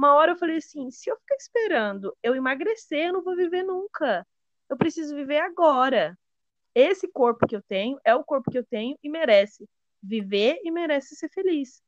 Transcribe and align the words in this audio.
Uma 0.00 0.14
hora 0.14 0.32
eu 0.32 0.38
falei 0.38 0.56
assim: 0.56 0.90
se 0.90 1.10
eu 1.10 1.16
ficar 1.18 1.36
esperando 1.36 2.16
eu 2.22 2.34
emagrecer, 2.34 3.08
eu 3.08 3.12
não 3.12 3.22
vou 3.22 3.36
viver 3.36 3.62
nunca. 3.62 4.26
Eu 4.66 4.74
preciso 4.74 5.14
viver 5.14 5.40
agora. 5.40 6.18
Esse 6.74 7.06
corpo 7.06 7.46
que 7.46 7.54
eu 7.54 7.60
tenho 7.60 7.98
é 8.02 8.14
o 8.14 8.24
corpo 8.24 8.50
que 8.50 8.56
eu 8.56 8.64
tenho 8.64 8.96
e 9.02 9.10
merece 9.10 9.68
viver 10.02 10.58
e 10.64 10.70
merece 10.70 11.14
ser 11.16 11.28
feliz. 11.28 11.82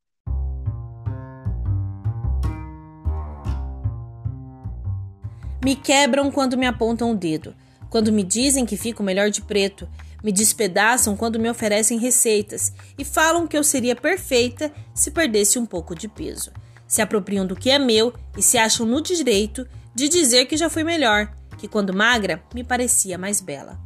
Me 5.65 5.75
quebram 5.75 6.31
quando 6.31 6.59
me 6.59 6.67
apontam 6.67 7.13
o 7.13 7.17
dedo, 7.17 7.57
quando 7.89 8.13
me 8.13 8.23
dizem 8.23 8.67
que 8.67 8.77
fico 8.77 9.03
melhor 9.03 9.31
de 9.31 9.41
preto, 9.41 9.89
me 10.23 10.33
despedaçam 10.33 11.17
quando 11.17 11.41
me 11.41 11.49
oferecem 11.49 11.99
receitas 11.99 12.75
e 12.99 13.07
falam 13.07 13.47
que 13.47 13.57
eu 13.57 13.65
seria 13.65 13.97
perfeita 13.97 14.71
se 14.95 15.11
perdesse 15.13 15.59
um 15.59 15.65
pouco 15.65 15.95
de 15.95 16.09
peso. 16.09 16.53
Se 16.93 17.01
apropriam 17.01 17.47
do 17.47 17.57
que 17.57 17.71
é 17.71 17.79
meu 17.79 18.13
e 18.37 18.43
se 18.43 18.59
acham 18.59 18.85
no 18.85 19.01
direito 19.01 19.67
de 19.95 20.11
dizer 20.11 20.45
que 20.45 20.59
já 20.59 20.69
fui 20.69 20.85
melhor, 20.85 21.35
que 21.57 21.67
quando 21.67 21.95
magra 21.95 22.43
me 22.55 22.63
parecia 22.63 23.17
mais 23.17 23.41
bela. 23.41 23.81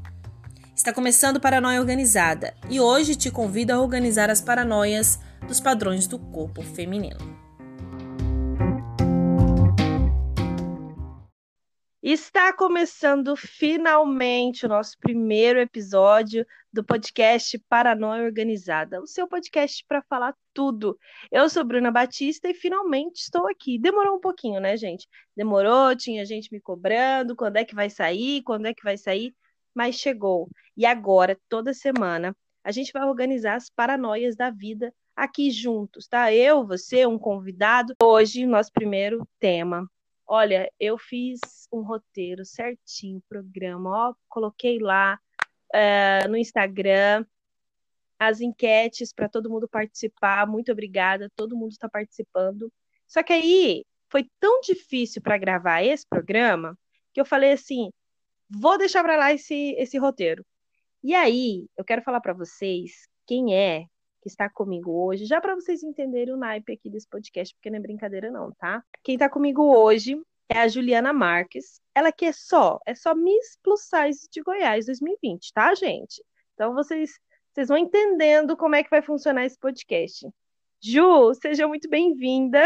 Está 0.74 0.92
começando 0.92 1.38
Paranoia 1.38 1.78
Organizada 1.78 2.52
e 2.68 2.80
hoje 2.80 3.14
te 3.14 3.30
convido 3.30 3.72
a 3.72 3.80
organizar 3.80 4.28
as 4.28 4.40
paranoias 4.40 5.20
dos 5.46 5.60
padrões 5.60 6.08
do 6.08 6.18
corpo 6.18 6.62
feminino. 6.62 7.45
Está 12.08 12.52
começando 12.52 13.34
finalmente 13.34 14.64
o 14.64 14.68
nosso 14.68 14.96
primeiro 15.00 15.58
episódio 15.58 16.46
do 16.72 16.84
podcast 16.84 17.58
Paranoia 17.68 18.22
Organizada, 18.22 19.02
o 19.02 19.08
seu 19.08 19.26
podcast 19.26 19.84
para 19.88 20.00
falar 20.02 20.32
tudo. 20.54 20.96
Eu 21.32 21.48
sou 21.50 21.64
Bruna 21.64 21.90
Batista 21.90 22.48
e 22.48 22.54
finalmente 22.54 23.16
estou 23.22 23.48
aqui. 23.48 23.76
Demorou 23.76 24.18
um 24.18 24.20
pouquinho, 24.20 24.60
né, 24.60 24.76
gente? 24.76 25.08
Demorou, 25.36 25.96
tinha 25.96 26.24
gente 26.24 26.48
me 26.52 26.60
cobrando, 26.60 27.34
quando 27.34 27.56
é 27.56 27.64
que 27.64 27.74
vai 27.74 27.90
sair, 27.90 28.40
quando 28.44 28.66
é 28.66 28.72
que 28.72 28.84
vai 28.84 28.96
sair, 28.96 29.34
mas 29.74 29.96
chegou. 29.96 30.48
E 30.76 30.86
agora, 30.86 31.36
toda 31.48 31.74
semana, 31.74 32.36
a 32.62 32.70
gente 32.70 32.92
vai 32.92 33.02
organizar 33.02 33.56
as 33.56 33.68
paranoias 33.68 34.36
da 34.36 34.48
vida 34.48 34.94
aqui 35.16 35.50
juntos, 35.50 36.06
tá? 36.06 36.32
Eu, 36.32 36.64
você, 36.64 37.04
um 37.04 37.18
convidado. 37.18 37.94
Hoje, 38.00 38.46
nosso 38.46 38.70
primeiro 38.72 39.26
tema, 39.40 39.90
Olha, 40.26 40.70
eu 40.80 40.98
fiz 40.98 41.40
um 41.72 41.82
roteiro 41.82 42.44
certinho, 42.44 43.22
programa, 43.28 44.10
ó, 44.10 44.14
coloquei 44.28 44.78
lá 44.78 45.18
uh, 45.72 46.28
no 46.28 46.36
Instagram 46.36 47.24
as 48.18 48.40
enquetes 48.40 49.12
para 49.12 49.28
todo 49.28 49.50
mundo 49.50 49.68
participar. 49.68 50.46
Muito 50.46 50.72
obrigada, 50.72 51.30
todo 51.36 51.56
mundo 51.56 51.72
está 51.72 51.88
participando. 51.88 52.72
Só 53.06 53.22
que 53.22 53.32
aí 53.32 53.84
foi 54.08 54.28
tão 54.40 54.60
difícil 54.60 55.22
para 55.22 55.38
gravar 55.38 55.82
esse 55.82 56.06
programa 56.06 56.78
que 57.12 57.20
eu 57.20 57.24
falei 57.24 57.52
assim: 57.52 57.90
vou 58.48 58.78
deixar 58.78 59.02
para 59.02 59.16
lá 59.16 59.32
esse, 59.32 59.74
esse 59.78 59.98
roteiro. 59.98 60.44
E 61.02 61.14
aí, 61.14 61.68
eu 61.76 61.84
quero 61.84 62.02
falar 62.02 62.20
para 62.20 62.32
vocês 62.32 63.08
quem 63.26 63.54
é 63.54 63.86
que 64.26 64.30
está 64.30 64.50
comigo 64.50 64.90
hoje, 64.90 65.24
já 65.24 65.40
para 65.40 65.54
vocês 65.54 65.84
entenderem 65.84 66.34
o 66.34 66.36
naipe 66.36 66.72
aqui 66.72 66.90
desse 66.90 67.08
podcast, 67.08 67.54
porque 67.54 67.70
não 67.70 67.78
é 67.78 67.80
brincadeira 67.80 68.28
não, 68.28 68.50
tá? 68.50 68.82
Quem 69.04 69.14
está 69.14 69.28
comigo 69.28 69.62
hoje 69.62 70.20
é 70.48 70.58
a 70.58 70.66
Juliana 70.66 71.12
Marques. 71.12 71.80
Ela 71.94 72.10
que 72.10 72.24
é 72.24 72.32
só, 72.32 72.80
é 72.84 72.92
só 72.92 73.14
Miss 73.14 73.56
Plus 73.62 73.82
Size 73.82 74.28
de 74.28 74.42
Goiás 74.42 74.86
2020, 74.86 75.52
tá, 75.52 75.72
gente? 75.76 76.24
Então 76.54 76.74
vocês, 76.74 77.12
vocês 77.54 77.68
vão 77.68 77.78
entendendo 77.78 78.56
como 78.56 78.74
é 78.74 78.82
que 78.82 78.90
vai 78.90 79.00
funcionar 79.00 79.46
esse 79.46 79.58
podcast. 79.60 80.28
Ju, 80.82 81.32
seja 81.34 81.68
muito 81.68 81.88
bem-vinda. 81.88 82.60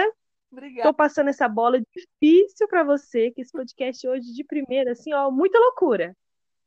Obrigada. 0.50 0.88
Tô 0.88 0.94
passando 0.94 1.28
essa 1.28 1.46
bola 1.46 1.78
difícil 1.94 2.68
para 2.68 2.82
você, 2.84 3.32
que 3.32 3.42
esse 3.42 3.52
podcast 3.52 4.08
hoje 4.08 4.32
de 4.32 4.44
primeira, 4.44 4.92
assim, 4.92 5.12
ó, 5.12 5.30
muita 5.30 5.58
loucura. 5.58 6.16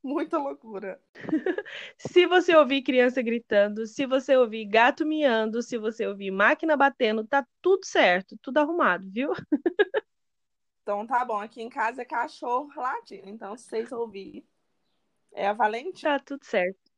Muita 0.03 0.37
loucura. 0.37 0.99
se 1.97 2.27
você 2.27 2.53
ouvir 2.53 2.81
criança 2.81 3.21
gritando, 3.21 3.87
se 3.87 4.05
você 4.05 4.35
ouvir 4.35 4.65
gato 4.65 5.05
miando, 5.05 5.61
se 5.61 5.77
você 5.77 6.05
ouvir 6.05 6.29
máquina 6.29 6.75
batendo, 6.75 7.25
tá 7.25 7.47
tudo 7.61 7.85
certo, 7.85 8.37
tudo 8.41 8.57
arrumado, 8.57 9.09
viu? 9.09 9.31
então 10.83 11.07
tá 11.07 11.23
bom, 11.23 11.39
aqui 11.39 11.61
em 11.61 11.69
casa 11.69 12.01
é 12.01 12.05
cachorro 12.05 12.69
latindo, 12.75 13.29
então 13.29 13.55
se 13.55 13.63
vocês 13.69 13.93
ouvirem, 13.93 14.45
é 15.31 15.47
a 15.47 15.53
Valente. 15.53 16.01
Tá 16.01 16.19
tudo 16.19 16.43
certo. 16.43 16.91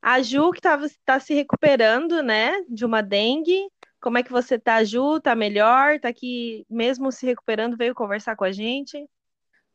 A 0.00 0.22
Ju, 0.22 0.52
que 0.52 0.60
tava, 0.60 0.86
tá 1.04 1.18
se 1.18 1.34
recuperando, 1.34 2.22
né, 2.22 2.62
de 2.68 2.84
uma 2.84 3.02
dengue. 3.02 3.68
Como 4.00 4.16
é 4.16 4.22
que 4.22 4.30
você 4.30 4.58
tá, 4.58 4.84
Ju? 4.84 5.20
Tá 5.20 5.34
melhor? 5.34 5.98
Tá 5.98 6.08
aqui 6.08 6.64
mesmo 6.70 7.10
se 7.10 7.26
recuperando, 7.26 7.76
veio 7.76 7.96
conversar 7.96 8.36
com 8.36 8.44
a 8.44 8.52
gente? 8.52 9.06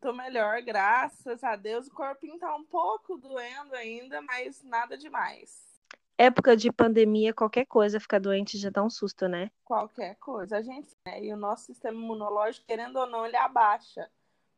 Tô 0.06 0.14
melhor, 0.14 0.62
graças 0.62 1.44
a 1.44 1.56
Deus. 1.56 1.88
O 1.88 1.92
corpinho 1.92 2.38
tá 2.38 2.56
um 2.56 2.64
pouco 2.64 3.18
doendo 3.18 3.74
ainda, 3.74 4.22
mas 4.22 4.64
nada 4.64 4.96
demais. 4.96 5.82
Época 6.16 6.56
de 6.56 6.72
pandemia, 6.72 7.34
qualquer 7.34 7.66
coisa 7.66 8.00
ficar 8.00 8.20
doente 8.20 8.56
já 8.56 8.70
dá 8.70 8.84
um 8.84 8.90
susto, 8.90 9.28
né? 9.28 9.50
Qualquer 9.64 10.14
coisa. 10.18 10.58
A 10.58 10.62
gente, 10.62 10.96
né, 11.08 11.24
e 11.24 11.34
o 11.34 11.36
nosso 11.36 11.66
sistema 11.66 11.98
imunológico, 11.98 12.68
querendo 12.68 12.98
ou 12.98 13.08
não, 13.08 13.26
ele 13.26 13.36
abaixa. 13.36 14.08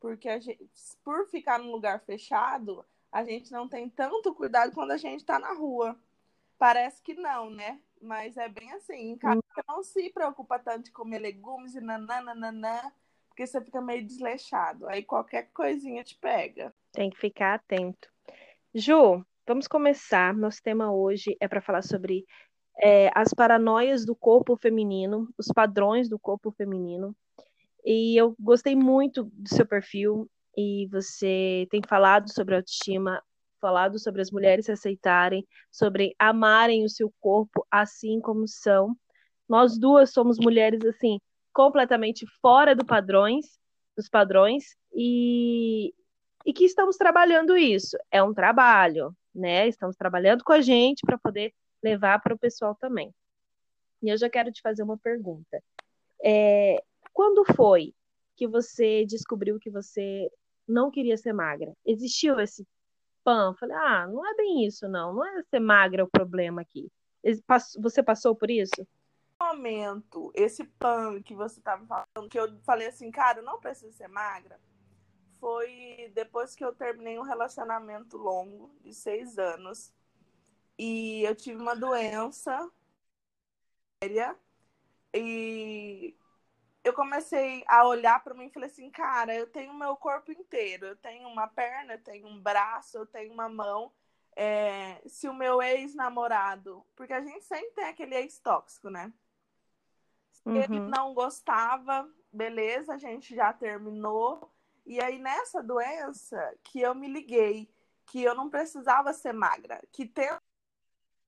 Porque 0.01 0.27
a 0.27 0.37
gente, 0.37 0.69
por 1.01 1.25
ficar 1.29 1.59
num 1.59 1.71
lugar 1.71 2.01
fechado, 2.01 2.85
a 3.09 3.23
gente 3.23 3.49
não 3.49 3.69
tem 3.69 3.89
tanto 3.89 4.35
cuidado 4.35 4.73
quando 4.73 4.91
a 4.91 4.97
gente 4.97 5.23
tá 5.23 5.39
na 5.39 5.53
rua. 5.53 5.97
Parece 6.59 7.01
que 7.01 7.13
não, 7.13 7.49
né? 7.49 7.79
Mas 8.01 8.35
é 8.35 8.49
bem 8.49 8.69
assim. 8.73 9.11
Em 9.11 9.17
casa 9.17 9.39
hum. 9.39 9.61
não 9.65 9.81
se 9.81 10.09
preocupa 10.09 10.59
tanto 10.59 10.83
de 10.83 10.91
comer 10.91 11.19
legumes 11.19 11.73
e 11.73 11.79
nananana 11.79 12.91
porque 13.37 13.45
você 13.45 13.61
fica 13.61 13.79
meio 13.79 14.03
desleixado. 14.03 14.87
Aí 14.87 15.03
qualquer 15.03 15.51
coisinha 15.53 16.03
te 16.03 16.17
pega. 16.17 16.73
Tem 16.91 17.11
que 17.11 17.19
ficar 17.19 17.53
atento. 17.53 18.09
Ju, 18.73 19.23
vamos 19.45 19.67
começar. 19.67 20.33
Nosso 20.33 20.59
tema 20.63 20.91
hoje 20.91 21.37
é 21.39 21.47
para 21.47 21.61
falar 21.61 21.83
sobre 21.83 22.25
é, 22.81 23.11
as 23.13 23.35
paranoias 23.35 24.03
do 24.03 24.15
corpo 24.15 24.57
feminino, 24.57 25.29
os 25.37 25.49
padrões 25.53 26.09
do 26.09 26.17
corpo 26.17 26.51
feminino. 26.51 27.15
E 27.85 28.19
eu 28.19 28.35
gostei 28.39 28.75
muito 28.75 29.25
do 29.25 29.49
seu 29.49 29.67
perfil 29.67 30.27
e 30.57 30.87
você 30.87 31.67
tem 31.69 31.81
falado 31.87 32.33
sobre 32.33 32.55
autoestima, 32.55 33.21
falado 33.61 33.99
sobre 33.99 34.19
as 34.19 34.31
mulheres 34.31 34.65
se 34.65 34.71
aceitarem, 34.71 35.45
sobre 35.71 36.15
amarem 36.17 36.83
o 36.83 36.89
seu 36.89 37.13
corpo 37.19 37.63
assim 37.69 38.19
como 38.19 38.47
são. 38.47 38.97
Nós 39.47 39.77
duas 39.77 40.11
somos 40.11 40.39
mulheres 40.39 40.83
assim 40.83 41.19
completamente 41.57 42.23
fora 42.39 42.75
do 42.75 42.85
padrões, 42.85 43.59
dos 43.95 44.07
padrões 44.07 44.77
e, 44.93 45.91
e 46.45 46.53
que 46.53 46.65
estamos 46.65 46.97
trabalhando 46.97 47.57
isso. 47.57 47.97
É 48.11 48.21
um 48.21 48.31
trabalho, 48.31 49.11
né? 49.33 49.67
Estamos 49.67 49.95
trabalhando 49.95 50.43
com 50.43 50.53
a 50.53 50.61
gente 50.61 51.01
para 51.03 51.17
poder 51.17 51.51
levar 51.81 52.21
para 52.21 52.35
o 52.35 52.37
pessoal 52.37 52.75
também. 52.75 53.11
E 54.03 54.09
eu 54.09 54.17
já 54.19 54.29
quero 54.29 54.51
te 54.51 54.61
fazer 54.61 54.83
uma 54.83 54.99
pergunta. 54.99 55.59
É, 56.23 56.79
quando 57.11 57.43
foi 57.55 57.91
que 58.35 58.47
você 58.47 59.03
descobriu 59.07 59.57
que 59.59 59.71
você 59.71 60.29
não 60.67 60.91
queria 60.91 61.17
ser 61.17 61.33
magra? 61.33 61.73
Existiu 61.83 62.39
esse 62.39 62.67
pan? 63.23 63.55
Falei, 63.59 63.75
ah, 63.77 64.05
não 64.05 64.23
é 64.23 64.35
bem 64.35 64.63
isso, 64.63 64.87
não. 64.87 65.11
Não 65.11 65.25
é 65.25 65.41
ser 65.49 65.59
magra 65.59 66.03
o 66.03 66.09
problema 66.09 66.61
aqui. 66.61 66.87
Você 67.79 68.03
passou 68.03 68.35
por 68.35 68.51
isso? 68.51 68.87
Momento, 69.47 70.31
esse 70.35 70.63
pan 70.63 71.21
que 71.21 71.33
você 71.33 71.59
estava 71.59 71.85
falando, 71.85 72.29
que 72.29 72.39
eu 72.39 72.59
falei 72.63 72.87
assim, 72.87 73.11
cara, 73.11 73.41
não 73.41 73.59
preciso 73.59 73.91
ser 73.93 74.07
magra, 74.07 74.59
foi 75.39 76.11
depois 76.13 76.55
que 76.55 76.63
eu 76.63 76.73
terminei 76.73 77.17
um 77.17 77.23
relacionamento 77.23 78.17
longo 78.17 78.75
de 78.81 78.93
seis 78.93 79.37
anos 79.37 79.93
e 80.77 81.23
eu 81.23 81.35
tive 81.35 81.61
uma 81.61 81.75
doença 81.75 82.69
séria 84.03 84.35
e 85.13 86.15
eu 86.83 86.93
comecei 86.93 87.63
a 87.67 87.85
olhar 87.87 88.23
para 88.23 88.33
mim 88.33 88.45
e 88.45 88.49
falei 88.49 88.69
assim, 88.69 88.89
cara, 88.89 89.35
eu 89.35 89.47
tenho 89.47 89.73
meu 89.73 89.95
corpo 89.95 90.31
inteiro, 90.31 90.87
eu 90.87 90.95
tenho 90.95 91.27
uma 91.27 91.47
perna, 91.47 91.93
eu 91.93 92.03
tenho 92.03 92.27
um 92.27 92.39
braço, 92.39 92.97
eu 92.97 93.05
tenho 93.05 93.33
uma 93.33 93.49
mão. 93.49 93.91
É, 94.35 95.01
se 95.07 95.27
o 95.27 95.33
meu 95.33 95.61
ex-namorado, 95.63 96.85
porque 96.95 97.11
a 97.11 97.21
gente 97.21 97.43
sempre 97.43 97.71
tem 97.71 97.85
aquele 97.85 98.15
ex 98.15 98.37
tóxico, 98.39 98.87
né? 98.89 99.11
Uhum. 100.45 100.55
Ele 100.55 100.79
não 100.79 101.13
gostava, 101.13 102.09
beleza, 102.31 102.93
a 102.93 102.97
gente 102.97 103.35
já 103.35 103.51
terminou. 103.53 104.51
E 104.85 105.01
aí, 105.01 105.19
nessa 105.19 105.61
doença, 105.61 106.55
que 106.63 106.79
eu 106.79 106.95
me 106.95 107.07
liguei 107.07 107.69
que 108.05 108.23
eu 108.23 108.33
não 108.33 108.49
precisava 108.49 109.11
ser 109.13 109.33
magra, 109.33 109.81
que 109.91 110.05
ter 110.05 110.39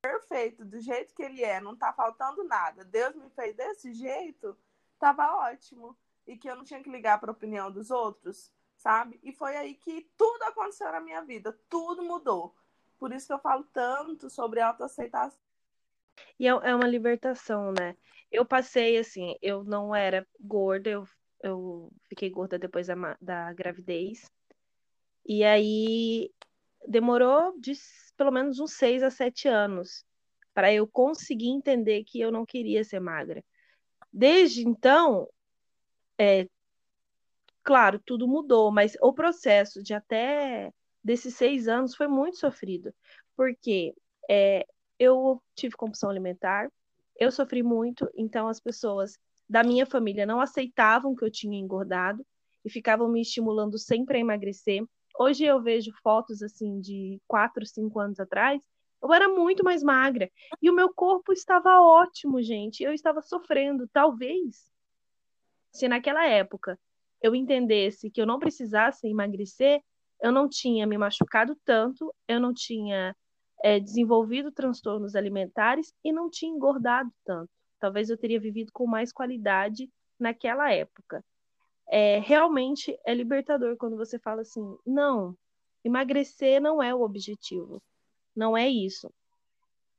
perfeito 0.01 0.63
do 0.63 0.79
jeito 0.79 1.13
que 1.13 1.21
ele 1.21 1.44
é, 1.44 1.59
não 1.59 1.75
tá 1.75 1.91
faltando 1.91 2.44
nada. 2.45 2.85
Deus 2.85 3.13
me 3.15 3.29
fez 3.31 3.56
desse 3.56 3.94
jeito, 3.94 4.57
tava 4.97 5.29
ótimo. 5.50 5.97
E 6.25 6.38
que 6.38 6.50
eu 6.50 6.56
não 6.56 6.63
tinha 6.63 6.81
que 6.81 6.89
ligar 6.89 7.19
para 7.19 7.31
a 7.31 7.33
opinião 7.33 7.71
dos 7.71 7.89
outros, 7.89 8.53
sabe? 8.77 9.19
E 9.23 9.33
foi 9.33 9.57
aí 9.57 9.73
que 9.73 10.09
tudo 10.15 10.44
aconteceu 10.44 10.91
na 10.91 11.00
minha 11.00 11.21
vida, 11.21 11.57
tudo 11.67 12.03
mudou. 12.03 12.56
Por 12.97 13.11
isso 13.11 13.27
que 13.27 13.33
eu 13.33 13.39
falo 13.39 13.63
tanto 13.73 14.29
sobre 14.29 14.61
autoaceitação 14.61 15.49
E 16.39 16.48
é, 16.48 16.50
é 16.50 16.75
uma 16.75 16.88
libertação, 16.88 17.71
né? 17.71 17.95
Eu 18.31 18.45
passei 18.45 18.98
assim, 18.98 19.36
eu 19.42 19.63
não 19.63 19.95
era 19.95 20.27
gorda, 20.39 20.89
eu, 20.89 21.07
eu 21.44 21.92
fiquei 22.07 22.30
gorda 22.30 22.60
depois 22.60 22.88
da, 22.88 22.95
da 23.21 23.54
gravidez. 23.54 24.30
E 25.25 25.44
aí 25.44 26.31
demorou 26.88 27.60
de 27.60 27.74
pelo 28.18 28.31
menos 28.31 28.60
uns 28.60 28.74
seis 28.74 29.04
a 29.04 29.10
sete 29.10 29.48
anos 29.48 30.06
para 30.54 30.74
eu 30.74 30.88
conseguir 30.88 31.50
entender 31.50 32.04
que 32.04 32.19
eu 32.19 32.31
não 32.31 32.45
queria 32.45 32.83
ser 32.83 33.00
magra. 33.00 33.44
Desde 34.12 34.68
então, 34.68 35.27
é, 36.18 36.48
claro, 37.63 38.00
tudo 38.06 38.27
mudou, 38.27 38.71
mas 38.71 38.98
o 39.01 39.13
processo 39.13 39.81
de 39.83 39.94
até 39.94 40.74
desses 41.04 41.36
seis 41.36 41.68
anos 41.68 41.95
foi 41.95 42.07
muito 42.07 42.38
sofrido, 42.38 42.94
porque 43.36 43.94
é, 44.30 44.66
eu 45.00 45.42
tive 45.56 45.75
compulsão 45.75 46.10
alimentar, 46.10 46.69
eu 47.18 47.31
sofri 47.31 47.63
muito, 47.63 48.10
então 48.16 48.48
as 48.48 48.60
pessoas 48.60 49.18
da 49.50 49.63
minha 49.63 49.86
família 49.86 50.25
não 50.25 50.42
aceitavam 50.42 51.16
que 51.16 51.24
eu 51.24 51.31
tinha 51.31 51.57
engordado 51.57 52.25
e 52.63 52.69
ficavam 52.69 53.10
me 53.10 53.22
estimulando 53.22 53.80
sempre 53.80 54.18
a 54.18 54.19
emagrecer. 54.19 54.86
Hoje 55.18 55.46
eu 55.46 55.62
vejo 55.62 55.92
fotos 56.04 56.44
assim 56.44 56.80
de 56.80 57.19
quatro, 57.28 57.66
cinco 57.66 58.00
anos 58.00 58.19
atrás, 58.19 58.62
eu 59.01 59.13
era 59.13 59.30
muito 59.30 59.63
mais 59.63 59.81
magra 59.81 60.30
e 60.62 60.69
o 60.69 60.74
meu 60.74 60.94
corpo 60.94 61.31
estava 61.31 61.81
ótimo, 61.81 62.42
gente. 62.42 62.84
Eu 62.84 62.94
estava 62.94 63.22
sofrendo, 63.22 63.88
talvez 63.92 64.69
se 65.72 65.88
naquela 65.88 66.25
época 66.25 66.78
eu 67.22 67.36
entendesse 67.36 68.10
que 68.10 68.22
eu 68.22 68.25
não 68.25 68.40
precisasse 68.40 69.07
emagrecer, 69.07 69.81
eu 70.22 70.31
não 70.31 70.50
tinha 70.50 70.86
me 70.86 70.98
machucado 70.98 71.56
tanto, 71.63 72.13
eu 72.28 72.40
não 72.40 72.54
tinha 72.54 73.16
é, 73.63 73.79
desenvolvido 73.79 74.51
transtornos 74.51 75.15
alimentares 75.15 75.94
e 76.03 76.11
não 76.11 76.29
tinha 76.29 76.51
engordado 76.51 77.11
tanto. 77.25 77.50
Talvez 77.79 78.09
eu 78.09 78.17
teria 78.17 78.39
vivido 78.39 78.71
com 78.71 78.85
mais 78.85 79.11
qualidade 79.11 79.89
naquela 80.19 80.71
época. 80.71 81.23
É, 81.88 82.19
realmente 82.19 82.97
é 83.06 83.13
libertador 83.13 83.75
quando 83.77 83.97
você 83.97 84.19
fala 84.19 84.41
assim: 84.41 84.77
não, 84.85 85.35
emagrecer 85.83 86.61
não 86.61 86.83
é 86.83 86.94
o 86.94 87.01
objetivo, 87.01 87.81
não 88.35 88.56
é 88.56 88.67
isso. 88.67 89.11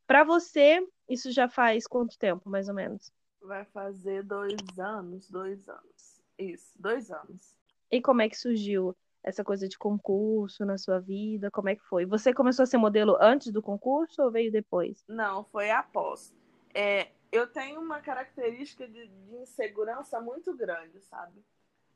Para 0.06 0.24
você, 0.24 0.86
isso 1.08 1.30
já 1.30 1.48
faz 1.48 1.86
quanto 1.86 2.18
tempo, 2.18 2.48
mais 2.48 2.68
ou 2.68 2.74
menos? 2.74 3.10
Vai 3.42 3.64
fazer 3.64 4.22
dois 4.22 4.56
anos, 4.78 5.28
dois 5.30 5.68
anos. 5.68 6.20
Isso, 6.38 6.70
dois 6.76 7.10
anos. 7.10 7.56
E 7.90 8.00
como 8.00 8.22
é 8.22 8.28
que 8.28 8.36
surgiu 8.36 8.96
essa 9.22 9.44
coisa 9.44 9.68
de 9.68 9.78
concurso 9.78 10.64
na 10.64 10.78
sua 10.78 10.98
vida? 10.98 11.50
Como 11.50 11.68
é 11.68 11.76
que 11.76 11.84
foi? 11.84 12.06
Você 12.06 12.32
começou 12.32 12.62
a 12.62 12.66
ser 12.66 12.78
modelo 12.78 13.16
antes 13.20 13.52
do 13.52 13.62
concurso 13.62 14.22
ou 14.22 14.30
veio 14.30 14.50
depois? 14.50 15.04
Não, 15.06 15.44
foi 15.44 15.70
após. 15.70 16.34
É, 16.74 17.08
eu 17.30 17.46
tenho 17.46 17.80
uma 17.80 18.00
característica 18.00 18.86
de, 18.88 19.06
de 19.06 19.36
insegurança 19.36 20.20
muito 20.20 20.54
grande, 20.56 21.00
sabe? 21.00 21.44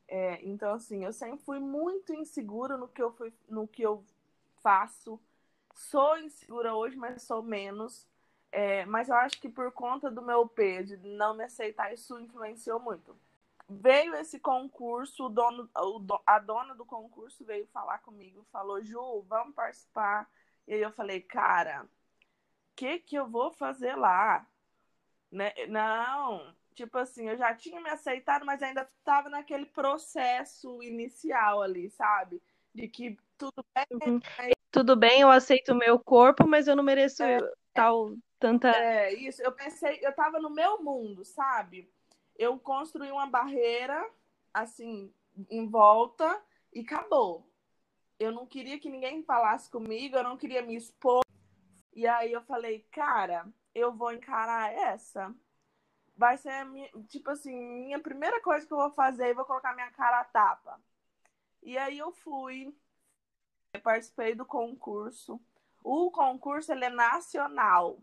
É, 0.07 0.39
então, 0.45 0.73
assim, 0.73 1.03
eu 1.03 1.11
sempre 1.11 1.43
fui 1.43 1.59
muito 1.59 2.13
insegura 2.13 2.77
no 2.77 2.87
que 2.87 3.01
eu, 3.01 3.11
fui, 3.11 3.33
no 3.49 3.67
que 3.67 3.81
eu 3.81 4.03
faço. 4.61 5.19
Sou 5.73 6.17
insegura 6.17 6.73
hoje, 6.75 6.95
mas 6.95 7.23
sou 7.23 7.41
menos. 7.41 8.07
É, 8.51 8.85
mas 8.85 9.09
eu 9.09 9.15
acho 9.15 9.41
que 9.41 9.49
por 9.49 9.71
conta 9.71 10.09
do 10.09 10.21
meu 10.21 10.47
peso, 10.47 10.95
de 10.95 11.09
não 11.09 11.35
me 11.35 11.43
aceitar, 11.43 11.93
isso 11.93 12.17
influenciou 12.19 12.79
muito. 12.79 13.15
Veio 13.67 14.13
esse 14.15 14.39
concurso, 14.39 15.25
o 15.25 15.29
dono, 15.29 15.69
a 16.25 16.39
dona 16.39 16.75
do 16.75 16.85
concurso 16.85 17.43
veio 17.43 17.65
falar 17.67 17.99
comigo, 17.99 18.45
falou, 18.51 18.83
Ju, 18.83 19.23
vamos 19.27 19.55
participar. 19.55 20.29
E 20.67 20.73
aí 20.73 20.81
eu 20.81 20.91
falei, 20.91 21.21
cara, 21.21 21.83
o 21.83 21.87
que 22.75 22.99
que 22.99 23.15
eu 23.15 23.27
vou 23.27 23.51
fazer 23.51 23.95
lá? 23.95 24.47
Né? 25.31 25.51
Não, 25.67 26.53
tipo 26.75 26.97
assim, 26.97 27.29
eu 27.29 27.37
já 27.37 27.55
tinha 27.55 27.81
me 27.81 27.89
aceitado, 27.89 28.45
mas 28.45 28.61
ainda 28.61 28.87
estava 28.99 29.29
naquele 29.29 29.65
processo 29.65 30.81
inicial 30.83 31.61
ali, 31.61 31.89
sabe? 31.89 32.41
De 32.73 32.87
que 32.87 33.17
tudo 33.37 33.65
bem. 33.73 33.85
Uhum. 33.91 34.21
Tudo 34.69 34.95
bem, 34.95 35.21
eu 35.21 35.31
aceito 35.31 35.71
o 35.71 35.77
meu 35.77 35.97
corpo, 35.97 36.45
mas 36.45 36.67
eu 36.67 36.75
não 36.75 36.83
mereço 36.83 37.23
é, 37.23 37.39
tal 37.73 38.13
tanta. 38.37 38.69
É, 38.71 39.13
isso. 39.13 39.41
Eu 39.41 39.53
pensei, 39.53 39.99
eu 40.01 40.13
tava 40.13 40.37
no 40.39 40.49
meu 40.49 40.83
mundo, 40.83 41.23
sabe? 41.23 41.89
Eu 42.35 42.59
construí 42.59 43.11
uma 43.11 43.27
barreira, 43.27 44.09
assim, 44.53 45.13
em 45.49 45.67
volta 45.67 46.41
e 46.73 46.81
acabou. 46.81 47.49
Eu 48.19 48.31
não 48.31 48.45
queria 48.45 48.79
que 48.79 48.89
ninguém 48.89 49.23
falasse 49.23 49.69
comigo, 49.69 50.15
eu 50.15 50.23
não 50.23 50.37
queria 50.37 50.61
me 50.61 50.75
expor. 50.75 51.21
E 51.93 52.05
aí 52.07 52.31
eu 52.31 52.41
falei, 52.41 52.81
cara, 52.91 53.47
eu 53.73 53.93
vou 53.93 54.11
encarar 54.11 54.73
essa. 54.73 55.33
Vai 56.17 56.37
ser, 56.37 56.65
minha, 56.65 56.89
tipo 57.07 57.29
assim, 57.29 57.55
minha 57.55 57.99
primeira 57.99 58.41
coisa 58.41 58.65
que 58.65 58.73
eu 58.73 58.77
vou 58.77 58.91
fazer, 58.91 59.31
eu 59.31 59.35
vou 59.35 59.45
colocar 59.45 59.73
minha 59.73 59.91
cara 59.91 60.21
a 60.21 60.25
tapa. 60.25 60.79
E 61.61 61.77
aí 61.77 61.97
eu 61.97 62.11
fui, 62.11 62.73
eu 63.73 63.81
participei 63.81 64.35
do 64.35 64.45
concurso. 64.45 65.39
O 65.83 66.09
concurso 66.11 66.71
ele 66.71 66.85
é 66.85 66.89
nacional 66.89 67.99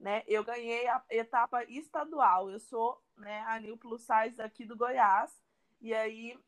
né? 0.00 0.24
Eu 0.26 0.42
ganhei 0.42 0.88
a 0.88 1.02
etapa 1.10 1.62
estadual. 1.64 2.50
Eu 2.50 2.58
sou, 2.58 3.00
né, 3.20 3.44
a 3.46 3.58
New 3.60 3.76
Plus 3.76 4.02
Size 4.02 4.40
aqui 4.40 4.64
do 4.64 4.76
Goiás. 4.76 5.30
E 5.80 5.94
aí 5.94 6.38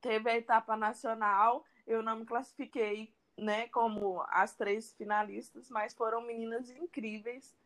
teve 0.00 0.30
a 0.30 0.36
etapa 0.36 0.76
nacional. 0.76 1.64
Eu 1.86 2.02
não 2.02 2.16
me 2.16 2.24
classifiquei, 2.24 3.12
né, 3.36 3.68
como 3.68 4.24
as 4.28 4.54
três 4.54 4.92
finalistas, 4.94 5.68
mas 5.70 5.94
foram 5.94 6.20
meninas 6.20 6.70
incríveis. 6.70 7.56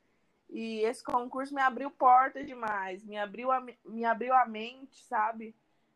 E 0.48 0.80
esse 0.80 1.02
concurso 1.02 1.54
me 1.54 1.62
abriu 1.62 1.90
portas 1.90 2.46
demais, 2.46 3.04
me 3.04 3.16
abriu 3.16 3.52
a, 3.52 3.64
me 3.84 4.04
abriu 4.04 4.34
a 4.34 4.44
mente, 4.46 5.04
sabe? 5.04 5.54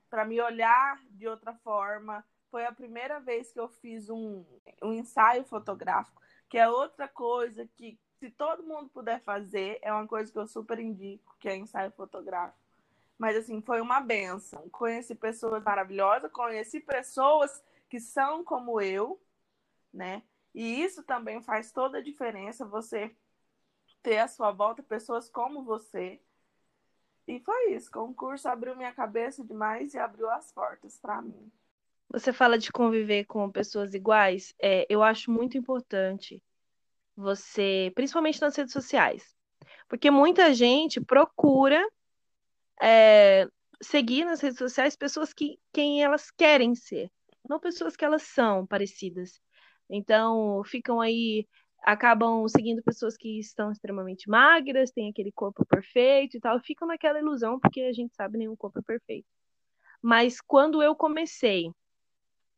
Para 0.08 0.24
me 0.24 0.40
olhar 0.40 1.00
de 1.10 1.26
outra 1.26 1.52
forma. 1.54 2.24
Foi 2.50 2.64
a 2.64 2.72
primeira 2.72 3.18
vez 3.18 3.52
que 3.52 3.58
eu 3.58 3.68
fiz 3.68 4.08
um, 4.08 4.44
um 4.80 4.92
ensaio 4.92 5.44
fotográfico, 5.44 6.22
que 6.48 6.56
é 6.56 6.68
outra 6.68 7.08
coisa 7.08 7.66
que 7.76 7.98
se 8.24 8.30
todo 8.30 8.62
mundo 8.62 8.88
puder 8.88 9.20
fazer, 9.20 9.78
é 9.82 9.92
uma 9.92 10.06
coisa 10.06 10.32
que 10.32 10.38
eu 10.38 10.46
super 10.46 10.78
indico, 10.78 11.33
que 11.44 11.48
é 11.50 11.54
ensaio 11.54 11.90
fotográfico. 11.90 12.58
Mas 13.18 13.36
assim, 13.36 13.60
foi 13.60 13.82
uma 13.82 14.00
benção. 14.00 14.66
Conheci 14.70 15.14
pessoas 15.14 15.62
maravilhosas, 15.62 16.32
conheci 16.32 16.80
pessoas 16.80 17.62
que 17.86 18.00
são 18.00 18.42
como 18.42 18.80
eu, 18.80 19.20
né? 19.92 20.22
E 20.54 20.82
isso 20.82 21.02
também 21.02 21.42
faz 21.42 21.70
toda 21.70 21.98
a 21.98 22.02
diferença, 22.02 22.64
você 22.64 23.14
ter 24.02 24.20
à 24.20 24.26
sua 24.26 24.52
volta 24.52 24.82
pessoas 24.82 25.28
como 25.28 25.62
você. 25.62 26.18
E 27.28 27.38
foi 27.40 27.74
isso, 27.74 27.90
o 27.90 27.92
concurso 27.92 28.48
abriu 28.48 28.74
minha 28.74 28.94
cabeça 28.94 29.44
demais 29.44 29.92
e 29.92 29.98
abriu 29.98 30.30
as 30.30 30.50
portas 30.50 30.96
para 30.96 31.20
mim. 31.20 31.52
Você 32.08 32.32
fala 32.32 32.56
de 32.56 32.72
conviver 32.72 33.26
com 33.26 33.50
pessoas 33.50 33.92
iguais, 33.92 34.54
é, 34.58 34.86
eu 34.88 35.02
acho 35.02 35.30
muito 35.30 35.58
importante 35.58 36.42
você, 37.14 37.92
principalmente 37.94 38.40
nas 38.40 38.56
redes 38.56 38.72
sociais, 38.72 39.33
porque 39.88 40.10
muita 40.10 40.52
gente 40.54 41.00
procura 41.00 41.82
é, 42.80 43.48
seguir 43.80 44.24
nas 44.24 44.40
redes 44.40 44.58
sociais 44.58 44.96
pessoas 44.96 45.32
que 45.32 45.58
quem 45.72 46.02
elas 46.02 46.30
querem 46.30 46.74
ser, 46.74 47.10
não 47.48 47.60
pessoas 47.60 47.96
que 47.96 48.04
elas 48.04 48.22
são 48.22 48.66
parecidas. 48.66 49.40
Então, 49.88 50.62
ficam 50.64 51.00
aí, 51.00 51.46
acabam 51.82 52.48
seguindo 52.48 52.82
pessoas 52.82 53.16
que 53.16 53.38
estão 53.38 53.70
extremamente 53.70 54.28
magras, 54.28 54.90
têm 54.90 55.10
aquele 55.10 55.30
corpo 55.32 55.64
perfeito 55.66 56.36
e 56.36 56.40
tal, 56.40 56.58
ficam 56.60 56.88
naquela 56.88 57.18
ilusão, 57.18 57.60
porque 57.60 57.82
a 57.82 57.92
gente 57.92 58.14
sabe 58.14 58.38
nenhum 58.38 58.56
corpo 58.56 58.78
é 58.78 58.82
perfeito. 58.82 59.26
Mas 60.00 60.40
quando 60.40 60.82
eu 60.82 60.94
comecei 60.94 61.70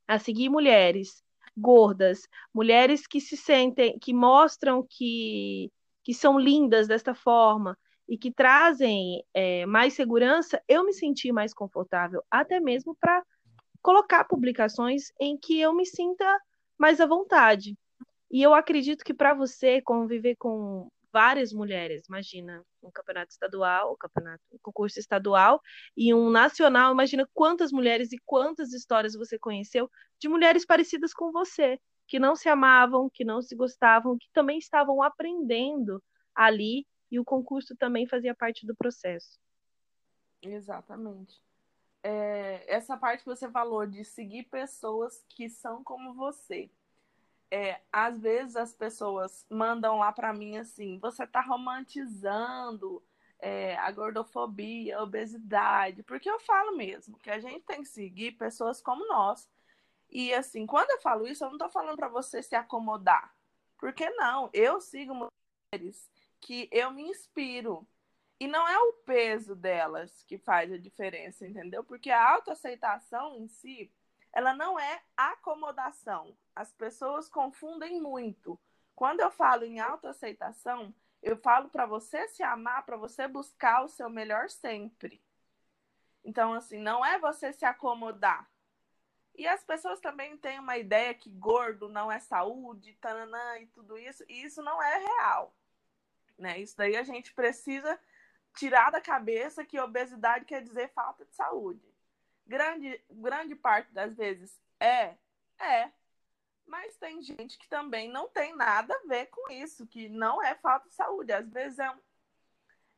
a 0.06 0.18
seguir 0.18 0.48
mulheres 0.48 1.25
gordas, 1.56 2.22
mulheres 2.54 3.06
que 3.06 3.20
se 3.20 3.36
sentem, 3.36 3.98
que 3.98 4.12
mostram 4.12 4.86
que, 4.88 5.70
que 6.06 6.14
são 6.14 6.38
lindas 6.38 6.86
desta 6.86 7.16
forma 7.16 7.76
e 8.08 8.16
que 8.16 8.30
trazem 8.30 9.25
é, 9.34 9.66
mais 9.66 9.94
segurança, 9.94 10.62
eu 10.68 10.84
me 10.84 10.92
senti 10.92 11.32
mais 11.32 11.52
confortável, 11.52 12.22
até 12.30 12.60
mesmo 12.60 12.96
para 13.00 13.25
colocar 13.82 14.22
publicações 14.22 15.06
em 15.20 15.36
que 15.36 15.60
eu 15.60 15.75
me 15.75 15.84
sinta 15.84 16.25
mais 16.78 17.00
à 17.00 17.06
vontade. 17.06 17.76
E 18.30 18.40
eu 18.40 18.54
acredito 18.54 19.04
que 19.04 19.12
para 19.12 19.34
você 19.34 19.82
conviver 19.82 20.36
com 20.36 20.88
várias 21.12 21.52
mulheres, 21.52 22.06
imagina, 22.06 22.62
um 22.80 22.90
campeonato 22.92 23.32
estadual, 23.32 23.94
um 23.94 23.96
campeonato, 23.96 24.44
um 24.52 24.58
concurso 24.62 25.00
estadual 25.00 25.60
e 25.96 26.14
um 26.14 26.30
nacional, 26.30 26.92
imagina 26.92 27.28
quantas 27.34 27.72
mulheres 27.72 28.12
e 28.12 28.18
quantas 28.25 28.72
histórias 28.72 29.16
você 29.16 29.36
conheceu 29.36 29.90
de 30.20 30.28
mulheres 30.28 30.64
parecidas 30.64 31.12
com 31.12 31.32
você, 31.32 31.80
que 32.06 32.18
não 32.18 32.36
se 32.36 32.48
amavam, 32.48 33.10
que 33.10 33.25
não 33.25 33.42
se 33.42 33.54
gostavam, 33.56 34.18
que 34.18 34.28
também 34.32 34.58
estavam 34.58 35.02
aprendendo 35.02 36.02
ali 36.34 36.86
e 37.10 37.18
o 37.20 37.25
concurso 37.25 37.76
também 37.76 38.06
fazia 38.06 38.34
parte 38.34 38.66
do 38.66 38.75
processo. 38.76 39.38
Exatamente. 40.42 41.42
É, 42.02 42.64
essa 42.72 42.96
parte 42.96 43.20
que 43.25 43.28
você 43.30 43.50
falou 43.50 43.86
de 43.86 44.04
seguir 44.04 44.44
pessoas 44.44 45.25
que 45.28 45.48
são 45.50 45.82
como 45.84 46.14
você. 46.14 46.70
é, 47.50 47.80
às 47.92 48.20
vezes 48.20 48.56
as 48.56 48.75
pessoas 48.75 49.46
mandam 49.50 49.98
lá 49.98 50.12
para 50.12 50.32
mim 50.32 50.56
assim: 50.58 50.98
você 50.98 51.26
tá 51.26 51.40
romantizando 51.40 53.02
é, 53.38 53.76
a 53.76 53.90
gordofobia, 53.92 54.98
a 54.98 55.02
obesidade, 55.02 56.02
porque 56.02 56.28
eu 56.30 56.40
falo 56.40 56.76
mesmo 56.76 57.18
que 57.18 57.30
a 57.30 57.38
gente 57.40 57.62
tem 57.64 57.82
que 57.82 57.88
seguir 57.88 58.32
pessoas 58.32 58.80
como 58.82 59.06
nós. 59.08 59.48
E 60.10 60.32
assim, 60.32 60.66
quando 60.66 60.90
eu 60.90 61.00
falo 61.00 61.26
isso, 61.26 61.44
eu 61.44 61.50
não 61.50 61.58
tô 61.58 61.68
falando 61.68 61.96
para 61.96 62.08
você 62.08 62.42
se 62.42 62.54
acomodar. 62.54 63.34
Porque 63.78 64.08
não, 64.10 64.48
eu 64.52 64.80
sigo 64.80 65.14
mulheres 65.14 66.10
que 66.40 66.68
eu 66.72 66.90
me 66.90 67.02
inspiro. 67.02 67.86
E 68.38 68.46
não 68.46 68.68
é 68.68 68.78
o 68.78 68.92
peso 69.04 69.54
delas 69.54 70.22
que 70.25 70.38
faz 70.38 70.70
a 70.70 70.78
diferença, 70.78 71.46
entendeu? 71.46 71.82
Porque 71.82 72.10
a 72.10 72.30
autoaceitação 72.32 73.34
em 73.36 73.48
si, 73.48 73.90
ela 74.32 74.54
não 74.54 74.78
é 74.78 75.02
acomodação. 75.16 76.36
As 76.54 76.72
pessoas 76.72 77.28
confundem 77.28 78.00
muito. 78.00 78.58
Quando 78.94 79.20
eu 79.20 79.30
falo 79.30 79.64
em 79.64 79.80
autoaceitação, 79.80 80.94
eu 81.22 81.36
falo 81.36 81.68
para 81.68 81.86
você 81.86 82.28
se 82.28 82.42
amar, 82.42 82.84
para 82.84 82.96
você 82.96 83.26
buscar 83.26 83.82
o 83.82 83.88
seu 83.88 84.08
melhor 84.08 84.48
sempre. 84.50 85.22
Então, 86.25 86.52
assim, 86.52 86.78
não 86.78 87.04
é 87.04 87.18
você 87.18 87.52
se 87.52 87.64
acomodar. 87.64 88.50
E 89.37 89.47
as 89.47 89.62
pessoas 89.62 90.00
também 90.00 90.37
têm 90.38 90.59
uma 90.59 90.78
ideia 90.78 91.12
que 91.12 91.28
gordo 91.28 91.90
não 91.90 92.11
é 92.11 92.19
saúde, 92.19 92.97
tananã 93.00 93.59
e 93.59 93.66
tudo 93.66 93.99
isso, 93.99 94.25
e 94.28 94.43
isso 94.43 94.62
não 94.62 94.83
é 94.83 94.99
real. 94.99 95.55
Né? 96.38 96.59
Isso 96.59 96.75
daí 96.76 96.97
a 96.97 97.02
gente 97.02 97.35
precisa 97.35 98.00
tirar 98.57 98.90
da 98.90 99.00
cabeça 99.00 99.64
que 99.64 99.78
obesidade 99.78 100.47
quer 100.47 100.62
dizer 100.62 100.90
falta 100.95 101.26
de 101.26 101.35
saúde. 101.35 101.87
Grande, 102.47 102.99
grande 103.11 103.55
parte 103.55 103.93
das 103.93 104.16
vezes 104.16 104.59
é, 104.81 105.14
é. 105.59 105.93
Mas 106.66 106.97
tem 106.97 107.23
gente 107.23 107.59
que 107.59 107.69
também 107.69 108.11
não 108.11 108.28
tem 108.28 108.57
nada 108.57 108.95
a 108.95 109.07
ver 109.07 109.26
com 109.26 109.52
isso, 109.52 109.87
que 109.87 110.09
não 110.09 110.43
é 110.43 110.55
falta 110.55 110.88
de 110.88 110.95
saúde. 110.95 111.33
Às 111.33 111.49
vezes 111.50 111.78
é 111.78 111.90
um, 111.90 112.00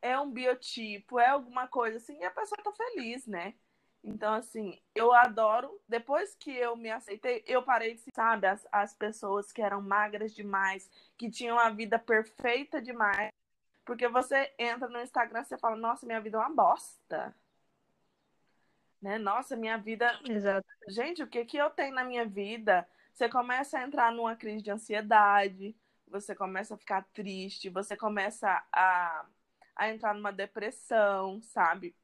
é 0.00 0.20
um 0.20 0.30
biotipo, 0.30 1.18
é 1.18 1.26
alguma 1.26 1.66
coisa 1.66 1.96
assim, 1.96 2.16
e 2.18 2.24
a 2.24 2.30
pessoa 2.30 2.62
tá 2.62 2.72
feliz, 2.72 3.26
né? 3.26 3.54
Então, 4.02 4.34
assim, 4.34 4.78
eu 4.94 5.12
adoro. 5.12 5.80
Depois 5.88 6.34
que 6.34 6.50
eu 6.50 6.76
me 6.76 6.90
aceitei, 6.90 7.42
eu 7.46 7.62
parei 7.62 7.94
de, 7.94 8.02
sabe, 8.14 8.46
as, 8.46 8.66
as 8.70 8.94
pessoas 8.94 9.52
que 9.52 9.60
eram 9.60 9.82
magras 9.82 10.34
demais, 10.34 10.90
que 11.16 11.30
tinham 11.30 11.58
a 11.58 11.70
vida 11.70 11.98
perfeita 11.98 12.80
demais. 12.80 13.32
Porque 13.84 14.08
você 14.08 14.52
entra 14.58 14.88
no 14.88 15.00
Instagram 15.00 15.44
e 15.50 15.58
fala, 15.58 15.76
nossa, 15.76 16.06
minha 16.06 16.20
vida 16.20 16.36
é 16.36 16.40
uma 16.40 16.54
bosta. 16.54 17.34
Né? 19.00 19.18
Nossa, 19.18 19.56
minha 19.56 19.78
vida. 19.78 20.18
Exato. 20.28 20.66
Gente, 20.88 21.22
o 21.22 21.26
que, 21.26 21.44
que 21.44 21.56
eu 21.56 21.70
tenho 21.70 21.94
na 21.94 22.04
minha 22.04 22.26
vida? 22.26 22.86
Você 23.12 23.28
começa 23.28 23.78
a 23.78 23.82
entrar 23.82 24.12
numa 24.12 24.36
crise 24.36 24.62
de 24.62 24.70
ansiedade, 24.70 25.74
você 26.06 26.34
começa 26.34 26.74
a 26.74 26.78
ficar 26.78 27.04
triste, 27.12 27.68
você 27.68 27.96
começa 27.96 28.64
a, 28.72 29.26
a 29.74 29.88
entrar 29.88 30.14
numa 30.14 30.32
depressão, 30.32 31.40
sabe? 31.42 31.96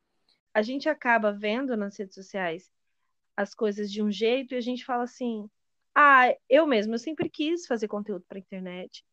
A 0.55 0.63
gente 0.63 0.89
acaba 0.89 1.33
vendo 1.33 1.77
nas 1.77 1.99
redes 1.99 2.15
sociais 2.15 2.71
as 3.37 3.55
coisas 3.55 3.91
de 3.91 4.03
um 4.03 4.11
jeito 4.11 4.55
e 4.55 4.57
a 4.57 4.61
gente 4.61 4.85
fala 4.85 5.05
assim: 5.05 5.51
ah, 5.95 6.35
eu 6.49 6.67
mesmo, 6.67 6.95
eu 6.95 6.99
sempre 6.99 7.29
quis 7.29 7.67
fazer 7.67 7.89
conteúdo 7.89 8.25
para 8.29 8.39
internet, 8.39 9.05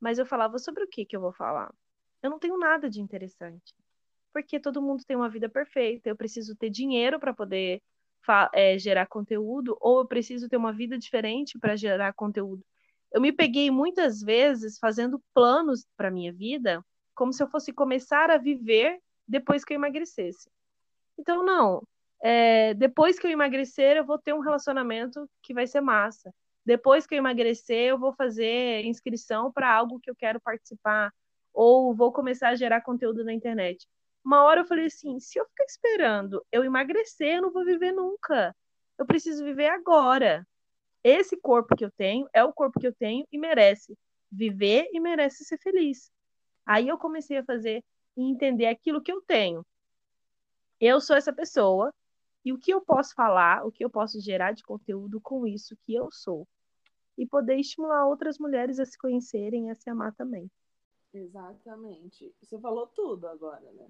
mas 0.00 0.18
eu 0.18 0.26
falava 0.26 0.58
sobre 0.58 0.84
o 0.84 0.88
que 0.88 1.06
que 1.06 1.16
eu 1.16 1.20
vou 1.20 1.32
falar? 1.32 1.72
Eu 2.22 2.30
não 2.30 2.38
tenho 2.38 2.58
nada 2.58 2.90
de 2.90 3.00
interessante. 3.00 3.74
Porque 4.32 4.60
todo 4.60 4.82
mundo 4.82 5.04
tem 5.06 5.16
uma 5.16 5.28
vida 5.30 5.48
perfeita, 5.48 6.08
eu 6.08 6.16
preciso 6.16 6.54
ter 6.56 6.70
dinheiro 6.70 7.18
para 7.18 7.34
poder 7.34 7.82
é, 8.52 8.78
gerar 8.78 9.06
conteúdo, 9.06 9.76
ou 9.80 10.00
eu 10.00 10.06
preciso 10.06 10.48
ter 10.48 10.56
uma 10.56 10.72
vida 10.72 10.98
diferente 10.98 11.58
para 11.58 11.76
gerar 11.76 12.12
conteúdo. 12.12 12.64
Eu 13.12 13.20
me 13.20 13.32
peguei 13.32 13.70
muitas 13.70 14.20
vezes 14.20 14.78
fazendo 14.78 15.22
planos 15.32 15.86
para 15.96 16.10
minha 16.10 16.32
vida, 16.32 16.84
como 17.14 17.32
se 17.32 17.42
eu 17.42 17.48
fosse 17.48 17.72
começar 17.72 18.30
a 18.30 18.36
viver 18.36 19.00
depois 19.26 19.64
que 19.64 19.72
eu 19.72 19.76
emagrecesse. 19.76 20.50
Então, 21.18 21.44
não. 21.44 21.82
É, 22.20 22.74
depois 22.74 23.18
que 23.18 23.26
eu 23.26 23.30
emagrecer, 23.30 23.96
eu 23.96 24.04
vou 24.04 24.18
ter 24.18 24.32
um 24.32 24.40
relacionamento 24.40 25.28
que 25.42 25.54
vai 25.54 25.66
ser 25.66 25.80
massa. 25.80 26.32
Depois 26.64 27.06
que 27.06 27.14
eu 27.14 27.18
emagrecer, 27.18 27.90
eu 27.90 27.98
vou 27.98 28.12
fazer 28.12 28.84
inscrição 28.84 29.52
para 29.52 29.72
algo 29.72 30.00
que 30.00 30.10
eu 30.10 30.16
quero 30.16 30.40
participar. 30.40 31.12
Ou 31.52 31.94
vou 31.94 32.12
começar 32.12 32.50
a 32.50 32.56
gerar 32.56 32.82
conteúdo 32.82 33.24
na 33.24 33.32
internet. 33.32 33.88
Uma 34.24 34.42
hora 34.44 34.60
eu 34.60 34.66
falei 34.66 34.86
assim: 34.86 35.18
se 35.20 35.38
eu 35.38 35.46
ficar 35.46 35.64
esperando 35.64 36.44
eu 36.52 36.64
emagrecer, 36.64 37.36
eu 37.36 37.42
não 37.42 37.52
vou 37.52 37.64
viver 37.64 37.92
nunca. 37.92 38.54
Eu 38.98 39.06
preciso 39.06 39.44
viver 39.44 39.68
agora. 39.68 40.46
Esse 41.02 41.36
corpo 41.36 41.76
que 41.76 41.84
eu 41.84 41.90
tenho 41.90 42.28
é 42.34 42.44
o 42.44 42.52
corpo 42.52 42.78
que 42.80 42.86
eu 42.86 42.94
tenho 42.94 43.26
e 43.32 43.38
merece 43.38 43.96
viver 44.30 44.88
e 44.92 45.00
merece 45.00 45.44
ser 45.44 45.58
feliz. 45.58 46.10
Aí 46.66 46.88
eu 46.88 46.98
comecei 46.98 47.38
a 47.38 47.44
fazer 47.44 47.82
e 48.16 48.22
entender 48.22 48.66
aquilo 48.66 49.00
que 49.00 49.10
eu 49.10 49.22
tenho 49.22 49.64
eu 50.80 51.00
sou 51.00 51.16
essa 51.16 51.32
pessoa 51.32 51.92
e 52.44 52.52
o 52.52 52.58
que 52.58 52.72
eu 52.72 52.80
posso 52.80 53.14
falar, 53.14 53.66
o 53.66 53.72
que 53.72 53.84
eu 53.84 53.90
posso 53.90 54.20
gerar 54.20 54.52
de 54.52 54.62
conteúdo 54.62 55.20
com 55.20 55.46
isso 55.46 55.76
que 55.84 55.94
eu 55.94 56.10
sou. 56.10 56.46
E 57.16 57.26
poder 57.26 57.56
estimular 57.56 58.06
outras 58.06 58.38
mulheres 58.38 58.78
a 58.78 58.86
se 58.86 58.96
conhecerem 58.96 59.66
e 59.66 59.70
a 59.70 59.74
se 59.74 59.90
amar 59.90 60.14
também. 60.14 60.50
Exatamente. 61.12 62.32
Você 62.40 62.58
falou 62.58 62.86
tudo 62.86 63.26
agora, 63.26 63.72
né? 63.72 63.88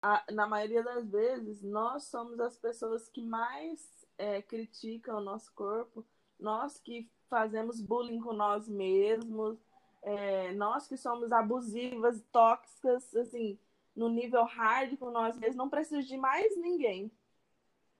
A, 0.00 0.24
na 0.32 0.46
maioria 0.46 0.82
das 0.82 1.08
vezes, 1.08 1.62
nós 1.62 2.04
somos 2.04 2.40
as 2.40 2.58
pessoas 2.58 3.08
que 3.08 3.22
mais 3.22 4.04
é, 4.18 4.42
criticam 4.42 5.18
o 5.18 5.24
nosso 5.24 5.52
corpo, 5.54 6.04
nós 6.38 6.80
que 6.80 7.08
fazemos 7.28 7.80
bullying 7.80 8.20
com 8.20 8.32
nós 8.32 8.68
mesmos, 8.68 9.56
é, 10.02 10.52
nós 10.54 10.88
que 10.88 10.96
somos 10.96 11.30
abusivas, 11.30 12.20
tóxicas, 12.32 13.14
assim, 13.14 13.56
no 13.94 14.08
nível 14.08 14.44
hard 14.44 14.96
com 14.98 15.10
nós 15.10 15.36
mesmos, 15.38 15.56
não 15.56 15.68
precisa 15.68 16.02
de 16.02 16.16
mais 16.16 16.56
ninguém. 16.56 17.10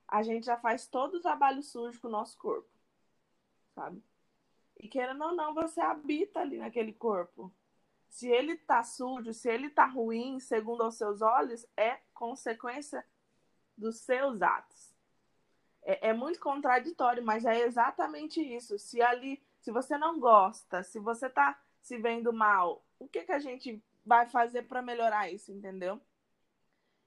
A 0.08 0.22
gente 0.22 0.46
já 0.46 0.56
faz 0.56 0.86
todo 0.86 1.16
o 1.16 1.20
trabalho 1.20 1.62
sujo 1.62 2.00
com 2.00 2.08
o 2.08 2.10
nosso 2.10 2.36
corpo, 2.38 2.68
sabe? 3.74 4.02
E 4.78 4.88
querendo 4.88 5.22
ou 5.24 5.32
não, 5.32 5.54
você 5.54 5.80
habita 5.80 6.40
ali 6.40 6.58
naquele 6.58 6.92
corpo. 6.92 7.52
Se 8.08 8.28
ele 8.28 8.56
tá 8.56 8.82
sujo, 8.82 9.32
se 9.32 9.48
ele 9.48 9.70
tá 9.70 9.86
ruim, 9.86 10.38
segundo 10.38 10.86
os 10.86 10.96
seus 10.96 11.22
olhos, 11.22 11.66
é 11.76 12.00
consequência 12.12 13.04
dos 13.76 14.00
seus 14.00 14.42
atos. 14.42 14.94
É, 15.82 16.08
é 16.08 16.12
muito 16.12 16.38
contraditório, 16.38 17.24
mas 17.24 17.44
é 17.44 17.60
exatamente 17.60 18.40
isso. 18.40 18.78
Se 18.78 19.00
ali, 19.00 19.42
se 19.60 19.70
você 19.70 19.96
não 19.96 20.20
gosta, 20.20 20.82
se 20.82 20.98
você 20.98 21.28
tá 21.30 21.58
se 21.80 21.96
vendo 21.96 22.32
mal, 22.32 22.84
o 22.98 23.08
que 23.08 23.24
que 23.24 23.32
a 23.32 23.38
gente 23.38 23.82
vai 24.04 24.28
fazer 24.28 24.62
para 24.62 24.82
melhorar 24.82 25.30
isso, 25.30 25.52
entendeu? 25.52 26.00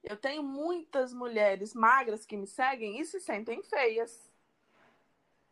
Eu 0.04 0.18
tenho 0.18 0.44
muitas 0.44 1.14
mulheres 1.14 1.74
magras 1.74 2.26
que 2.26 2.38
me 2.38 2.46
seguem 2.46 3.00
e 3.00 3.06
se 3.06 3.20
sentem 3.20 3.64
feias, 3.64 4.32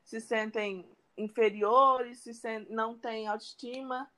se 0.04 0.22
sentem 0.22 0.88
inferiores, 1.18 2.20
se 2.20 2.60
não 2.70 2.98
têm 2.98 3.28
autoestima. 3.28 4.10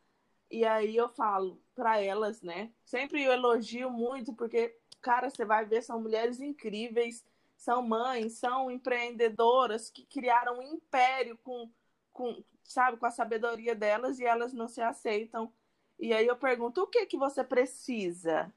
E 0.52 0.66
aí 0.66 0.96
eu 0.96 1.10
falo 1.10 1.62
para 1.74 2.02
elas, 2.02 2.42
né? 2.42 2.72
Sempre 2.86 3.24
eu 3.24 3.32
elogio 3.32 3.90
muito, 3.90 4.34
porque, 4.34 4.78
cara, 5.02 5.30
você 5.30 5.46
vai 5.46 5.66
ver, 5.66 5.82
são 5.82 6.02
mulheres 6.02 6.40
incríveis, 6.40 7.26
são 7.56 7.82
mães, 7.82 8.34
são 8.34 8.70
empreendedoras 8.70 9.90
que 9.90 10.06
criaram 10.06 10.60
um 10.60 10.62
império 10.62 11.38
com, 11.44 11.70
com 12.12 12.44
sabe, 12.64 12.98
com 12.98 13.06
a 13.06 13.12
sabedoria 13.12 13.74
delas 13.74 14.20
e 14.20 14.26
elas 14.26 14.54
não 14.54 14.68
se 14.68 14.82
aceitam 14.82 15.52
e 16.00 16.14
aí 16.14 16.28
eu 16.28 16.36
pergunto, 16.36 16.82
o 16.84 16.88
que 16.88 17.06
que 17.06 17.18
você 17.18 17.44
precisa 17.44 18.54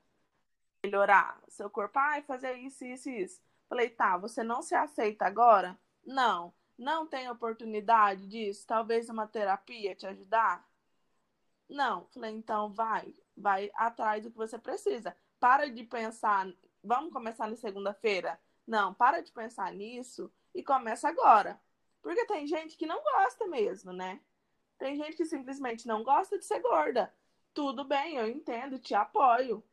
melhorar? 0.83 1.41
Seu 1.49 1.71
corpo, 1.71 1.99
ai, 1.99 2.23
fazer 2.23 2.55
isso, 2.55 2.85
isso, 2.85 3.09
isso. 3.09 3.41
Falei, 3.69 3.91
tá, 3.91 4.17
você 4.17 4.43
não 4.43 4.63
se 4.63 4.75
aceita 4.75 5.27
agora? 5.27 5.79
Não. 6.05 6.53
Não 6.77 7.07
tem 7.07 7.29
oportunidade 7.29 8.27
disso? 8.27 8.67
Talvez 8.67 9.09
uma 9.09 9.27
terapia 9.27 9.95
te 9.95 10.07
ajudar? 10.07 10.67
Não. 11.69 12.07
Falei, 12.07 12.33
então 12.33 12.73
vai, 12.73 13.15
vai 13.37 13.71
atrás 13.75 14.25
do 14.25 14.31
que 14.31 14.37
você 14.37 14.59
precisa. 14.59 15.17
Para 15.39 15.71
de 15.71 15.85
pensar, 15.85 16.49
vamos 16.83 17.13
começar 17.13 17.49
na 17.49 17.57
segunda-feira? 17.57 18.41
Não, 18.67 18.93
para 18.93 19.21
de 19.21 19.33
pensar 19.33 19.73
nisso 19.73 20.31
e 20.55 20.63
começa 20.63 21.09
agora. 21.09 21.61
Porque 22.03 22.27
tem 22.27 22.47
gente 22.47 22.77
que 22.77 22.87
não 22.87 23.03
gosta 23.03 23.47
mesmo, 23.47 23.93
né? 23.93 24.21
Tem 24.79 24.97
gente 24.97 25.17
que 25.17 25.25
simplesmente 25.25 25.87
não 25.87 26.03
gosta 26.03 26.39
de 26.39 26.45
ser 26.45 26.61
gorda 26.61 27.13
tudo 27.59 27.83
bem, 27.83 28.15
eu 28.15 28.29
entendo, 28.29 28.79
te 28.79 28.95
apoio. 28.95 29.65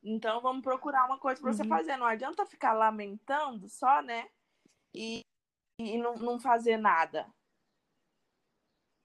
Então 0.00 0.40
vamos 0.40 0.62
procurar 0.62 1.06
uma 1.06 1.18
coisa 1.18 1.40
para 1.40 1.52
você 1.52 1.62
uhum. 1.62 1.68
fazer. 1.68 1.96
Não 1.96 2.06
adianta 2.06 2.46
ficar 2.46 2.72
lamentando 2.72 3.68
só, 3.68 4.00
né? 4.00 4.28
E, 4.94 5.22
e 5.80 5.98
não, 5.98 6.14
não 6.14 6.38
fazer 6.38 6.76
nada. 6.76 7.26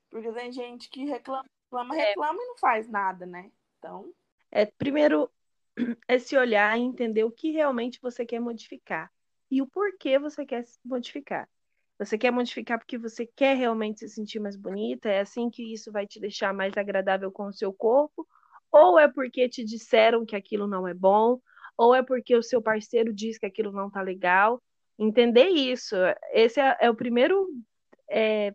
Porque 0.08 0.32
tem 0.34 0.52
gente 0.52 0.88
que 0.88 1.04
reclama, 1.04 1.50
reclama, 1.64 1.96
é. 1.96 2.10
reclama 2.10 2.44
e 2.44 2.46
não 2.46 2.58
faz 2.60 2.88
nada, 2.88 3.26
né? 3.26 3.52
Então. 3.80 4.14
É, 4.52 4.68
primeiro, 4.68 5.28
é 6.08 6.20
se 6.20 6.38
olhar 6.38 6.78
e 6.78 6.84
entender 6.84 7.24
o 7.24 7.32
que 7.32 7.50
realmente 7.50 8.00
você 8.00 8.24
quer 8.24 8.40
modificar. 8.40 9.12
E 9.50 9.64
o 9.64 9.68
porquê 9.68 10.20
você 10.20 10.46
quer 10.46 10.64
modificar. 10.86 11.50
Você 12.00 12.18
quer 12.18 12.32
modificar 12.32 12.78
porque 12.80 12.98
você 12.98 13.26
quer 13.26 13.56
realmente 13.56 14.00
se 14.00 14.10
sentir 14.10 14.40
mais 14.40 14.56
bonita? 14.56 15.10
É 15.10 15.22
assim 15.22 15.50
que 15.50 15.74
isso 15.74 15.92
vai 15.92 16.08
te 16.08 16.20
deixar 16.20 16.54
mais 16.54 16.76
agradável 16.76 17.32
com 17.32 17.48
o 17.48 17.54
seu 17.54 17.72
corpo? 17.74 18.28
Ou 18.72 18.98
é 18.98 19.08
porque 19.08 19.48
te 19.48 19.64
disseram 19.64 20.26
que 20.26 20.36
aquilo 20.36 20.68
não 20.68 20.88
é 20.88 20.94
bom? 20.94 21.40
Ou 21.78 21.94
é 21.94 22.04
porque 22.04 22.36
o 22.36 22.44
seu 22.44 22.62
parceiro 22.62 23.14
diz 23.14 23.38
que 23.38 23.46
aquilo 23.46 23.72
não 23.72 23.90
tá 23.90 24.02
legal? 24.02 24.62
Entender 24.98 25.48
isso. 25.48 25.96
Esse 26.32 26.60
é, 26.60 26.78
é 26.82 26.90
o 26.90 26.96
primeiro 26.96 27.48
é, 28.10 28.54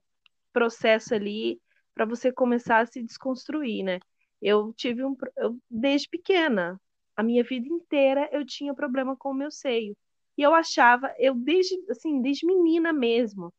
processo 0.53 1.15
ali 1.15 1.61
para 1.95 2.05
você 2.05 2.33
começar 2.33 2.81
a 2.81 2.87
se 2.87 3.03
desconstruir, 3.03 3.85
né? 3.85 3.99
Eu 4.41 4.73
tive 4.75 5.05
um. 5.05 5.17
Eu, 5.37 5.59
desde 5.71 6.09
pequena, 6.09 6.81
a 7.17 7.23
minha 7.23 7.43
vida 7.43 7.67
inteira, 7.69 8.29
eu 8.33 8.45
tinha 8.45 8.75
problema 8.75 9.17
com 9.17 9.31
o 9.31 9.35
meu 9.35 9.51
seio. 9.51 9.97
E 10.39 10.43
eu 10.43 10.55
achava, 10.55 11.13
eu 11.19 11.35
desde, 11.35 11.75
assim, 11.91 12.23
desde 12.23 12.47
menina 12.47 12.93
mesmo, 12.93 13.53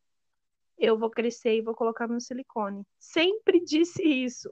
eu 0.78 0.98
vou 0.98 1.10
crescer 1.10 1.58
e 1.58 1.62
vou 1.62 1.76
colocar 1.76 2.08
meu 2.08 2.22
silicone. 2.22 2.86
Sempre 2.98 3.60
disse 3.66 4.02
isso. 4.02 4.50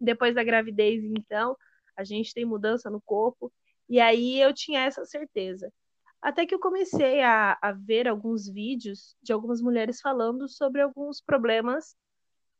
Depois 0.00 0.34
da 0.34 0.42
gravidez, 0.42 1.04
então, 1.04 1.56
a 1.96 2.02
gente 2.02 2.34
tem 2.34 2.44
mudança 2.44 2.90
no 2.90 3.00
corpo. 3.00 3.52
E 3.88 4.00
aí 4.00 4.40
eu 4.40 4.52
tinha 4.52 4.80
essa 4.80 5.04
certeza. 5.04 5.72
Até 6.20 6.44
que 6.44 6.54
eu 6.54 6.58
comecei 6.58 7.22
a, 7.22 7.56
a 7.62 7.70
ver 7.70 8.08
alguns 8.08 8.48
vídeos 8.48 9.16
de 9.22 9.32
algumas 9.32 9.62
mulheres 9.62 10.00
falando 10.00 10.48
sobre 10.48 10.80
alguns 10.80 11.20
problemas 11.20 11.94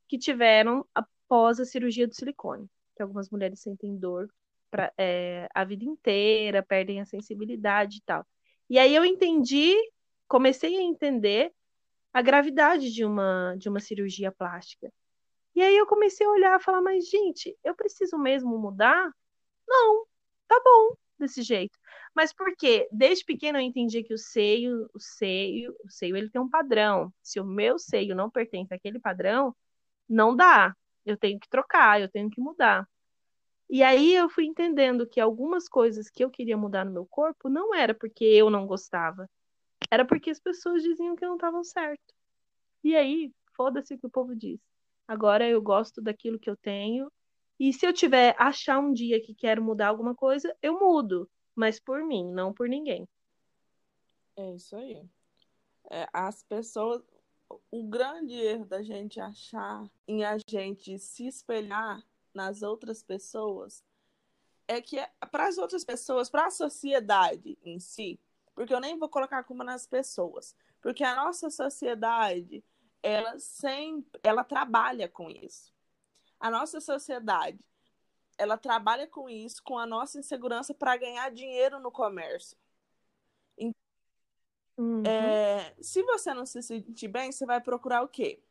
que 0.07 0.19
tiveram 0.19 0.87
após 0.95 1.59
a 1.59 1.65
cirurgia 1.65 2.07
do 2.07 2.15
silicone. 2.15 2.71
Que 2.95 3.03
algumas 3.03 3.29
mulheres 3.29 3.61
sentem 3.61 3.99
dor 3.99 4.29
pra, 4.75 4.93
é, 4.99 5.49
a 5.55 5.63
vida 5.63 5.85
inteira, 5.85 6.61
perdem 6.61 7.01
a 7.01 7.07
sensibilidade 7.07 7.99
e 7.99 8.03
tal. 8.03 8.27
E 8.69 8.77
aí 8.77 8.93
eu 8.93 9.05
entendi, 9.05 9.73
comecei 10.27 10.77
a 10.77 10.83
entender 10.83 11.53
a 12.13 12.21
gravidade 12.21 12.93
de 12.93 13.05
uma, 13.05 13.55
de 13.57 13.69
uma 13.69 13.79
cirurgia 13.79 14.33
plástica. 14.33 14.93
E 15.55 15.63
aí 15.63 15.77
eu 15.77 15.87
comecei 15.87 16.27
a 16.27 16.31
olhar 16.31 16.59
e 16.59 16.63
falar, 16.65 16.83
mas 16.83 17.09
gente, 17.09 17.57
eu 17.63 17.73
preciso 17.77 18.19
mesmo 18.19 18.59
mudar? 18.59 19.09
Não, 19.69 20.05
tá 20.49 20.61
bom 20.65 20.97
desse 21.21 21.43
jeito. 21.43 21.79
Mas 22.13 22.33
por 22.33 22.57
quê? 22.57 22.89
Desde 22.91 23.25
pequeno 23.25 23.59
eu 23.59 23.63
entendi 23.63 24.03
que 24.03 24.15
o 24.15 24.19
seio, 24.19 24.91
o 24.93 24.99
seio, 24.99 25.73
o 25.85 25.91
seio 25.91 26.17
ele 26.17 26.31
tem 26.31 26.41
um 26.41 26.51
padrão. 26.51 27.15
Se 27.23 27.39
o 27.39 27.45
meu 27.45 27.79
seio 27.79 28.17
não 28.17 28.29
pertence 28.29 28.75
àquele 28.75 28.99
padrão, 28.99 29.55
não 30.09 30.35
dá. 30.35 30.75
Eu 31.07 31.17
tenho 31.17 31.39
que 31.39 31.49
trocar, 31.49 32.01
eu 32.01 32.11
tenho 32.11 32.29
que 32.29 32.41
mudar. 32.41 32.89
E 33.69 33.83
aí 33.83 34.15
eu 34.15 34.29
fui 34.29 34.45
entendendo 34.45 35.07
que 35.07 35.21
algumas 35.21 35.69
coisas 35.69 36.11
que 36.11 36.23
eu 36.23 36.31
queria 36.31 36.57
mudar 36.57 36.85
no 36.85 36.93
meu 36.93 37.07
corpo 37.07 37.49
não 37.49 37.75
era 37.75 37.95
porque 37.95 38.25
eu 38.25 38.51
não 38.51 38.67
gostava, 38.67 39.29
era 39.91 40.05
porque 40.05 40.31
as 40.31 40.39
pessoas 40.39 40.83
diziam 40.83 41.17
que 41.17 41.27
não 41.27 41.35
estavam 41.35 41.65
certo. 41.65 42.15
E 42.83 42.95
aí, 42.95 43.33
foda-se 43.57 43.95
o 43.95 43.99
que 43.99 44.07
o 44.07 44.11
povo 44.11 44.37
diz. 44.37 44.61
Agora 45.09 45.49
eu 45.49 45.61
gosto 45.61 46.03
daquilo 46.03 46.39
que 46.39 46.51
eu 46.51 46.57
tenho. 46.57 47.11
E 47.59 47.73
se 47.73 47.87
eu 47.87 47.93
tiver 47.93 48.35
achar 48.39 48.79
um 48.79 48.93
dia 48.93 49.21
que 49.21 49.35
quero 49.35 49.63
mudar 49.63 49.89
alguma 49.89 50.15
coisa, 50.15 50.55
eu 50.61 50.79
mudo, 50.79 51.31
mas 51.55 51.79
por 51.79 52.03
mim, 52.03 52.31
não 52.31 52.53
por 52.53 52.69
ninguém. 52.69 53.09
É 54.37 54.55
isso 54.55 54.77
aí. 54.77 55.03
É, 55.91 56.09
as 56.13 56.43
pessoas, 56.43 57.03
o 57.71 57.85
grande 57.85 58.35
erro 58.35 58.65
da 58.65 58.83
gente 58.83 59.21
achar 59.21 59.89
em 60.09 60.25
a 60.25 60.37
gente 60.49 60.99
se 60.99 61.27
espelhar 61.27 62.03
nas 62.35 62.63
outras 62.63 63.03
pessoas 63.03 63.83
é 64.67 64.81
que 64.81 64.99
é, 64.99 65.11
para 65.31 65.47
as 65.47 65.59
outras 65.59 65.85
pessoas, 65.85 66.29
para 66.29 66.47
a 66.47 66.51
sociedade 66.51 67.59
em 67.63 67.79
si, 67.79 68.19
porque 68.55 68.75
eu 68.75 68.81
nem 68.81 68.99
vou 68.99 69.09
colocar 69.09 69.39
a 69.39 69.45
culpa 69.45 69.65
nas 69.65 69.87
pessoas, 69.87 70.57
porque 70.81 71.05
a 71.05 71.15
nossa 71.15 71.51
sociedade 71.51 72.65
ela 73.03 73.39
sempre 73.39 74.21
ela 74.23 74.43
trabalha 74.43 75.09
com 75.09 75.31
isso. 75.31 75.73
A 76.41 76.51
nossa 76.51 76.81
sociedade 76.81 77.59
ela 78.37 78.57
trabalha 78.57 79.07
com 79.07 79.29
isso, 79.29 79.63
com 79.63 79.79
a 79.79 79.87
nossa 79.87 80.19
insegurança 80.19 80.75
para 80.75 80.97
ganhar 80.97 81.31
dinheiro 81.31 81.79
no 81.79 81.93
comércio. 81.93 82.57
Uhum. 84.77 85.05
É, 85.07 85.75
se 85.81 86.03
você 86.03 86.35
não 86.35 86.45
se 86.45 86.61
sentir 86.63 87.09
bem, 87.09 87.31
você 87.31 87.47
vai 87.47 87.61
procurar 87.61 88.03
o 88.03 88.09
quê? 88.09 88.43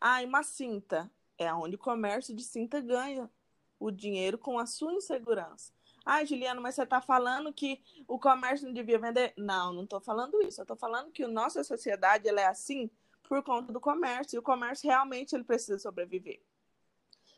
Ah, 0.00 0.20
uma 0.22 0.42
cinta 0.42 1.10
é 1.38 1.52
onde 1.52 1.76
o 1.76 1.78
comércio 1.78 2.34
de 2.34 2.42
cinta 2.42 2.80
ganha 2.80 3.30
o 3.78 3.90
dinheiro 3.90 4.38
com 4.38 4.58
a 4.58 4.66
sua 4.66 4.92
insegurança. 4.92 5.72
Ah, 6.04 6.24
Juliana, 6.24 6.60
mas 6.60 6.74
você 6.74 6.82
está 6.82 7.00
falando 7.00 7.52
que 7.52 7.80
o 8.08 8.18
comércio 8.18 8.66
não 8.66 8.74
devia 8.74 8.98
vender? 8.98 9.32
Não, 9.36 9.72
não 9.72 9.84
estou 9.84 10.00
falando 10.00 10.42
isso. 10.42 10.60
Eu 10.60 10.64
estou 10.64 10.76
falando 10.76 11.12
que 11.12 11.22
a 11.22 11.28
nossa 11.28 11.62
sociedade 11.62 12.28
ela 12.28 12.40
é 12.40 12.46
assim 12.46 12.90
por 13.22 13.42
conta 13.42 13.72
do 13.72 13.80
comércio. 13.80 14.36
E 14.36 14.38
o 14.38 14.42
comércio 14.42 14.88
realmente 14.88 15.34
ele 15.34 15.44
precisa 15.44 15.78
sobreviver. 15.78 16.42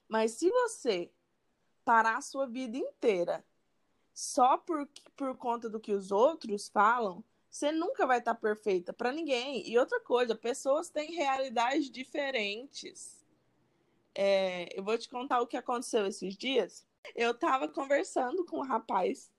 Mas 0.08 0.32
se 0.32 0.50
você 0.50 1.10
parar 1.84 2.16
a 2.16 2.22
sua 2.22 2.46
vida 2.46 2.76
inteira 2.76 3.44
só 4.14 4.56
por, 4.56 4.88
por 5.14 5.36
conta 5.36 5.68
do 5.68 5.80
que 5.80 5.92
os 5.92 6.10
outros 6.10 6.68
falam, 6.68 7.22
você 7.50 7.70
nunca 7.70 8.06
vai 8.06 8.18
estar 8.18 8.34
perfeita 8.34 8.92
para 8.92 9.12
ninguém. 9.12 9.68
E 9.68 9.78
outra 9.78 10.00
coisa, 10.00 10.34
pessoas 10.34 10.88
têm 10.88 11.14
realidades 11.14 11.90
diferentes. 11.90 13.23
É, 14.14 14.78
eu 14.78 14.82
vou 14.84 14.96
te 14.96 15.08
contar 15.08 15.40
o 15.40 15.46
que 15.46 15.56
aconteceu 15.56 16.06
esses 16.06 16.36
dias. 16.36 16.86
Eu 17.14 17.34
tava 17.34 17.68
conversando 17.68 18.44
com 18.44 18.58
um 18.58 18.62
rapaz. 18.62 19.30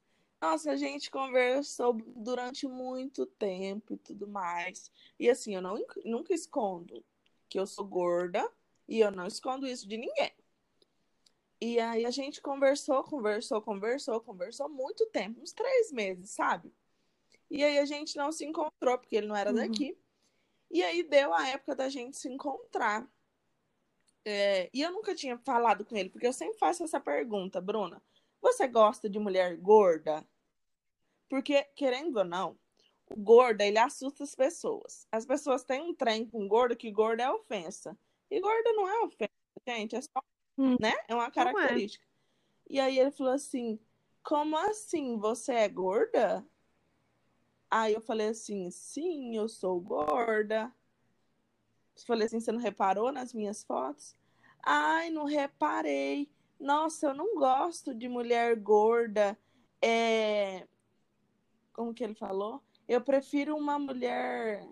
Nossa, 0.42 0.72
a 0.72 0.76
gente 0.76 1.10
conversou 1.10 1.94
durante 1.94 2.68
muito 2.68 3.26
tempo 3.26 3.94
e 3.94 3.98
tudo 3.98 4.28
mais. 4.28 4.92
E 5.20 5.30
assim, 5.30 5.56
eu 5.56 5.62
não, 5.62 5.84
nunca 6.04 6.34
escondo 6.34 7.04
que 7.50 7.60
eu 7.60 7.66
sou 7.66 7.86
gorda 7.86 8.48
e 8.88 9.00
eu 9.00 9.12
não 9.12 9.26
escondo 9.26 9.66
isso 9.66 9.88
de 9.88 9.98
ninguém. 9.98 10.32
E 11.60 11.80
aí 11.80 12.06
a 12.06 12.12
gente 12.12 12.42
conversou, 12.42 13.04
conversou, 13.04 13.62
conversou, 13.62 14.20
conversou 14.22 14.70
muito 14.70 15.06
tempo, 15.08 15.42
uns 15.42 15.54
três 15.54 15.92
meses, 15.92 16.32
sabe? 16.32 16.72
E 17.50 17.64
aí 17.64 17.80
a 17.80 17.86
gente 17.86 18.18
não 18.18 18.32
se 18.32 18.46
encontrou, 18.46 18.98
porque 18.98 19.16
ele 19.16 19.28
não 19.28 19.36
era 19.36 19.52
uhum. 19.52 19.56
daqui. 19.56 19.98
E 20.70 20.84
aí 20.84 21.04
deu 21.04 21.34
a 21.34 21.48
época 21.48 21.76
da 21.76 21.90
gente 21.90 22.18
se 22.18 22.28
encontrar. 22.28 23.08
É, 24.26 24.70
e 24.74 24.82
eu 24.82 24.92
nunca 24.92 25.14
tinha 25.14 25.38
falado 25.38 25.86
com 25.86 25.96
ele, 25.96 26.10
porque 26.10 26.26
eu 26.26 26.34
sempre 26.34 26.58
faço 26.58 26.84
essa 26.84 27.00
pergunta, 27.00 27.62
Bruna. 27.62 28.02
Você 28.42 28.68
gosta 28.68 29.08
de 29.08 29.20
mulher 29.20 29.56
gorda? 29.56 30.26
Porque, 31.30 31.64
querendo 31.76 32.18
ou 32.18 32.24
não, 32.26 32.58
o 33.10 33.20
gordo, 33.20 33.62
ele 33.62 33.78
assusta 33.78 34.24
as 34.24 34.34
pessoas. 34.34 35.08
As 35.12 35.26
pessoas 35.26 35.64
têm 35.64 35.82
um 35.82 35.94
trem 35.94 36.26
com 36.26 36.48
gordo 36.48 36.76
que 36.76 36.92
gordo 36.92 37.22
é 37.22 37.32
ofensa. 37.32 37.98
E 38.30 38.40
gordo 38.40 38.74
não 38.74 38.90
é 38.90 39.04
ofensa, 39.04 39.32
gente. 39.68 39.96
É 39.96 40.02
só, 40.02 40.22
hum, 40.58 40.76
né? 40.80 40.94
É 41.08 41.14
uma 41.14 41.28
é. 41.28 41.32
característica. 41.32 42.04
É. 42.04 42.08
E 42.68 42.80
aí 42.80 43.00
ele 43.00 43.12
falou 43.12 43.34
assim, 43.34 43.80
como 44.24 44.58
assim? 44.58 45.18
Você 45.18 45.54
é 45.54 45.70
gorda? 45.70 46.46
Aí 47.70 47.94
eu 47.94 48.02
falei 48.02 48.30
assim, 48.30 48.72
sim, 48.72 49.36
eu 49.36 49.48
sou 49.48 49.80
gorda. 49.80 50.74
Falei 52.04 52.26
assim, 52.26 52.40
você 52.40 52.52
não 52.52 52.60
reparou 52.60 53.12
nas 53.12 53.34
minhas 53.34 53.64
fotos? 53.64 54.16
Ai, 54.62 55.10
não 55.10 55.26
reparei. 55.26 56.30
Nossa, 56.60 57.08
eu 57.08 57.14
não 57.14 57.36
gosto 57.36 57.94
de 57.94 58.10
mulher 58.10 58.56
gorda. 58.56 59.38
É... 59.82 60.68
Como 61.72 61.94
que 61.94 62.04
ele 62.04 62.16
falou? 62.16 62.62
Eu 62.88 63.02
prefiro 63.02 63.56
uma 63.56 63.80
mulher 63.80 64.68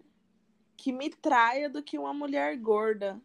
que 0.75 0.91
me 0.91 1.09
traia 1.09 1.69
do 1.69 1.83
que 1.83 1.97
uma 1.97 2.13
mulher 2.13 2.57
gorda. 2.57 3.21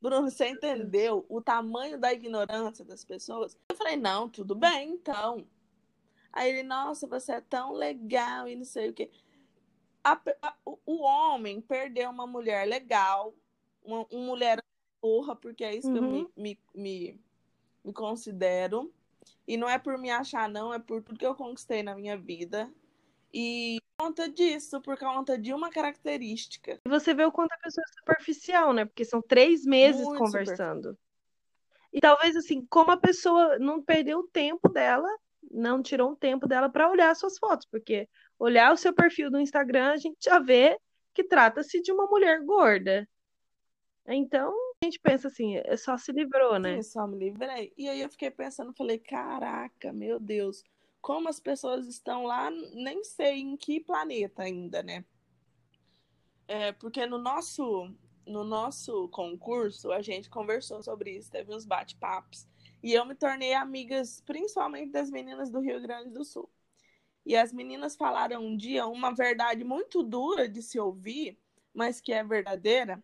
Bruno, 0.00 0.30
você 0.30 0.48
entendeu 0.48 1.26
o 1.28 1.40
tamanho 1.40 1.98
da 1.98 2.12
ignorância 2.12 2.84
das 2.84 3.04
pessoas? 3.04 3.58
Eu 3.70 3.76
falei, 3.76 3.96
não, 3.96 4.28
tudo 4.28 4.54
bem, 4.54 4.92
então. 4.92 5.46
Aí 6.32 6.50
ele, 6.50 6.62
nossa, 6.62 7.06
você 7.06 7.32
é 7.32 7.40
tão 7.40 7.72
legal 7.72 8.46
e 8.46 8.54
não 8.54 8.64
sei 8.64 8.90
o 8.90 8.92
quê 8.92 9.10
a, 10.06 10.20
a, 10.42 10.56
o 10.64 11.02
homem 11.02 11.60
perdeu 11.60 12.08
uma 12.10 12.26
mulher 12.26 12.66
legal, 12.66 13.34
uma, 13.82 14.06
uma 14.10 14.26
mulher 14.26 14.62
porra, 15.00 15.34
porque 15.34 15.64
é 15.64 15.74
isso 15.74 15.88
uhum. 15.88 15.94
que 15.94 15.98
eu 15.98 16.02
me, 16.02 16.18
uhum. 16.18 16.30
me, 16.36 16.60
me, 16.74 17.20
me 17.84 17.92
considero. 17.92 18.92
E 19.46 19.56
não 19.56 19.68
é 19.68 19.78
por 19.78 19.98
me 19.98 20.10
achar, 20.10 20.48
não, 20.48 20.72
é 20.72 20.78
por 20.78 21.02
tudo 21.02 21.18
que 21.18 21.26
eu 21.26 21.34
conquistei 21.34 21.82
na 21.82 21.94
minha 21.94 22.16
vida. 22.16 22.72
E 23.34 23.80
por 23.96 24.06
conta 24.06 24.28
disso, 24.28 24.80
por 24.80 24.96
conta 24.96 25.36
de 25.36 25.52
uma 25.52 25.70
característica. 25.70 26.80
E 26.84 26.88
você 26.88 27.12
vê 27.12 27.24
o 27.24 27.32
quanto 27.32 27.52
a 27.52 27.58
pessoa 27.58 27.84
é 27.84 27.98
superficial, 27.98 28.72
né? 28.72 28.84
Porque 28.84 29.04
são 29.04 29.20
três 29.20 29.64
meses 29.64 30.04
Muito 30.04 30.18
conversando. 30.18 30.96
E 31.92 32.00
talvez, 32.00 32.36
assim, 32.36 32.64
como 32.66 32.92
a 32.92 32.96
pessoa 32.96 33.58
não 33.58 33.82
perdeu 33.82 34.20
o 34.20 34.28
tempo 34.28 34.68
dela, 34.68 35.08
não 35.50 35.82
tirou 35.82 36.10
um 36.10 36.16
tempo 36.16 36.46
dela 36.46 36.68
para 36.68 36.90
olhar 36.90 37.14
suas 37.16 37.38
fotos, 37.38 37.66
porque 37.70 38.08
olhar 38.38 38.72
o 38.72 38.76
seu 38.76 38.92
perfil 38.92 39.30
do 39.30 39.40
Instagram, 39.40 39.92
a 39.92 39.96
gente 39.96 40.16
já 40.22 40.38
vê 40.38 40.78
que 41.14 41.24
trata-se 41.24 41.80
de 41.80 41.92
uma 41.92 42.06
mulher 42.06 42.40
gorda. 42.44 43.08
Então, 44.06 44.54
a 44.80 44.84
gente 44.84 45.00
pensa 45.00 45.28
assim, 45.28 45.56
é 45.56 45.76
só 45.76 45.96
se 45.96 46.12
livrou, 46.12 46.58
né? 46.58 46.76
Sim, 46.76 46.90
só 46.90 47.06
me 47.06 47.18
livrei. 47.18 47.72
E 47.76 47.88
aí 47.88 48.00
eu 48.00 48.08
fiquei 48.08 48.30
pensando, 48.30 48.72
falei, 48.74 48.98
caraca, 48.98 49.92
meu 49.92 50.20
Deus, 50.20 50.62
como 51.00 51.28
as 51.28 51.40
pessoas 51.40 51.86
estão 51.88 52.24
lá, 52.24 52.50
nem 52.50 53.02
sei 53.02 53.40
em 53.40 53.56
que 53.56 53.80
planeta 53.80 54.42
ainda, 54.42 54.82
né? 54.82 55.04
É, 56.46 56.72
porque 56.72 57.06
no 57.06 57.18
nosso, 57.18 57.90
no 58.26 58.44
nosso 58.44 59.08
concurso, 59.08 59.90
a 59.90 60.00
gente 60.00 60.30
conversou 60.30 60.82
sobre 60.82 61.16
isso, 61.16 61.30
teve 61.30 61.52
uns 61.52 61.64
bate-papos. 61.64 62.46
E 62.82 62.92
eu 62.92 63.04
me 63.04 63.14
tornei 63.14 63.54
amigas, 63.54 64.20
principalmente 64.20 64.92
das 64.92 65.10
meninas 65.10 65.50
do 65.50 65.60
Rio 65.60 65.80
Grande 65.80 66.10
do 66.10 66.24
Sul. 66.24 66.48
E 67.26 67.34
as 67.36 67.52
meninas 67.52 67.96
falaram 67.96 68.40
um 68.46 68.56
dia 68.56 68.86
uma 68.86 69.12
verdade 69.12 69.64
muito 69.64 70.00
dura 70.02 70.48
de 70.48 70.62
se 70.62 70.78
ouvir, 70.78 71.36
mas 71.74 72.00
que 72.00 72.12
é 72.12 72.22
verdadeira. 72.22 73.02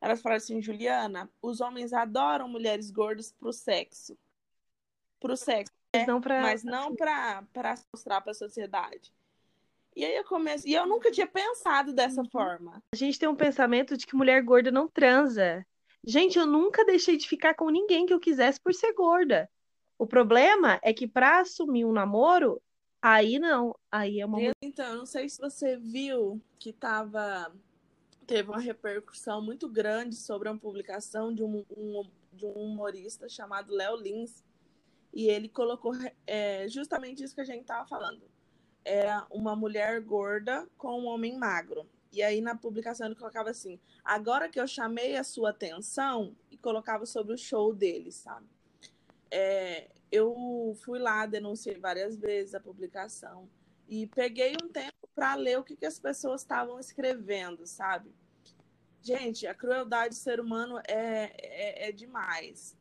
Elas 0.00 0.20
falaram 0.20 0.36
assim, 0.36 0.60
Juliana, 0.60 1.30
os 1.40 1.62
homens 1.62 1.94
adoram 1.94 2.46
mulheres 2.46 2.90
gordas 2.90 3.32
pro 3.32 3.54
sexo. 3.54 4.18
Pro 5.18 5.34
sexo, 5.34 5.72
Mas 5.94 6.06
não 6.06 6.20
pra. 6.20 6.42
mas 6.42 6.62
não 6.62 6.94
para 6.94 7.42
para 7.54 7.74
mostrar 7.90 8.20
para 8.20 8.32
a 8.32 8.34
sociedade. 8.34 9.14
E 9.96 10.04
aí 10.04 10.14
eu 10.14 10.24
comecei, 10.24 10.72
e 10.72 10.74
eu 10.74 10.86
nunca 10.86 11.10
tinha 11.10 11.26
pensado 11.26 11.92
dessa 11.94 12.20
Uhum. 12.20 12.28
forma. 12.28 12.82
A 12.92 12.96
gente 12.96 13.18
tem 13.18 13.28
um 13.28 13.34
pensamento 13.36 13.96
de 13.96 14.06
que 14.06 14.14
mulher 14.14 14.42
gorda 14.42 14.70
não 14.70 14.88
transa. 14.88 15.64
Gente, 16.04 16.38
eu 16.38 16.46
nunca 16.46 16.84
deixei 16.84 17.16
de 17.16 17.26
ficar 17.26 17.54
com 17.54 17.70
ninguém 17.70 18.04
que 18.04 18.12
eu 18.12 18.20
quisesse 18.20 18.60
por 18.60 18.74
ser 18.74 18.92
gorda. 18.92 19.48
O 19.96 20.06
problema 20.06 20.78
é 20.82 20.92
que 20.92 21.06
pra 21.06 21.38
assumir 21.40 21.86
um 21.86 21.92
namoro, 21.92 22.60
aí 23.04 23.38
não. 23.38 23.74
Aí 23.90 24.20
é 24.20 24.26
uma. 24.26 24.38
Então, 24.62 24.86
eu 24.86 24.96
não 24.98 25.06
sei 25.06 25.28
se 25.28 25.40
você 25.40 25.76
viu 25.76 26.40
que 26.58 26.72
tava 26.72 27.52
teve 28.26 28.48
uma 28.48 28.58
repercussão 28.60 29.42
muito 29.42 29.68
grande 29.68 30.16
sobre 30.16 30.48
uma 30.48 30.58
publicação 30.58 31.34
de 31.34 31.42
um, 31.44 31.62
um- 31.76 32.10
de 32.32 32.46
um 32.46 32.52
humorista 32.52 33.28
chamado 33.28 33.72
Léo 33.74 33.96
Lins. 33.96 34.42
E 35.12 35.28
ele 35.28 35.48
colocou 35.48 35.92
é, 36.26 36.66
justamente 36.68 37.22
isso 37.22 37.34
que 37.34 37.42
a 37.42 37.44
gente 37.44 37.60
estava 37.62 37.86
falando. 37.86 38.22
É 38.84 39.06
uma 39.30 39.54
mulher 39.56 40.00
gorda 40.00 40.66
com 40.78 41.00
um 41.00 41.06
homem 41.06 41.38
magro. 41.38 41.86
E 42.12 42.22
aí 42.22 42.40
na 42.40 42.56
publicação 42.56 43.06
ele 43.06 43.14
colocava 43.16 43.50
assim: 43.50 43.78
agora 44.04 44.48
que 44.48 44.58
eu 44.60 44.66
chamei 44.66 45.16
a 45.16 45.24
sua 45.24 45.50
atenção, 45.50 46.34
e 46.50 46.56
colocava 46.56 47.06
sobre 47.06 47.34
o 47.34 47.38
show 47.38 47.74
dele, 47.74 48.10
sabe? 48.12 48.46
É, 49.30 49.90
eu 50.14 50.76
fui 50.84 50.98
lá, 50.98 51.26
denunciei 51.26 51.76
várias 51.76 52.16
vezes 52.16 52.54
a 52.54 52.60
publicação 52.60 53.48
e 53.88 54.06
peguei 54.06 54.56
um 54.62 54.68
tempo 54.68 55.08
para 55.14 55.34
ler 55.34 55.58
o 55.58 55.64
que, 55.64 55.76
que 55.76 55.86
as 55.86 55.98
pessoas 55.98 56.42
estavam 56.42 56.78
escrevendo, 56.78 57.66
sabe? 57.66 58.14
Gente, 59.02 59.46
a 59.46 59.54
crueldade 59.54 60.10
do 60.10 60.18
ser 60.18 60.40
humano 60.40 60.78
é, 60.86 61.32
é, 61.36 61.88
é 61.88 61.92
demais. 61.92 62.76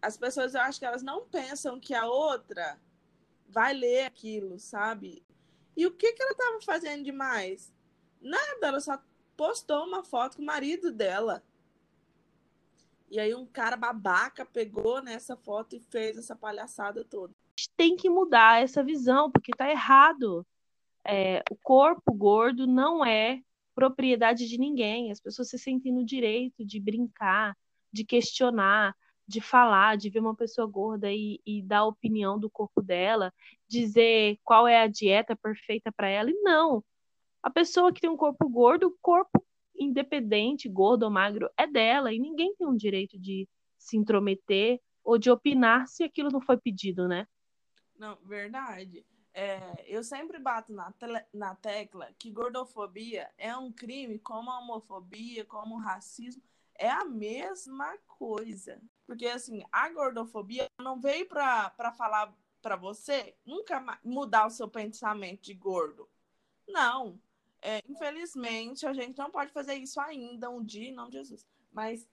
As 0.00 0.16
pessoas, 0.16 0.54
eu 0.54 0.60
acho 0.60 0.78
que 0.78 0.84
elas 0.84 1.02
não 1.02 1.26
pensam 1.26 1.80
que 1.80 1.94
a 1.94 2.06
outra 2.06 2.78
vai 3.48 3.72
ler 3.72 4.04
aquilo, 4.04 4.58
sabe? 4.58 5.24
E 5.76 5.86
o 5.86 5.90
que, 5.90 6.12
que 6.12 6.22
ela 6.22 6.32
estava 6.32 6.60
fazendo 6.60 7.02
demais? 7.02 7.72
Nada, 8.20 8.66
ela 8.66 8.80
só 8.80 9.02
postou 9.36 9.84
uma 9.84 10.04
foto 10.04 10.36
com 10.36 10.42
o 10.42 10.46
marido 10.46 10.92
dela. 10.92 11.42
E 13.10 13.18
aí 13.18 13.34
um 13.34 13.44
cara 13.44 13.76
babaca 13.76 14.46
pegou 14.46 15.02
nessa 15.02 15.36
foto 15.36 15.74
e 15.74 15.80
fez 15.80 16.16
essa 16.16 16.36
palhaçada 16.36 17.04
toda. 17.04 17.32
A 17.32 17.60
gente 17.60 17.70
tem 17.76 17.96
que 17.96 18.08
mudar 18.08 18.62
essa 18.62 18.84
visão, 18.84 19.30
porque 19.30 19.50
tá 19.52 19.68
errado. 19.68 20.46
É, 21.04 21.42
o 21.50 21.56
corpo 21.56 22.12
gordo 22.14 22.66
não 22.66 23.04
é 23.04 23.40
propriedade 23.74 24.48
de 24.48 24.56
ninguém. 24.56 25.10
As 25.10 25.20
pessoas 25.20 25.48
se 25.48 25.58
sentem 25.58 25.92
no 25.92 26.04
direito 26.04 26.64
de 26.64 26.78
brincar, 26.78 27.56
de 27.92 28.04
questionar, 28.04 28.94
de 29.26 29.40
falar, 29.40 29.96
de 29.96 30.08
ver 30.08 30.20
uma 30.20 30.34
pessoa 30.34 30.66
gorda 30.66 31.10
e, 31.12 31.40
e 31.44 31.62
dar 31.62 31.86
opinião 31.86 32.38
do 32.38 32.48
corpo 32.48 32.80
dela, 32.80 33.32
dizer 33.68 34.38
qual 34.44 34.68
é 34.68 34.80
a 34.80 34.86
dieta 34.86 35.34
perfeita 35.34 35.90
para 35.90 36.08
ela. 36.08 36.30
E 36.30 36.34
não. 36.42 36.84
A 37.42 37.50
pessoa 37.50 37.92
que 37.92 38.00
tem 38.00 38.10
um 38.10 38.16
corpo 38.16 38.48
gordo, 38.48 38.88
o 38.88 38.96
corpo 39.02 39.44
independente, 39.80 40.68
gordo 40.68 41.04
ou 41.04 41.10
magro, 41.10 41.50
é 41.56 41.66
dela. 41.66 42.12
E 42.12 42.18
ninguém 42.18 42.54
tem 42.54 42.66
o 42.66 42.76
direito 42.76 43.18
de 43.18 43.48
se 43.78 43.96
intrometer 43.96 44.80
ou 45.02 45.16
de 45.16 45.30
opinar 45.30 45.88
se 45.88 46.04
aquilo 46.04 46.30
não 46.30 46.40
foi 46.40 46.56
pedido, 46.58 47.08
né? 47.08 47.26
Não, 47.98 48.16
verdade. 48.24 49.04
É, 49.32 49.84
eu 49.86 50.02
sempre 50.02 50.38
bato 50.38 50.72
na, 50.72 50.92
na 51.32 51.54
tecla 51.54 52.12
que 52.18 52.30
gordofobia 52.30 53.30
é 53.38 53.56
um 53.56 53.72
crime 53.72 54.18
como 54.18 54.50
a 54.50 54.58
homofobia, 54.58 55.44
como 55.44 55.76
o 55.76 55.78
racismo, 55.78 56.42
é 56.74 56.90
a 56.90 57.04
mesma 57.04 57.96
coisa. 58.06 58.80
Porque, 59.06 59.26
assim, 59.26 59.62
a 59.70 59.88
gordofobia 59.90 60.68
não 60.78 61.00
veio 61.00 61.26
pra 61.26 61.92
falar 61.96 62.34
pra 62.60 62.76
você 62.76 63.34
nunca 63.44 63.98
mudar 64.04 64.46
o 64.46 64.50
seu 64.50 64.68
pensamento 64.68 65.42
de 65.42 65.54
gordo. 65.54 66.08
Não. 66.68 67.20
É, 67.62 67.82
infelizmente, 67.88 68.86
a 68.86 68.92
gente 68.92 69.18
não 69.18 69.30
pode 69.30 69.52
fazer 69.52 69.74
isso 69.74 70.00
ainda, 70.00 70.48
um 70.50 70.62
dia, 70.62 70.88
em 70.88 70.94
nome 70.94 71.10
de 71.10 71.18
Jesus. 71.18 71.46
Mas 71.72 72.08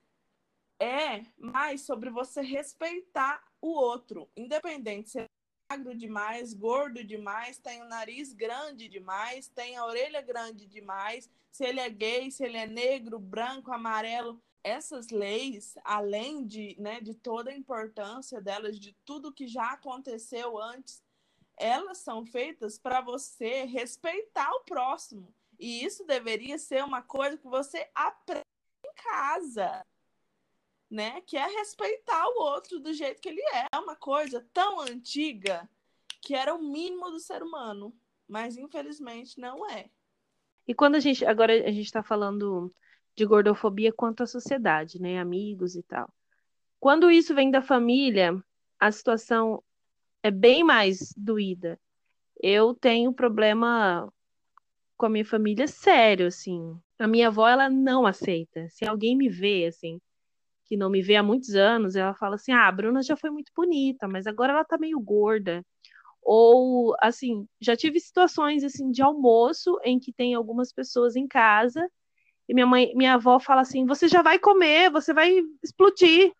é 0.80 1.24
mais 1.38 1.82
sobre 1.82 2.10
você 2.10 2.42
respeitar 2.42 3.42
o 3.62 3.70
outro, 3.70 4.30
independente 4.36 5.10
se 5.10 5.26
magro 5.70 5.96
demais, 5.96 6.54
gordo 6.54 7.04
demais, 7.04 7.58
tem 7.58 7.82
o 7.82 7.88
nariz 7.88 8.32
grande 8.32 8.88
demais, 8.88 9.50
tem 9.50 9.76
a 9.76 9.86
orelha 9.86 10.22
grande 10.22 10.66
demais, 10.66 11.30
se 11.52 11.66
ele 11.66 11.80
é 11.80 11.90
gay, 11.90 12.32
se 12.32 12.44
ele 12.44 12.58
é 12.58 12.66
negro, 12.68 13.20
branco, 13.20 13.72
amarelo. 13.72 14.42
Essas 14.64 15.10
leis, 15.10 15.76
além 15.84 16.46
de, 16.46 16.76
né, 16.80 17.00
de 17.00 17.14
toda 17.14 17.52
a 17.52 17.56
importância 17.56 18.42
delas, 18.42 18.80
de 18.80 18.94
tudo 19.06 19.34
que 19.34 19.48
já 19.48 19.72
aconteceu 19.72 20.58
antes, 20.58 21.02
elas 21.58 21.98
são 22.00 22.26
feitas 22.26 22.78
para 22.78 23.02
você 23.02 23.64
respeitar 23.64 24.52
o 24.52 24.64
próximo. 24.66 25.34
E 25.60 25.84
isso 25.84 26.06
deveria 26.06 26.58
ser 26.58 26.84
uma 26.84 27.02
coisa 27.02 27.38
que 27.38 27.48
você 27.48 27.90
aprende 27.96 28.46
em 28.86 28.94
casa 28.94 29.84
né? 30.90 31.22
Que 31.22 31.38
é 31.38 31.46
respeitar 31.46 32.26
o 32.28 32.42
outro 32.42 32.80
do 32.80 32.94
jeito 32.94 33.22
que 33.22 33.30
ele 33.30 33.42
é. 33.54 33.68
É 33.72 33.78
uma 33.78 33.96
coisa 33.96 34.46
tão 34.54 34.80
antiga 34.80 35.70
que 36.22 36.34
era 36.34 36.54
o 36.54 36.64
mínimo 36.64 37.10
do 37.10 37.20
ser 37.20 37.44
humano, 37.44 37.94
mas 38.28 38.58
infelizmente 38.58 39.40
não 39.40 39.70
é. 39.70 39.90
E 40.68 40.74
quando 40.74 40.96
a 40.96 41.00
gente, 41.00 41.26
agora 41.26 41.54
a 41.54 41.72
gente 41.72 41.86
está 41.86 42.04
falando 42.04 42.74
de 43.16 43.26
gordofobia 43.26 43.92
quanto 43.92 44.24
à 44.24 44.28
sociedade, 44.28 45.02
né? 45.02 45.20
Amigos 45.20 45.76
e 45.76 45.84
tal. 45.84 46.10
Quando 46.80 47.10
isso 47.10 47.34
vem 47.34 47.50
da 47.50 47.62
família, 47.62 48.42
a 48.80 48.92
situação 48.92 49.64
é 50.22 50.30
bem 50.30 50.64
mais 50.64 51.14
doída. 51.16 51.80
Eu 52.42 52.74
tenho 52.76 53.14
problema 53.14 54.12
com 54.98 55.06
a 55.08 55.10
minha 55.10 55.26
família 55.26 55.68
sério, 55.68 56.28
assim. 56.28 56.78
A 57.00 57.08
minha 57.08 57.28
avó, 57.30 57.48
ela 57.48 57.70
não 57.70 58.06
aceita. 58.06 58.68
Se 58.70 58.86
alguém 58.88 59.16
me 59.18 59.30
vê, 59.30 59.66
assim, 59.68 60.00
que 60.66 60.78
não 60.78 60.90
me 60.90 61.02
vê 61.02 61.16
há 61.18 61.24
muitos 61.24 61.56
anos, 61.56 61.96
ela 61.96 62.14
fala 62.16 62.36
assim: 62.36 62.52
ah, 62.54 62.68
a 62.68 62.72
Bruna 62.72 63.04
já 63.04 63.18
foi 63.18 63.30
muito 63.32 63.52
bonita, 63.56 64.08
mas 64.08 64.28
agora 64.28 64.54
ela 64.54 64.66
tá 64.66 64.78
meio 64.78 65.00
gorda. 65.00 65.66
Ou, 66.24 66.96
assim, 67.02 67.48
já 67.62 67.76
tive 67.78 68.00
situações, 68.00 68.64
assim, 68.64 68.92
de 68.92 69.02
almoço 69.04 69.80
em 69.84 70.00
que 70.00 70.14
tem 70.14 70.36
algumas 70.36 70.74
pessoas 70.74 71.16
em 71.16 71.28
casa 71.28 71.90
e 72.48 72.54
minha 72.54 72.66
mãe, 72.66 72.94
minha 72.96 73.16
avó 73.16 73.40
fala 73.40 73.62
assim: 73.62 73.86
você 73.86 74.08
já 74.08 74.22
vai 74.22 74.40
comer, 74.40 74.90
você 74.92 75.14
vai 75.14 75.34
explodir. 75.64 76.32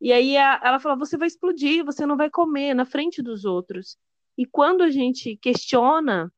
E 0.00 0.12
aí 0.12 0.36
a- 0.36 0.60
ela 0.64 0.80
fala: 0.80 0.96
você 0.96 1.16
vai 1.18 1.28
explodir, 1.28 1.84
você 1.84 2.06
não 2.06 2.16
vai 2.16 2.30
comer 2.30 2.74
na 2.74 2.84
frente 2.86 3.22
dos 3.22 3.44
outros. 3.44 3.96
E 4.38 4.46
quando 4.46 4.82
a 4.82 4.90
gente 4.90 5.36
questiona, 5.38 6.32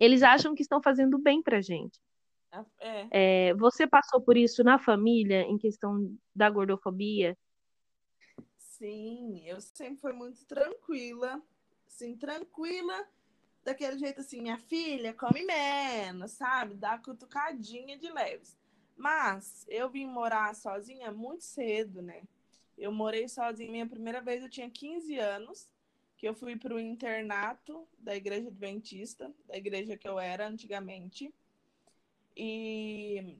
eles 0.00 0.22
acham 0.22 0.54
que 0.54 0.62
estão 0.62 0.82
fazendo 0.82 1.18
bem 1.18 1.42
pra 1.42 1.60
gente. 1.60 2.00
É, 2.80 3.10
É, 3.10 3.54
você 3.54 3.86
passou 3.86 4.20
por 4.20 4.36
isso 4.36 4.62
na 4.62 4.78
família, 4.78 5.42
em 5.42 5.58
questão 5.58 6.16
da 6.34 6.48
gordofobia? 6.48 7.36
sim, 8.56 9.42
eu 9.46 9.60
sempre 9.60 9.96
fui 10.00 10.12
muito 10.12 10.44
tranquila, 10.46 11.42
assim, 11.86 12.16
tranquila, 12.16 13.06
daquele 13.64 13.98
jeito 13.98 14.20
assim, 14.20 14.40
minha 14.40 14.58
filha, 14.58 15.12
come 15.14 15.44
menos, 15.44 16.32
sabe? 16.32 16.74
Dá 16.74 16.98
cutucadinha 16.98 17.98
de 17.98 18.10
leves. 18.10 18.56
Mas 18.96 19.64
eu 19.68 19.88
vim 19.90 20.06
morar 20.06 20.54
sozinha 20.54 21.10
muito 21.12 21.44
cedo, 21.44 22.02
né? 22.02 22.22
Eu 22.76 22.92
morei 22.92 23.28
sozinha, 23.28 23.70
minha 23.70 23.88
primeira 23.88 24.20
vez 24.20 24.42
eu 24.42 24.50
tinha 24.50 24.70
15 24.70 25.18
anos, 25.18 25.68
que 26.20 26.28
eu 26.28 26.34
fui 26.34 26.54
para 26.54 26.74
o 26.74 26.78
internato 26.78 27.88
da 27.98 28.14
igreja 28.14 28.48
adventista, 28.48 29.34
da 29.48 29.56
igreja 29.56 29.96
que 29.96 30.06
eu 30.06 30.18
era 30.20 30.46
antigamente. 30.46 31.32
E 32.36 33.38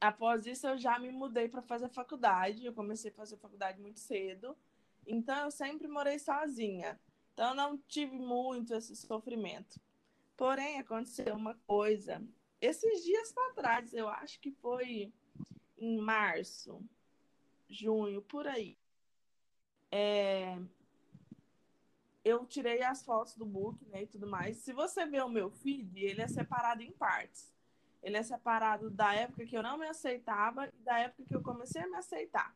após 0.00 0.46
isso 0.46 0.68
eu 0.68 0.78
já 0.78 1.00
me 1.00 1.10
mudei 1.10 1.48
para 1.48 1.60
fazer 1.60 1.88
faculdade. 1.88 2.64
Eu 2.64 2.72
comecei 2.72 3.10
a 3.10 3.14
fazer 3.14 3.36
faculdade 3.38 3.80
muito 3.80 3.98
cedo. 3.98 4.56
Então 5.04 5.46
eu 5.46 5.50
sempre 5.50 5.88
morei 5.88 6.16
sozinha. 6.20 6.96
Então 7.34 7.48
eu 7.48 7.56
não 7.56 7.76
tive 7.76 8.20
muito 8.20 8.72
esse 8.72 8.94
sofrimento. 8.94 9.80
Porém, 10.36 10.78
aconteceu 10.78 11.34
uma 11.34 11.56
coisa. 11.66 12.22
Esses 12.60 13.02
dias 13.02 13.32
para 13.32 13.54
trás, 13.54 13.92
eu 13.92 14.08
acho 14.08 14.38
que 14.38 14.52
foi 14.52 15.12
em 15.76 15.98
março, 15.98 16.80
junho, 17.68 18.22
por 18.22 18.46
aí. 18.46 18.78
É, 19.90 20.56
Eu 22.24 22.44
tirei 22.46 22.82
as 22.82 23.02
fotos 23.02 23.34
do 23.34 23.46
book 23.46 23.84
né, 23.86 24.02
e 24.02 24.06
tudo 24.06 24.26
mais. 24.26 24.58
Se 24.58 24.72
você 24.72 25.06
ver 25.06 25.24
o 25.24 25.28
meu 25.28 25.50
feed, 25.50 25.98
ele 25.98 26.20
é 26.20 26.28
separado 26.28 26.82
em 26.82 26.92
partes. 26.92 27.54
Ele 28.02 28.16
é 28.16 28.22
separado 28.22 28.90
da 28.90 29.14
época 29.14 29.46
que 29.46 29.56
eu 29.56 29.62
não 29.62 29.78
me 29.78 29.86
aceitava 29.86 30.68
e 30.68 30.82
da 30.82 30.98
época 30.98 31.24
que 31.24 31.34
eu 31.34 31.42
comecei 31.42 31.82
a 31.82 31.88
me 31.88 31.96
aceitar. 31.96 32.54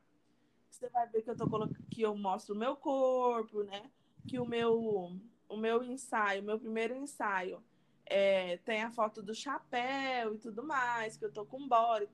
Você 0.70 0.88
vai 0.88 1.06
ver 1.08 1.22
que 1.22 1.30
eu 1.30 1.36
tô 1.36 1.46
que 1.90 2.02
eu 2.02 2.16
mostro 2.16 2.54
o 2.54 2.58
meu 2.58 2.76
corpo, 2.76 3.62
né? 3.62 3.90
Que 4.26 4.38
o 4.38 4.46
meu 4.46 5.20
o 5.48 5.56
meu 5.56 5.82
ensaio, 5.82 6.42
meu 6.42 6.58
primeiro 6.58 6.94
ensaio, 6.94 7.62
é, 8.06 8.56
tem 8.58 8.82
a 8.82 8.90
foto 8.90 9.22
do 9.22 9.34
chapéu 9.34 10.34
e 10.34 10.38
tudo 10.38 10.64
mais, 10.64 11.16
que 11.16 11.24
eu 11.24 11.32
tô 11.32 11.44
com 11.46 11.68
body, 11.68 12.08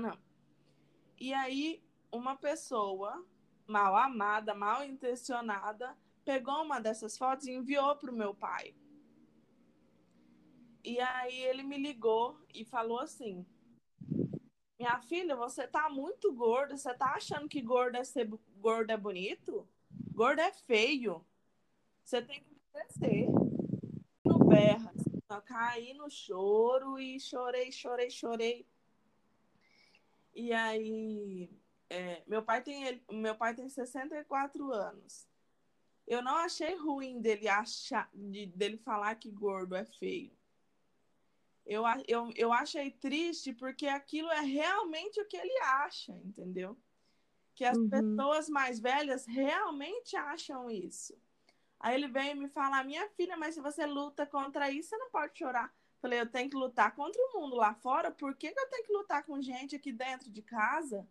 não. 0.00 0.18
E 1.18 1.32
aí 1.32 1.82
uma 2.12 2.36
pessoa 2.36 3.24
mal 3.66 3.96
amada, 3.96 4.54
mal 4.54 4.84
intencionada, 4.84 5.96
pegou 6.24 6.62
uma 6.62 6.80
dessas 6.80 7.16
fotos 7.16 7.46
e 7.46 7.52
enviou 7.52 7.96
para 7.96 8.10
o 8.10 8.16
meu 8.16 8.34
pai. 8.34 8.74
E 10.82 11.00
aí 11.00 11.40
ele 11.44 11.62
me 11.62 11.78
ligou 11.78 12.38
e 12.52 12.64
falou 12.64 13.00
assim: 13.00 13.46
Minha 14.78 15.00
filha, 15.02 15.34
você 15.36 15.66
tá 15.66 15.88
muito 15.88 16.32
gorda, 16.32 16.76
você 16.76 16.92
tá 16.94 17.14
achando 17.14 17.48
que 17.48 17.60
gordo 17.60 17.96
é 17.96 18.04
ser 18.04 18.28
gordo 18.56 18.90
é 18.90 18.96
bonito? 18.96 19.66
Gordo 20.12 20.40
é 20.40 20.52
feio. 20.52 21.24
Você 22.04 22.20
tem 22.20 22.42
que 22.42 22.54
crescer. 22.72 23.26
No 24.24 24.38
berra, 24.38 24.92
assim, 24.94 25.40
caí 25.46 25.94
no 25.94 26.10
choro 26.10 26.98
e 26.98 27.18
chorei, 27.18 27.72
chorei, 27.72 28.10
chorei. 28.10 28.66
E 30.34 30.52
aí, 30.52 31.50
é, 31.88 32.22
meu 32.26 32.42
pai 32.42 32.62
tem 32.62 32.84
ele, 32.84 33.02
meu 33.10 33.36
pai 33.36 33.54
tem 33.54 33.68
64 33.68 34.72
anos. 34.72 35.26
Eu 36.06 36.22
não 36.22 36.36
achei 36.36 36.74
ruim 36.76 37.20
dele 37.20 37.48
achar, 37.48 38.08
de, 38.12 38.46
dele 38.46 38.76
falar 38.76 39.14
que 39.14 39.30
gordo 39.30 39.74
é 39.74 39.84
feio. 39.84 40.32
Eu, 41.66 41.82
eu, 42.06 42.30
eu 42.36 42.52
achei 42.52 42.90
triste 42.90 43.52
porque 43.52 43.86
aquilo 43.86 44.30
é 44.30 44.40
realmente 44.40 45.18
o 45.20 45.26
que 45.26 45.36
ele 45.36 45.58
acha, 45.60 46.12
entendeu? 46.12 46.76
Que 47.54 47.64
as 47.64 47.78
uhum. 47.78 47.88
pessoas 47.88 48.48
mais 48.50 48.78
velhas 48.78 49.24
realmente 49.24 50.14
acham 50.14 50.70
isso. 50.70 51.16
Aí 51.80 51.94
ele 51.94 52.08
veio 52.08 52.36
me 52.36 52.48
falar, 52.48 52.84
minha 52.84 53.08
filha, 53.10 53.36
mas 53.36 53.54
se 53.54 53.60
você 53.60 53.86
luta 53.86 54.26
contra 54.26 54.70
isso, 54.70 54.90
você 54.90 54.96
não 54.96 55.10
pode 55.10 55.38
chorar. 55.38 55.74
Falei, 56.00 56.20
eu 56.20 56.30
tenho 56.30 56.50
que 56.50 56.56
lutar 56.56 56.94
contra 56.94 57.20
o 57.22 57.40
mundo 57.40 57.56
lá 57.56 57.74
fora, 57.74 58.10
por 58.10 58.34
que, 58.34 58.52
que 58.52 58.60
eu 58.60 58.68
tenho 58.68 58.84
que 58.84 58.92
lutar 58.92 59.24
com 59.24 59.40
gente 59.40 59.74
aqui 59.74 59.90
dentro 59.90 60.30
de 60.30 60.42
casa? 60.42 61.08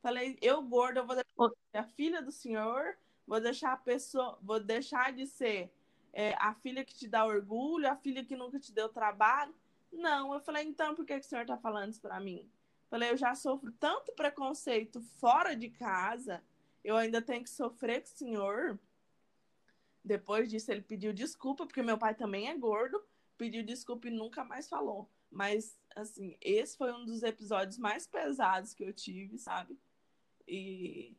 Falei, 0.00 0.38
eu 0.40 0.62
gorda, 0.62 1.00
eu 1.00 1.06
vou 1.06 1.16
deixar 1.16 1.54
a 1.74 1.84
filha 1.84 2.22
do 2.22 2.32
senhor, 2.32 2.96
vou 3.28 3.40
deixar 3.40 3.74
a 3.74 3.76
pessoa, 3.76 4.38
vou 4.40 4.58
deixar 4.58 5.12
de 5.12 5.26
ser 5.26 5.70
é, 6.14 6.34
a 6.38 6.54
filha 6.54 6.82
que 6.82 6.94
te 6.94 7.06
dá 7.06 7.26
orgulho, 7.26 7.88
a 7.88 7.94
filha 7.94 8.24
que 8.24 8.34
nunca 8.34 8.58
te 8.58 8.72
deu 8.72 8.88
trabalho. 8.88 9.54
Não, 9.92 10.32
eu 10.32 10.40
falei, 10.40 10.64
então 10.64 10.94
por 10.94 11.04
que, 11.04 11.20
que 11.20 11.26
o 11.26 11.28
senhor 11.28 11.42
está 11.42 11.58
falando 11.58 11.90
isso 11.92 12.00
para 12.00 12.18
mim? 12.18 12.50
Falei, 12.88 13.10
eu 13.10 13.16
já 13.18 13.34
sofro 13.34 13.70
tanto 13.72 14.12
preconceito 14.12 15.02
fora 15.20 15.54
de 15.54 15.68
casa, 15.68 16.42
eu 16.82 16.96
ainda 16.96 17.20
tenho 17.20 17.44
que 17.44 17.50
sofrer 17.50 18.00
com 18.00 18.06
o 18.06 18.10
senhor. 18.10 18.78
Depois 20.02 20.48
disso, 20.48 20.72
ele 20.72 20.80
pediu 20.80 21.12
desculpa, 21.12 21.66
porque 21.66 21.82
meu 21.82 21.98
pai 21.98 22.14
também 22.14 22.48
é 22.48 22.56
gordo, 22.56 23.02
pediu 23.36 23.62
desculpa 23.62 24.08
e 24.08 24.10
nunca 24.10 24.42
mais 24.42 24.66
falou. 24.66 25.06
Mas, 25.30 25.78
assim, 25.94 26.34
esse 26.40 26.78
foi 26.78 26.90
um 26.94 27.04
dos 27.04 27.22
episódios 27.22 27.76
mais 27.76 28.06
pesados 28.06 28.72
que 28.72 28.84
eu 28.84 28.92
tive, 28.94 29.36
sabe? 29.36 29.78
E 30.46 31.14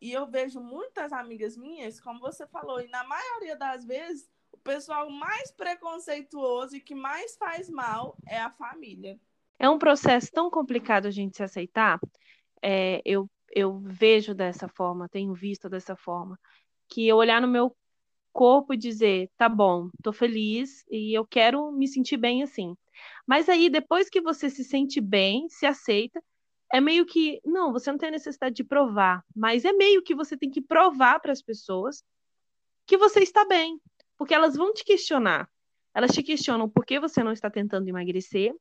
e 0.00 0.12
eu 0.12 0.26
vejo 0.26 0.60
muitas 0.60 1.12
amigas 1.12 1.56
minhas, 1.56 2.00
como 2.00 2.20
você 2.20 2.46
falou, 2.46 2.80
e 2.80 2.88
na 2.88 3.04
maioria 3.04 3.56
das 3.56 3.84
vezes, 3.84 4.30
o 4.52 4.58
pessoal 4.58 5.10
mais 5.10 5.50
preconceituoso 5.50 6.76
e 6.76 6.80
que 6.80 6.94
mais 6.94 7.36
faz 7.36 7.68
mal 7.68 8.16
é 8.26 8.38
a 8.38 8.50
família. 8.50 9.18
É 9.58 9.68
um 9.68 9.78
processo 9.78 10.30
tão 10.32 10.50
complicado 10.50 11.06
a 11.06 11.10
gente 11.10 11.36
se 11.36 11.42
aceitar. 11.42 11.98
É, 12.62 13.02
eu, 13.04 13.28
eu 13.50 13.78
vejo 13.80 14.34
dessa 14.34 14.68
forma, 14.68 15.08
tenho 15.08 15.34
visto 15.34 15.68
dessa 15.68 15.96
forma, 15.96 16.38
que 16.88 17.06
eu 17.06 17.16
olhar 17.16 17.40
no 17.40 17.48
meu 17.48 17.76
corpo 18.32 18.72
e 18.72 18.76
dizer, 18.76 19.30
tá 19.36 19.48
bom, 19.48 19.90
tô 20.02 20.12
feliz 20.12 20.84
e 20.88 21.12
eu 21.16 21.26
quero 21.26 21.72
me 21.72 21.88
sentir 21.88 22.16
bem 22.16 22.42
assim. 22.42 22.76
Mas 23.26 23.48
aí, 23.48 23.68
depois 23.68 24.08
que 24.08 24.20
você 24.20 24.48
se 24.48 24.64
sente 24.64 25.00
bem, 25.00 25.48
se 25.48 25.66
aceita, 25.66 26.22
é 26.72 26.80
meio 26.80 27.06
que, 27.06 27.40
não, 27.44 27.72
você 27.72 27.90
não 27.90 27.98
tem 27.98 28.10
necessidade 28.10 28.54
de 28.54 28.64
provar, 28.64 29.24
mas 29.34 29.64
é 29.64 29.72
meio 29.72 30.02
que 30.02 30.14
você 30.14 30.36
tem 30.36 30.50
que 30.50 30.60
provar 30.60 31.20
para 31.20 31.32
as 31.32 31.42
pessoas 31.42 32.04
que 32.86 32.96
você 32.96 33.20
está 33.20 33.44
bem, 33.46 33.80
porque 34.16 34.34
elas 34.34 34.56
vão 34.56 34.72
te 34.72 34.84
questionar. 34.84 35.48
Elas 35.94 36.12
te 36.12 36.22
questionam 36.22 36.68
por 36.68 36.84
que 36.84 37.00
você 37.00 37.24
não 37.24 37.32
está 37.32 37.50
tentando 37.50 37.88
emagrecer, 37.88 38.54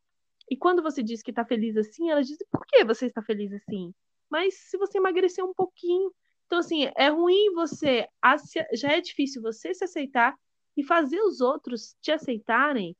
e 0.49 0.55
quando 0.55 0.81
você 0.81 1.03
diz 1.03 1.21
que 1.21 1.31
está 1.31 1.43
feliz 1.43 1.75
assim, 1.75 2.09
elas 2.09 2.27
dizem 2.27 2.47
por 2.49 2.65
que 2.65 2.83
você 2.85 3.07
está 3.07 3.21
feliz 3.21 3.51
assim? 3.51 3.93
Mas 4.29 4.55
se 4.55 4.77
você 4.77 4.97
emagrecer 4.97 5.43
um 5.43 5.53
pouquinho, 5.53 6.11
então 6.45 6.59
assim, 6.59 6.89
é 6.95 7.09
ruim 7.09 7.53
você, 7.53 8.07
já 8.73 8.93
é 8.93 9.01
difícil 9.01 9.41
você 9.41 9.73
se 9.73 9.83
aceitar 9.83 10.35
e 10.75 10.83
fazer 10.83 11.19
os 11.19 11.41
outros 11.41 11.95
te 12.01 12.11
aceitarem, 12.11 12.95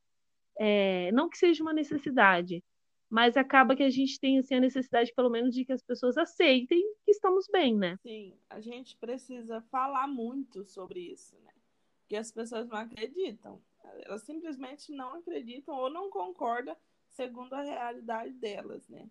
é, 0.59 1.11
não 1.13 1.29
que 1.29 1.37
seja 1.37 1.63
uma 1.63 1.73
necessidade, 1.73 2.63
mas 3.09 3.37
acaba 3.37 3.75
que 3.75 3.83
a 3.83 3.89
gente 3.89 4.19
tem 4.19 4.39
assim, 4.39 4.55
a 4.55 4.59
necessidade, 4.59 5.13
pelo 5.13 5.29
menos, 5.29 5.53
de 5.53 5.63
que 5.63 5.71
as 5.71 5.81
pessoas 5.81 6.17
aceitem 6.17 6.81
que 7.05 7.11
estamos 7.11 7.47
bem, 7.47 7.75
né? 7.75 7.97
Sim, 8.01 8.37
a 8.49 8.59
gente 8.59 8.97
precisa 8.97 9.61
falar 9.71 10.07
muito 10.07 10.65
sobre 10.65 10.99
isso, 10.99 11.37
né? 11.39 11.53
Porque 12.01 12.15
as 12.15 12.31
pessoas 12.31 12.67
não 12.67 12.77
acreditam. 12.77 13.61
Elas 14.05 14.23
simplesmente 14.23 14.91
não 14.91 15.15
acreditam 15.15 15.75
ou 15.75 15.89
não 15.89 16.09
concordam 16.09 16.75
segundo 17.09 17.53
a 17.53 17.61
realidade 17.61 18.31
delas, 18.33 18.87
né? 18.87 19.09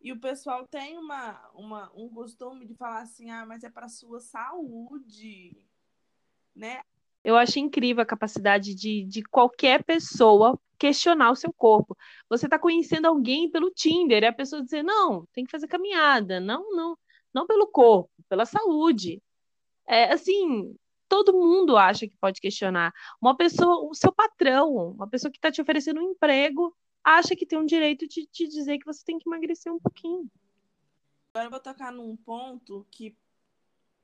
E 0.00 0.12
o 0.12 0.18
pessoal 0.18 0.66
tem 0.66 0.98
uma, 0.98 1.48
uma, 1.54 1.92
um 1.94 2.08
costume 2.08 2.66
de 2.66 2.74
falar 2.74 3.02
assim, 3.02 3.30
ah, 3.30 3.46
mas 3.46 3.62
é 3.62 3.70
para 3.70 3.88
sua 3.88 4.18
saúde, 4.20 5.64
né? 6.54 6.82
Eu 7.24 7.36
acho 7.36 7.58
incrível 7.58 8.02
a 8.02 8.06
capacidade 8.06 8.74
de, 8.74 9.04
de 9.04 9.22
qualquer 9.22 9.84
pessoa 9.84 10.58
questionar 10.78 11.30
o 11.30 11.36
seu 11.36 11.52
corpo. 11.52 11.96
Você 12.28 12.46
está 12.46 12.58
conhecendo 12.58 13.06
alguém 13.06 13.48
pelo 13.48 13.70
Tinder, 13.70 14.22
e 14.22 14.26
a 14.26 14.32
pessoa 14.32 14.62
dizer, 14.62 14.82
não, 14.82 15.26
tem 15.32 15.44
que 15.44 15.50
fazer 15.50 15.68
caminhada, 15.68 16.40
não, 16.40 16.74
não, 16.74 16.98
não 17.32 17.46
pelo 17.46 17.68
corpo, 17.68 18.10
pela 18.28 18.44
saúde. 18.44 19.22
É 19.86 20.12
assim, 20.12 20.74
todo 21.08 21.32
mundo 21.32 21.76
acha 21.76 22.08
que 22.08 22.16
pode 22.16 22.40
questionar. 22.40 22.92
Uma 23.20 23.36
pessoa, 23.36 23.88
o 23.88 23.94
seu 23.94 24.12
patrão, 24.12 24.74
uma 24.96 25.06
pessoa 25.06 25.30
que 25.30 25.38
está 25.38 25.52
te 25.52 25.62
oferecendo 25.62 26.00
um 26.00 26.10
emprego, 26.10 26.74
acha 27.04 27.36
que 27.36 27.46
tem 27.46 27.58
um 27.58 27.66
direito 27.66 28.08
de 28.08 28.26
te 28.26 28.48
dizer 28.48 28.78
que 28.78 28.86
você 28.86 29.04
tem 29.04 29.18
que 29.18 29.28
emagrecer 29.28 29.72
um 29.72 29.78
pouquinho. 29.78 30.28
Agora 31.34 31.46
eu 31.46 31.50
vou 31.50 31.60
tocar 31.60 31.92
num 31.92 32.16
ponto 32.16 32.86
que 32.90 33.16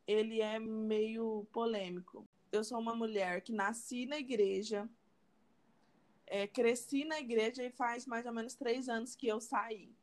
ele 0.07 0.41
é 0.41 0.59
meio 0.59 1.47
polêmico. 1.53 2.29
Eu 2.51 2.65
sou 2.65 2.79
uma 2.79 2.95
mulher 2.95 3.43
que 3.43 3.53
nasci 3.53 4.07
na 4.07 4.19
igreja, 4.19 4.89
é, 6.27 6.47
cresci 6.47 7.05
na 7.05 7.21
igreja 7.21 7.63
e 7.63 7.71
faz 7.71 8.07
mais 8.07 8.25
ou 8.25 8.33
menos 8.33 8.55
três 8.55 8.89
anos 8.89 9.15
que 9.15 9.27
eu 9.27 9.41
saí. 9.41 9.95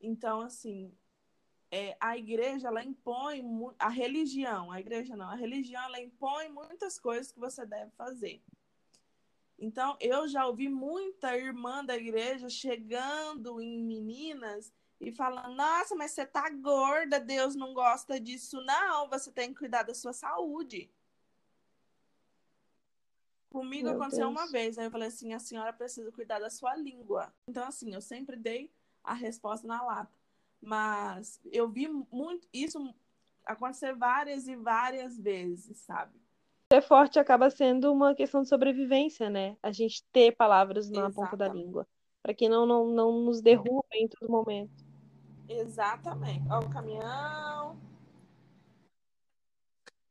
Então, 0.00 0.40
assim, 0.40 0.92
é, 1.70 1.96
a 2.00 2.18
igreja, 2.18 2.68
ela 2.68 2.84
impõe, 2.84 3.42
a 3.78 3.88
religião, 3.88 4.72
a 4.72 4.80
igreja 4.80 5.16
não, 5.16 5.30
a 5.30 5.36
religião, 5.36 5.82
ela 5.84 6.00
impõe 6.00 6.48
muitas 6.48 6.98
coisas 6.98 7.30
que 7.30 7.38
você 7.38 7.64
deve 7.64 7.90
fazer. 7.92 8.42
Então, 9.58 9.96
eu 10.00 10.26
já 10.26 10.44
ouvi 10.44 10.68
muita 10.68 11.36
irmã 11.36 11.84
da 11.84 11.96
igreja 11.96 12.48
chegando 12.50 13.60
em 13.60 13.80
meninas 13.80 14.72
e 15.02 15.10
falando: 15.10 15.54
Nossa, 15.54 15.96
mas 15.96 16.12
você 16.12 16.24
tá 16.24 16.48
gorda, 16.48 17.18
Deus 17.18 17.56
não 17.56 17.74
gosta 17.74 18.20
disso, 18.20 18.62
não. 18.62 19.08
Você 19.10 19.32
tem 19.32 19.52
que 19.52 19.58
cuidar 19.58 19.82
da 19.82 19.94
sua 19.94 20.12
saúde. 20.12 20.88
Comigo 23.50 23.88
Meu 23.88 23.96
aconteceu 23.96 24.28
Deus. 24.28 24.40
uma 24.40 24.50
vez, 24.50 24.78
aí 24.78 24.86
eu 24.86 24.90
falei 24.90 25.08
assim: 25.08 25.34
a 25.34 25.40
senhora 25.40 25.72
precisa 25.72 26.12
cuidar 26.12 26.38
da 26.38 26.48
sua 26.48 26.76
língua. 26.76 27.34
Então, 27.48 27.64
assim, 27.66 27.92
eu 27.92 28.00
sempre 28.00 28.36
dei 28.36 28.72
a 29.02 29.12
resposta 29.12 29.66
na 29.66 29.82
lata. 29.82 30.16
Mas 30.60 31.40
eu 31.50 31.68
vi 31.68 31.88
muito 31.88 32.46
isso 32.52 32.94
acontecer 33.44 33.92
várias 33.96 34.46
e 34.46 34.54
várias 34.54 35.18
vezes, 35.18 35.78
sabe? 35.78 36.16
Ser 36.72 36.80
forte 36.80 37.18
acaba 37.18 37.50
sendo 37.50 37.92
uma 37.92 38.14
questão 38.14 38.42
de 38.42 38.48
sobrevivência, 38.48 39.28
né? 39.28 39.56
A 39.60 39.72
gente 39.72 40.04
ter 40.12 40.30
palavras 40.36 40.88
na 40.88 41.08
Exatamente. 41.08 41.14
ponta 41.16 41.36
da 41.36 41.48
língua. 41.52 41.88
Para 42.22 42.32
que 42.32 42.48
não, 42.48 42.64
não, 42.64 42.86
não 42.86 43.20
nos 43.24 43.42
derrubem 43.42 44.04
em 44.04 44.08
todo 44.08 44.30
momento. 44.30 44.91
Exatamente. 45.60 46.48
Ó, 46.50 46.60
o 46.60 46.70
caminhão. 46.70 47.80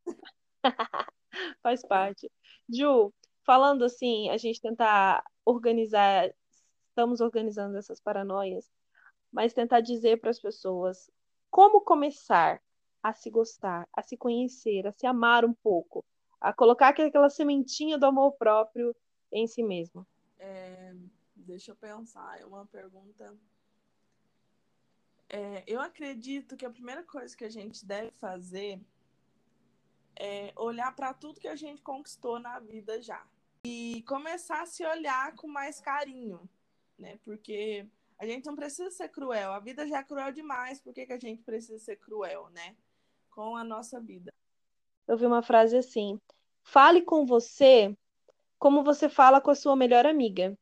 Faz 1.64 1.86
parte. 1.86 2.32
Ju, 2.70 3.14
falando 3.46 3.84
assim, 3.84 4.30
a 4.30 4.38
gente 4.38 4.62
tentar 4.62 5.24
organizar, 5.46 6.34
estamos 6.90 7.22
organizando 7.22 7.78
essas 7.78 8.00
paranoias, 8.00 8.70
mas 9.32 9.54
tentar 9.54 9.82
dizer 9.82 10.20
para 10.20 10.30
as 10.30 10.40
pessoas 10.40 11.10
como 11.50 11.82
começar 11.82 12.62
a 13.04 13.14
se 13.14 13.30
gostar, 13.30 13.88
a 13.94 14.02
se 14.02 14.16
conhecer, 14.16 14.88
a 14.88 14.92
se 14.92 15.08
amar 15.08 15.44
um 15.44 15.54
pouco, 15.54 16.06
a 16.40 16.54
colocar 16.54 16.90
aquela 16.90 17.30
sementinha 17.30 17.98
do 17.98 18.06
amor 18.06 18.34
próprio 18.34 18.96
em 19.32 19.48
si 19.48 19.64
mesmo. 19.64 20.06
É, 20.38 20.94
deixa 21.36 21.72
eu 21.72 21.76
pensar, 21.76 22.40
é 22.40 22.46
uma 22.46 22.66
pergunta. 22.68 23.36
É, 25.34 25.64
eu 25.66 25.80
acredito 25.80 26.58
que 26.58 26.66
a 26.66 26.70
primeira 26.70 27.04
coisa 27.04 27.36
que 27.36 27.46
a 27.46 27.50
gente 27.50 27.86
deve 27.86 28.12
fazer 28.12 28.82
é 30.20 30.52
olhar 30.58 30.94
para 30.94 31.14
tudo 31.14 31.40
que 31.40 31.48
a 31.48 31.56
gente 31.56 31.82
conquistou 31.82 32.38
na 32.38 32.60
vida 32.60 33.02
já 33.02 33.26
e 33.64 34.04
começar 34.06 34.62
a 34.62 34.66
se 34.66 34.86
olhar 34.86 35.34
com 35.36 35.48
mais 35.48 35.80
carinho, 35.80 36.50
né? 37.00 37.18
Porque 37.24 37.88
a 38.20 38.26
gente 38.26 38.46
não 38.46 38.58
precisa 38.58 38.92
ser 38.92 39.08
cruel, 39.08 39.54
a 39.54 39.60
vida 39.60 39.88
já 39.88 40.00
é 40.00 40.04
cruel 40.04 40.34
demais, 40.34 40.82
por 40.82 40.94
que, 40.94 41.06
que 41.06 41.14
a 41.14 41.20
gente 41.20 41.42
precisa 41.44 41.80
ser 41.80 41.96
cruel, 41.96 42.50
né? 42.50 42.76
Com 43.30 43.56
a 43.56 43.64
nossa 43.64 44.02
vida. 44.02 44.34
Eu 45.08 45.18
vi 45.18 45.26
uma 45.26 45.42
frase 45.42 45.78
assim: 45.78 46.20
fale 46.62 47.02
com 47.02 47.26
você 47.26 47.96
como 48.60 48.84
você 48.84 49.08
fala 49.08 49.40
com 49.40 49.50
a 49.50 49.56
sua 49.56 49.78
melhor 49.78 50.06
amiga. 50.06 50.58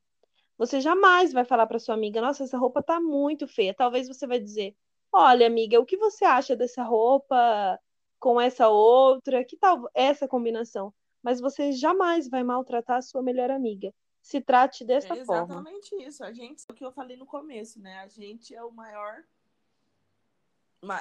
Você 0.59 0.81
jamais 0.81 1.31
vai 1.31 1.45
falar 1.45 1.65
para 1.65 1.79
sua 1.79 1.95
amiga: 1.95 2.19
Nossa, 2.19 2.43
essa 2.43 2.57
roupa 2.57 2.83
tá 2.83 2.99
muito 2.99 3.47
feia. 3.47 3.73
Talvez 3.73 4.09
você 4.09 4.27
vai 4.27 4.39
dizer: 4.39 4.75
Olha, 5.09 5.47
amiga, 5.47 5.79
o 5.79 5.85
que 5.85 5.95
você 5.95 6.25
acha 6.25 6.53
dessa 6.53 6.83
roupa 6.83 7.79
com 8.19 8.39
essa 8.39 8.67
outra? 8.67 9.43
Que 9.45 9.55
tal 9.55 9.89
essa 9.93 10.27
combinação? 10.27 10.93
Mas 11.23 11.39
você 11.39 11.71
jamais 11.71 12.27
vai 12.27 12.43
maltratar 12.43 12.97
a 12.97 13.01
sua 13.01 13.23
melhor 13.23 13.49
amiga. 13.49 13.93
Se 14.21 14.41
trate 14.41 14.83
dessa 14.83 15.13
é 15.13 15.23
forma. 15.23 15.43
Exatamente 15.43 15.95
isso. 15.95 16.25
A 16.25 16.33
gente, 16.33 16.65
o 16.69 16.73
que 16.73 16.83
eu 16.83 16.91
falei 16.91 17.15
no 17.15 17.25
começo, 17.25 17.79
né? 17.79 17.99
A 17.99 18.07
gente 18.09 18.53
é 18.53 18.61
o 18.61 18.69
maior 18.69 19.23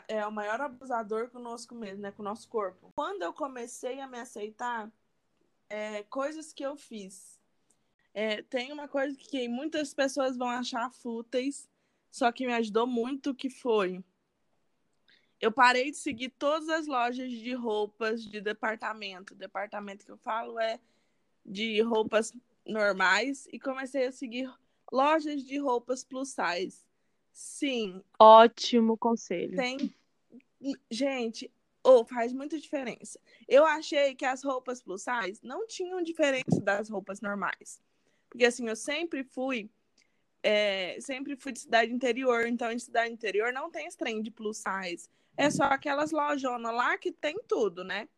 é 0.07 0.27
o 0.27 0.33
maior 0.33 0.61
abusador 0.61 1.31
conosco 1.31 1.75
mesmo, 1.75 2.03
né? 2.03 2.13
Com 2.13 2.23
o 2.23 2.25
nosso 2.25 2.49
corpo. 2.49 2.93
Quando 2.95 3.23
eu 3.23 3.33
comecei 3.33 4.01
a 4.01 4.07
me 4.07 4.21
aceitar, 4.21 4.89
é, 5.69 6.05
coisas 6.05 6.53
que 6.53 6.63
eu 6.63 6.77
fiz 6.77 7.38
é, 8.15 8.43
tem 8.43 8.73
uma 8.73 8.89
coisa 8.89 9.17
que 9.17 9.49
muitas 9.49 9.95
pessoas 9.95 10.37
vão 10.37 10.49
achar 10.49 10.91
fúteis, 10.91 11.69
só 12.11 12.33
que 12.33 12.47
me 12.47 12.53
ajudou 12.55 12.87
muito, 12.87 13.35
que 13.35 13.51
foi 13.51 14.03
eu 15.41 15.53
parei 15.53 15.91
de 15.91 15.97
seguir 15.97 16.31
todas 16.31 16.69
as 16.69 16.87
lojas 16.87 17.31
de 17.31 17.53
roupas 17.55 18.25
de 18.25 18.41
departamento. 18.41 19.35
departamento 19.35 20.05
que 20.05 20.11
eu 20.11 20.19
falo 20.19 20.59
é 20.59 20.81
de 21.45 21.81
roupas 21.81 22.33
normais 22.67 23.47
e 23.53 23.59
comecei 23.59 24.07
a 24.07 24.13
seguir 24.13 24.53
lojas 24.93 25.45
de 25.45 25.59
roupas 25.59 26.03
plus 26.05 26.31
size. 26.35 26.85
Sim. 27.33 28.03
Ótimo 28.19 28.97
conselho. 28.97 29.57
Tem. 29.57 29.95
Gente, 30.91 31.51
oh, 31.85 32.05
faz 32.05 32.33
muita 32.33 32.59
diferença. 32.59 33.21
Eu 33.47 33.65
achei 33.65 34.17
que 34.17 34.25
as 34.25 34.43
roupas 34.43 34.83
plus 34.83 35.03
size 35.03 35.39
não 35.45 35.67
tinham 35.69 36.03
diferença 36.03 36.61
das 36.61 36.89
roupas 36.89 37.21
normais. 37.21 37.81
Porque 38.29 38.45
assim, 38.45 38.69
eu 38.69 38.77
sempre 38.77 39.25
fui. 39.25 39.71
É, 40.43 40.99
sempre 41.01 41.37
fui 41.37 41.53
de 41.53 41.61
cidade 41.61 41.93
interior, 41.93 42.47
então 42.47 42.71
em 42.71 42.79
cidade 42.79 43.13
interior 43.13 43.53
não 43.53 43.71
tem 43.71 43.87
esse 43.87 43.97
trem 43.97 44.23
de 44.23 44.31
plus 44.31 44.59
size. 44.59 45.09
É 45.37 45.51
só 45.51 45.65
aquelas 45.65 46.13
lojonas 46.13 46.73
lá 46.73 46.97
que 46.97 47.11
tem 47.13 47.39
tudo, 47.47 47.83
né? 47.83 48.09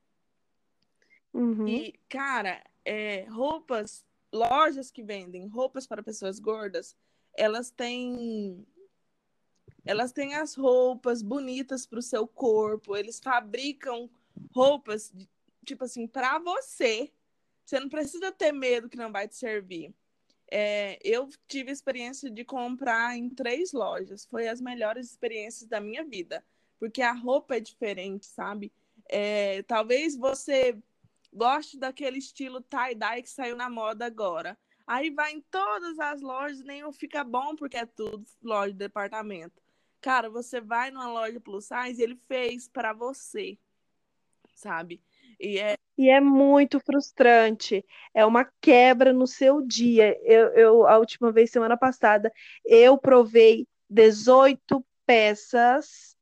Uhum. 1.33 1.67
E, 1.67 1.95
cara, 2.09 2.63
é, 2.85 3.25
roupas, 3.31 4.05
lojas 4.33 4.91
que 4.91 5.03
vendem 5.03 5.47
roupas 5.47 5.87
para 5.87 6.03
pessoas 6.03 6.39
gordas, 6.39 6.97
elas 7.37 7.71
têm. 7.71 8.67
Elas 9.85 10.13
têm 10.13 10.35
as 10.35 10.55
roupas 10.55 11.23
bonitas 11.23 11.87
para 11.87 11.99
o 11.99 12.03
seu 12.03 12.27
corpo, 12.27 12.97
eles 12.97 13.19
fabricam 13.19 14.11
roupas, 14.53 15.13
tipo 15.65 15.85
assim, 15.85 16.07
para 16.07 16.39
você. 16.39 17.11
Você 17.65 17.79
não 17.81 17.89
precisa 17.89 18.33
ter 18.33 18.53
medo 18.53 18.89
que 18.89 18.97
não 18.97 19.13
vai 19.13 19.29
te 19.29 19.37
servir. 19.37 19.95
É, 20.51 20.99
eu 21.05 21.29
tive 21.47 21.71
a 21.71 21.73
experiência 21.73 22.31
de 22.31 22.45
comprar 22.45 23.17
em 23.17 23.31
três 23.31 23.73
lojas. 23.73 24.25
Foi 24.25 24.49
as 24.49 24.61
melhores 24.61 25.07
experiências 25.11 25.69
da 25.69 25.81
minha 25.81 26.05
vida. 26.05 26.45
Porque 26.79 27.03
a 27.03 27.13
roupa 27.13 27.57
é 27.57 27.61
diferente, 27.61 28.27
sabe? 28.27 28.73
É, 29.09 29.63
talvez 29.65 30.17
você 30.17 30.77
goste 31.33 31.79
daquele 31.79 32.19
estilo 32.19 32.61
tie-dye 32.61 33.23
que 33.23 33.31
saiu 33.31 33.57
na 33.57 33.71
moda 33.71 34.07
agora. 34.07 34.59
Aí 34.87 35.11
vai 35.11 35.33
em 35.33 35.41
todas 35.43 35.99
as 36.01 36.21
lojas, 36.21 36.65
nenhum 36.65 36.93
fica 36.93 37.23
bom 37.23 37.55
porque 37.55 37.77
é 37.77 37.87
tudo 37.87 38.25
loja 38.43 38.73
de 38.73 38.79
departamento. 38.79 39.63
Cara, 40.01 40.29
você 40.29 40.61
vai 40.61 40.91
numa 40.91 41.13
loja 41.13 41.39
plus 41.39 41.67
size, 41.67 42.03
ele 42.03 42.17
fez 42.17 42.67
para 42.67 42.93
você, 42.93 43.59
sabe? 44.55 45.01
E 45.41 45.59
é 45.59 45.77
e 46.01 46.09
é 46.09 46.19
muito 46.19 46.81
frustrante. 46.81 47.85
É 48.15 48.25
uma 48.25 48.51
quebra 48.59 49.13
no 49.13 49.27
seu 49.27 49.61
dia. 49.61 50.19
Eu, 50.23 50.47
eu, 50.55 50.87
a 50.89 50.97
última 50.97 51.31
vez, 51.31 51.51
semana 51.51 51.77
passada, 51.77 52.33
eu 52.65 52.97
provei 52.97 53.69
18 53.91 54.83
peças, 55.05 56.17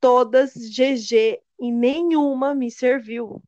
todas 0.00 0.52
GG, 0.54 1.40
e 1.60 1.70
nenhuma 1.70 2.56
me 2.56 2.72
serviu. 2.72 3.40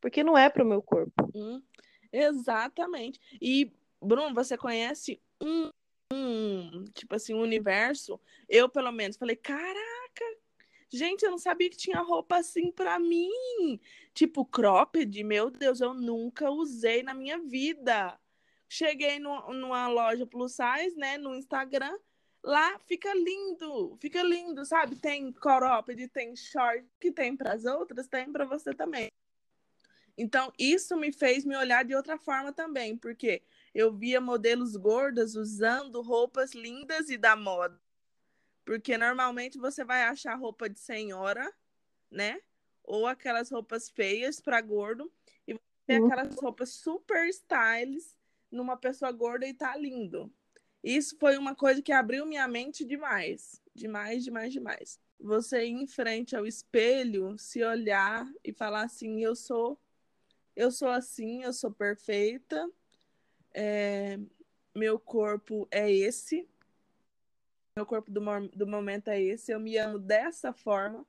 Porque 0.00 0.24
não 0.24 0.38
é 0.38 0.48
para 0.48 0.64
o 0.64 0.66
meu 0.66 0.80
corpo. 0.80 1.30
Hum, 1.34 1.62
exatamente. 2.10 3.20
E, 3.38 3.70
Bruno, 4.00 4.34
você 4.34 4.56
conhece 4.56 5.20
um, 5.42 5.70
um, 6.10 6.84
tipo 6.94 7.14
assim, 7.14 7.34
um 7.34 7.42
universo? 7.42 8.18
Eu, 8.48 8.66
pelo 8.66 8.90
menos, 8.90 9.18
falei, 9.18 9.36
caraca, 9.36 10.24
Gente, 10.92 11.24
eu 11.24 11.30
não 11.30 11.38
sabia 11.38 11.70
que 11.70 11.76
tinha 11.76 12.00
roupa 12.02 12.36
assim 12.36 12.70
pra 12.70 12.98
mim. 12.98 13.80
Tipo, 14.12 14.44
cropped, 14.44 15.24
meu 15.24 15.50
Deus, 15.50 15.80
eu 15.80 15.94
nunca 15.94 16.50
usei 16.50 17.02
na 17.02 17.14
minha 17.14 17.38
vida. 17.38 18.18
Cheguei 18.68 19.18
no, 19.18 19.54
numa 19.54 19.88
loja 19.88 20.26
plus 20.26 20.52
size, 20.52 20.94
né, 20.96 21.16
no 21.16 21.34
Instagram. 21.34 21.98
Lá 22.44 22.78
fica 22.80 23.14
lindo, 23.14 23.96
fica 24.00 24.22
lindo, 24.22 24.66
sabe? 24.66 24.96
Tem 24.96 25.32
cropped, 25.32 26.08
tem 26.08 26.36
short, 26.36 26.86
que 27.00 27.10
tem 27.10 27.34
para 27.34 27.54
as 27.54 27.64
outras, 27.64 28.06
tem 28.06 28.30
para 28.30 28.44
você 28.44 28.74
também. 28.74 29.10
Então, 30.18 30.52
isso 30.58 30.94
me 30.94 31.10
fez 31.10 31.42
me 31.42 31.56
olhar 31.56 31.86
de 31.86 31.94
outra 31.94 32.18
forma 32.18 32.52
também, 32.52 32.98
porque 32.98 33.42
eu 33.74 33.94
via 33.94 34.20
modelos 34.20 34.76
gordas 34.76 35.36
usando 35.36 36.02
roupas 36.02 36.52
lindas 36.52 37.08
e 37.08 37.16
da 37.16 37.34
moda. 37.34 37.80
Porque 38.64 38.96
normalmente 38.96 39.58
você 39.58 39.84
vai 39.84 40.02
achar 40.04 40.34
roupa 40.34 40.68
de 40.68 40.78
senhora, 40.78 41.52
né? 42.10 42.40
Ou 42.84 43.06
aquelas 43.06 43.50
roupas 43.50 43.90
feias 43.90 44.40
para 44.40 44.60
gordo. 44.60 45.10
E 45.46 45.54
você 45.54 45.60
tem 45.86 46.00
uhum. 46.00 46.06
aquelas 46.06 46.34
roupas 46.36 46.70
super 46.70 47.28
styles 47.28 48.16
numa 48.50 48.76
pessoa 48.76 49.10
gorda 49.10 49.46
e 49.46 49.54
tá 49.54 49.76
lindo. 49.76 50.32
Isso 50.82 51.16
foi 51.18 51.36
uma 51.36 51.54
coisa 51.54 51.80
que 51.80 51.92
abriu 51.92 52.26
minha 52.26 52.46
mente 52.48 52.84
demais. 52.84 53.60
Demais, 53.74 54.24
demais, 54.24 54.52
demais. 54.52 55.00
Você 55.18 55.64
ir 55.64 55.70
em 55.70 55.86
frente 55.86 56.34
ao 56.34 56.46
espelho, 56.46 57.38
se 57.38 57.62
olhar 57.62 58.28
e 58.44 58.52
falar 58.52 58.82
assim, 58.82 59.22
eu 59.22 59.36
sou, 59.36 59.78
eu 60.56 60.70
sou 60.70 60.88
assim, 60.88 61.44
eu 61.44 61.52
sou 61.52 61.70
perfeita. 61.70 62.68
É, 63.54 64.18
meu 64.74 64.98
corpo 64.98 65.68
é 65.70 65.90
esse, 65.90 66.48
meu 67.76 67.86
corpo 67.86 68.10
do, 68.10 68.20
do 68.48 68.66
momento 68.66 69.08
é 69.08 69.20
esse, 69.20 69.52
eu 69.52 69.58
me 69.58 69.76
amo 69.78 69.98
dessa 69.98 70.52
forma. 70.52 71.06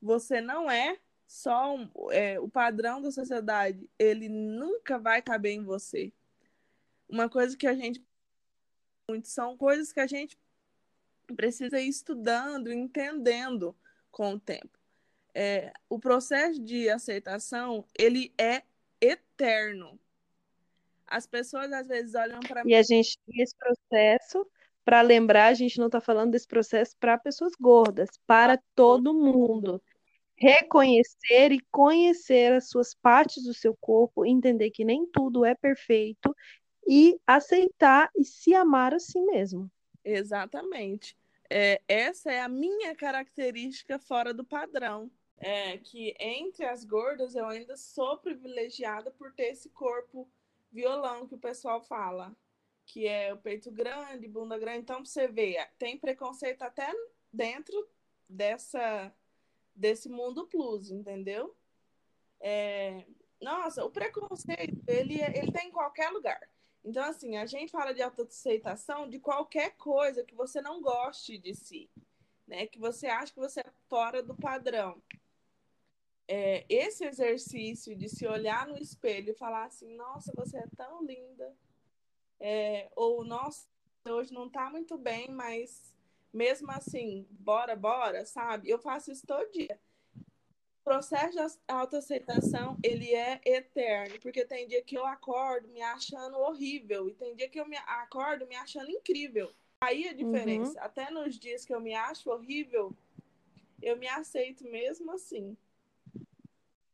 Você 0.00 0.40
não 0.40 0.70
é 0.70 0.98
só 1.26 1.74
um, 1.74 1.90
é, 2.10 2.38
o 2.38 2.48
padrão 2.48 3.00
da 3.00 3.10
sociedade, 3.10 3.88
ele 3.98 4.28
nunca 4.28 4.98
vai 4.98 5.20
caber 5.20 5.52
em 5.52 5.64
você. 5.64 6.12
Uma 7.08 7.28
coisa 7.28 7.56
que 7.56 7.66
a 7.66 7.74
gente 7.74 8.04
muito 9.08 9.28
são 9.28 9.56
coisas 9.56 9.92
que 9.92 10.00
a 10.00 10.06
gente 10.06 10.38
precisa 11.36 11.80
ir 11.80 11.88
estudando, 11.88 12.72
entendendo 12.72 13.76
com 14.10 14.34
o 14.34 14.40
tempo. 14.40 14.78
É, 15.34 15.72
o 15.88 15.98
processo 15.98 16.60
de 16.60 16.88
aceitação 16.88 17.84
ele 17.98 18.32
é 18.38 18.62
eterno. 19.00 19.98
As 21.06 21.26
pessoas 21.26 21.72
às 21.72 21.88
vezes 21.88 22.14
olham 22.14 22.40
para 22.40 22.62
mim. 22.62 22.70
E 22.70 22.74
a 22.74 22.82
gente 22.82 23.18
esse 23.28 23.54
processo 23.56 24.46
para 24.84 25.00
lembrar, 25.00 25.46
a 25.46 25.54
gente 25.54 25.78
não 25.78 25.86
está 25.86 26.00
falando 26.00 26.32
desse 26.32 26.46
processo 26.46 26.96
para 26.98 27.18
pessoas 27.18 27.52
gordas, 27.58 28.10
para 28.26 28.60
todo 28.74 29.14
mundo. 29.14 29.82
Reconhecer 30.34 31.52
e 31.52 31.60
conhecer 31.70 32.52
as 32.52 32.68
suas 32.68 32.94
partes 32.94 33.44
do 33.44 33.54
seu 33.54 33.76
corpo, 33.80 34.26
entender 34.26 34.70
que 34.70 34.84
nem 34.84 35.06
tudo 35.06 35.44
é 35.44 35.54
perfeito 35.54 36.34
e 36.86 37.16
aceitar 37.26 38.10
e 38.16 38.24
se 38.24 38.54
amar 38.54 38.92
a 38.92 38.98
si 38.98 39.20
mesmo. 39.20 39.70
Exatamente. 40.04 41.16
É, 41.48 41.80
essa 41.86 42.32
é 42.32 42.40
a 42.40 42.48
minha 42.48 42.94
característica 42.94 43.98
fora 43.98 44.34
do 44.34 44.44
padrão. 44.44 45.10
É 45.36 45.76
que 45.78 46.14
entre 46.18 46.64
as 46.64 46.84
gordas 46.84 47.34
eu 47.34 47.46
ainda 47.46 47.76
sou 47.76 48.16
privilegiada 48.18 49.10
por 49.10 49.32
ter 49.32 49.50
esse 49.50 49.68
corpo 49.70 50.28
violão 50.70 51.26
que 51.26 51.34
o 51.34 51.38
pessoal 51.38 51.80
fala 51.82 52.34
que 52.86 53.06
é 53.06 53.32
o 53.32 53.38
peito 53.38 53.70
grande, 53.70 54.28
bunda 54.28 54.58
grande. 54.58 54.80
Então, 54.80 55.04
você 55.04 55.28
vê, 55.28 55.56
tem 55.78 55.98
preconceito 55.98 56.62
até 56.62 56.92
dentro 57.32 57.88
dessa 58.28 59.12
desse 59.74 60.08
mundo 60.08 60.46
plus, 60.46 60.90
entendeu? 60.90 61.56
É, 62.38 63.06
nossa, 63.40 63.84
o 63.84 63.90
preconceito, 63.90 64.82
ele, 64.86 65.20
ele 65.22 65.50
tem 65.50 65.68
em 65.68 65.72
qualquer 65.72 66.10
lugar. 66.10 66.40
Então, 66.84 67.04
assim, 67.04 67.36
a 67.36 67.46
gente 67.46 67.70
fala 67.70 67.94
de 67.94 68.02
autoaceitação 68.02 69.08
de 69.08 69.18
qualquer 69.18 69.76
coisa 69.76 70.24
que 70.24 70.34
você 70.34 70.60
não 70.60 70.82
goste 70.82 71.38
de 71.38 71.54
si, 71.54 71.88
né? 72.46 72.66
Que 72.66 72.78
você 72.78 73.06
acha 73.06 73.32
que 73.32 73.38
você 73.38 73.60
é 73.60 73.72
fora 73.88 74.22
do 74.22 74.34
padrão. 74.34 75.00
É, 76.26 76.64
esse 76.68 77.04
exercício 77.04 77.96
de 77.96 78.08
se 78.08 78.26
olhar 78.26 78.66
no 78.66 78.78
espelho 78.78 79.30
e 79.30 79.34
falar 79.34 79.64
assim, 79.64 79.94
nossa, 79.94 80.32
você 80.34 80.58
é 80.58 80.66
tão 80.76 81.04
linda. 81.04 81.54
É, 82.42 82.90
ou, 82.94 83.24
nossa, 83.24 83.66
hoje 84.06 84.34
não 84.34 84.50
tá 84.50 84.68
muito 84.68 84.98
bem, 84.98 85.30
mas 85.30 85.94
mesmo 86.32 86.70
assim, 86.70 87.26
bora, 87.30 87.74
bora, 87.74 88.26
sabe? 88.26 88.68
Eu 88.68 88.78
faço 88.78 89.10
isso 89.10 89.26
todo 89.26 89.50
dia 89.50 89.80
processo 90.84 91.32
de 91.32 91.58
autoaceitação, 91.68 92.76
ele 92.82 93.14
é 93.14 93.40
eterno, 93.44 94.18
porque 94.20 94.44
tem 94.44 94.66
dia 94.66 94.82
que 94.82 94.96
eu 94.96 95.06
acordo 95.06 95.68
me 95.68 95.80
achando 95.80 96.38
horrível 96.38 97.08
e 97.08 97.14
tem 97.14 97.34
dia 97.34 97.48
que 97.48 97.60
eu 97.60 97.66
me 97.66 97.76
acordo 97.76 98.46
me 98.46 98.56
achando 98.56 98.90
incrível. 98.90 99.52
Aí 99.80 100.08
a 100.08 100.12
diferença, 100.12 100.78
uhum. 100.78 100.84
até 100.84 101.10
nos 101.10 101.38
dias 101.38 101.64
que 101.64 101.74
eu 101.74 101.80
me 101.80 101.94
acho 101.94 102.30
horrível, 102.30 102.94
eu 103.80 103.96
me 103.96 104.08
aceito 104.08 104.64
mesmo 104.64 105.12
assim. 105.12 105.56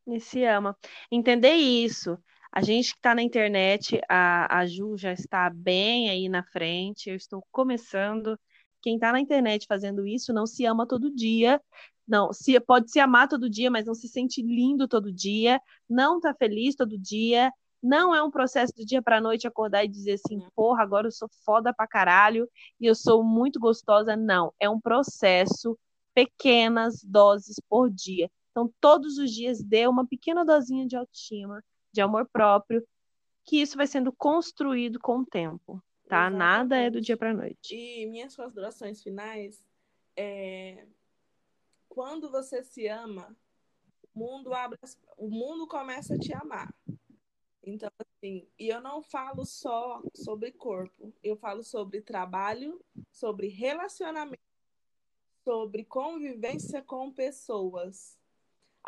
E 0.07 0.20
se 0.20 0.44
ama. 0.44 0.76
Entender 1.11 1.55
isso. 1.55 2.18
A 2.53 2.62
gente 2.62 2.92
que 2.92 2.99
está 2.99 3.14
na 3.14 3.22
internet, 3.22 4.01
a, 4.09 4.59
a 4.59 4.66
Ju 4.66 4.96
já 4.96 5.12
está 5.12 5.51
bem 5.51 6.11
aí 6.11 6.28
na 6.28 6.42
frente, 6.42 7.11
eu 7.11 7.16
estou 7.16 7.44
começando. 7.51 8.38
Quem 8.82 8.94
está 8.94 9.12
na 9.12 9.20
internet 9.20 9.66
fazendo 9.68 10.07
isso 10.07 10.32
não 10.32 10.46
se 10.46 10.64
ama 10.64 10.86
todo 10.86 11.14
dia, 11.14 11.61
não, 12.07 12.32
se 12.32 12.59
pode 12.61 12.90
se 12.90 12.99
amar 13.01 13.28
todo 13.28 13.51
dia, 13.51 13.70
mas 13.70 13.84
não 13.86 13.94
se 13.94 14.09
sente 14.09 14.40
lindo 14.42 14.88
todo 14.88 15.12
dia, 15.12 15.61
não 15.88 16.20
tá 16.20 16.34
feliz 16.34 16.74
todo 16.74 16.99
dia, 16.99 17.53
não 17.82 18.14
é 18.14 18.22
um 18.22 18.30
processo 18.30 18.72
do 18.74 18.84
dia 18.84 19.03
para 19.03 19.20
noite 19.20 19.46
acordar 19.46 19.84
e 19.84 19.88
dizer 19.88 20.14
assim, 20.14 20.40
porra, 20.55 20.82
agora 20.82 21.07
eu 21.07 21.12
sou 21.12 21.28
foda 21.44 21.72
pra 21.72 21.86
caralho 21.86 22.49
e 22.80 22.86
eu 22.86 22.94
sou 22.94 23.22
muito 23.22 23.61
gostosa. 23.61 24.16
Não, 24.16 24.53
é 24.59 24.68
um 24.68 24.80
processo, 24.80 25.78
pequenas 26.14 27.03
doses 27.05 27.57
por 27.68 27.90
dia. 27.90 28.30
Então, 28.51 28.72
todos 28.80 29.18
os 29.18 29.30
dias 29.30 29.62
dê 29.62 29.86
uma 29.86 30.07
pequena 30.07 30.44
dosinha 30.44 30.86
de 30.86 30.96
autoestima, 30.96 31.62
de 31.99 32.03
amor 32.03 32.28
próprio, 32.32 32.86
que 33.44 33.61
isso 33.61 33.76
vai 33.76 33.86
sendo 33.86 34.12
construído 34.12 35.01
com 35.01 35.18
o 35.18 35.26
tempo, 35.26 35.82
tá? 36.09 36.28
Exatamente. 36.28 36.38
Nada 36.38 36.76
é 36.76 36.88
do 36.88 37.01
dia 37.01 37.16
para 37.16 37.34
noite. 37.34 37.74
E 37.74 38.07
minhas 38.07 38.36
considerações 38.36 39.03
finais 39.03 39.64
é 40.16 40.86
quando 41.88 42.30
você 42.30 42.62
se 42.62 42.86
ama, 42.86 43.36
o 44.14 44.18
mundo 44.20 44.55
abre, 44.55 44.78
o 45.16 45.28
mundo 45.28 45.66
começa 45.66 46.14
a 46.14 46.18
te 46.18 46.32
amar. 46.32 46.72
Então, 47.64 47.90
assim, 47.99 48.46
e 48.57 48.68
eu 48.68 48.80
não 48.80 49.03
falo 49.03 49.44
só 49.44 50.01
sobre 50.14 50.53
corpo, 50.53 51.12
eu 51.22 51.36
falo 51.36 51.64
sobre 51.64 52.01
trabalho, 52.01 52.80
sobre 53.11 53.49
relacionamento, 53.49 54.38
sobre 55.42 55.84
convivência 55.84 56.80
com 56.80 57.11
pessoas. 57.12 58.18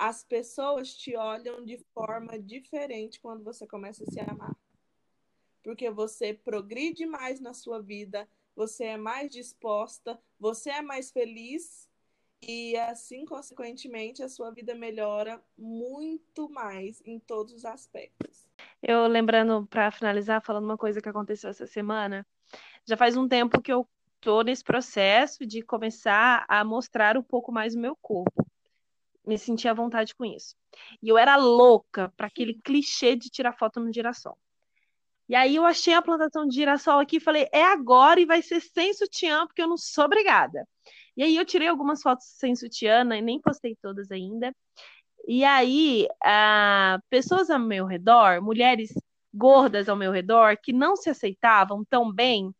As 0.00 0.24
pessoas 0.24 0.94
te 0.94 1.14
olham 1.14 1.62
de 1.62 1.76
forma 1.92 2.38
diferente 2.38 3.20
quando 3.20 3.44
você 3.44 3.66
começa 3.66 4.02
a 4.02 4.06
se 4.06 4.18
amar. 4.18 4.56
Porque 5.62 5.90
você 5.90 6.32
progride 6.32 7.04
mais 7.04 7.38
na 7.38 7.52
sua 7.52 7.82
vida, 7.82 8.26
você 8.56 8.84
é 8.84 8.96
mais 8.96 9.30
disposta, 9.30 10.18
você 10.38 10.70
é 10.70 10.80
mais 10.80 11.10
feliz 11.10 11.86
e 12.40 12.74
assim, 12.78 13.26
consequentemente, 13.26 14.22
a 14.22 14.28
sua 14.30 14.50
vida 14.50 14.74
melhora 14.74 15.38
muito 15.54 16.48
mais 16.48 17.02
em 17.04 17.18
todos 17.18 17.52
os 17.52 17.66
aspectos. 17.66 18.48
Eu 18.82 19.06
lembrando, 19.06 19.66
para 19.66 19.90
finalizar, 19.90 20.42
falando 20.42 20.64
uma 20.64 20.78
coisa 20.78 21.02
que 21.02 21.10
aconteceu 21.10 21.50
essa 21.50 21.66
semana, 21.66 22.26
já 22.86 22.96
faz 22.96 23.18
um 23.18 23.28
tempo 23.28 23.60
que 23.60 23.70
eu 23.70 23.86
tô 24.18 24.40
nesse 24.40 24.64
processo 24.64 25.44
de 25.44 25.60
começar 25.60 26.46
a 26.48 26.64
mostrar 26.64 27.18
um 27.18 27.22
pouco 27.22 27.52
mais 27.52 27.74
o 27.74 27.78
meu 27.78 27.94
corpo. 27.94 28.49
Me 29.26 29.38
senti 29.38 29.68
à 29.68 29.74
vontade 29.74 30.14
com 30.14 30.24
isso. 30.24 30.56
E 31.02 31.08
eu 31.08 31.18
era 31.18 31.36
louca 31.36 32.12
para 32.16 32.26
aquele 32.26 32.54
clichê 32.54 33.14
de 33.14 33.28
tirar 33.28 33.52
foto 33.52 33.78
no 33.80 33.92
girassol. 33.92 34.38
E 35.28 35.34
aí 35.34 35.54
eu 35.54 35.64
achei 35.64 35.94
a 35.94 36.02
plantação 36.02 36.46
de 36.46 36.54
girassol 36.54 36.98
aqui 36.98 37.18
e 37.18 37.20
falei, 37.20 37.48
é 37.52 37.62
agora 37.62 38.18
e 38.18 38.26
vai 38.26 38.42
ser 38.42 38.60
sem 38.60 38.92
sutiã, 38.92 39.46
porque 39.46 39.62
eu 39.62 39.68
não 39.68 39.76
sou 39.76 40.04
obrigada. 40.04 40.66
E 41.16 41.22
aí 41.22 41.36
eu 41.36 41.44
tirei 41.44 41.68
algumas 41.68 42.02
fotos 42.02 42.26
sem 42.26 42.56
sutiã, 42.56 43.04
e 43.14 43.22
nem 43.22 43.40
postei 43.40 43.76
todas 43.80 44.10
ainda. 44.10 44.52
E 45.28 45.44
aí, 45.44 46.08
pessoas 47.08 47.50
ao 47.50 47.60
meu 47.60 47.84
redor, 47.84 48.42
mulheres 48.42 48.92
gordas 49.32 49.88
ao 49.88 49.94
meu 49.94 50.10
redor, 50.10 50.56
que 50.60 50.72
não 50.72 50.96
se 50.96 51.10
aceitavam 51.10 51.84
tão 51.84 52.10
bem, 52.10 52.52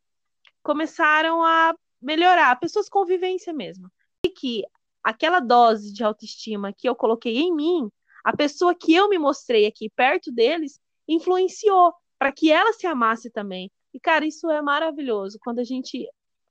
começaram 0.63 1.43
a 1.43 1.75
melhorar, 2.01 2.57
pessoas 2.57 2.87
com 2.87 3.03
vivência 3.03 3.51
mesmo. 3.51 3.91
E 4.25 4.29
que 4.29 4.63
aquela 5.03 5.39
dose 5.39 5.93
de 5.93 6.03
autoestima 6.03 6.73
que 6.73 6.87
eu 6.87 6.95
coloquei 6.95 7.37
em 7.37 7.53
mim, 7.53 7.91
a 8.23 8.35
pessoa 8.35 8.75
que 8.75 8.93
eu 8.93 9.09
me 9.09 9.17
mostrei 9.17 9.65
aqui 9.65 9.89
perto 9.89 10.31
deles, 10.31 10.79
influenciou 11.07 11.93
para 12.19 12.31
que 12.31 12.51
ela 12.51 12.71
se 12.73 12.85
amasse 12.85 13.29
também. 13.29 13.71
E, 13.93 13.99
cara, 13.99 14.25
isso 14.25 14.49
é 14.49 14.61
maravilhoso. 14.61 15.39
Quando 15.41 15.59
a 15.59 15.63
gente 15.63 16.07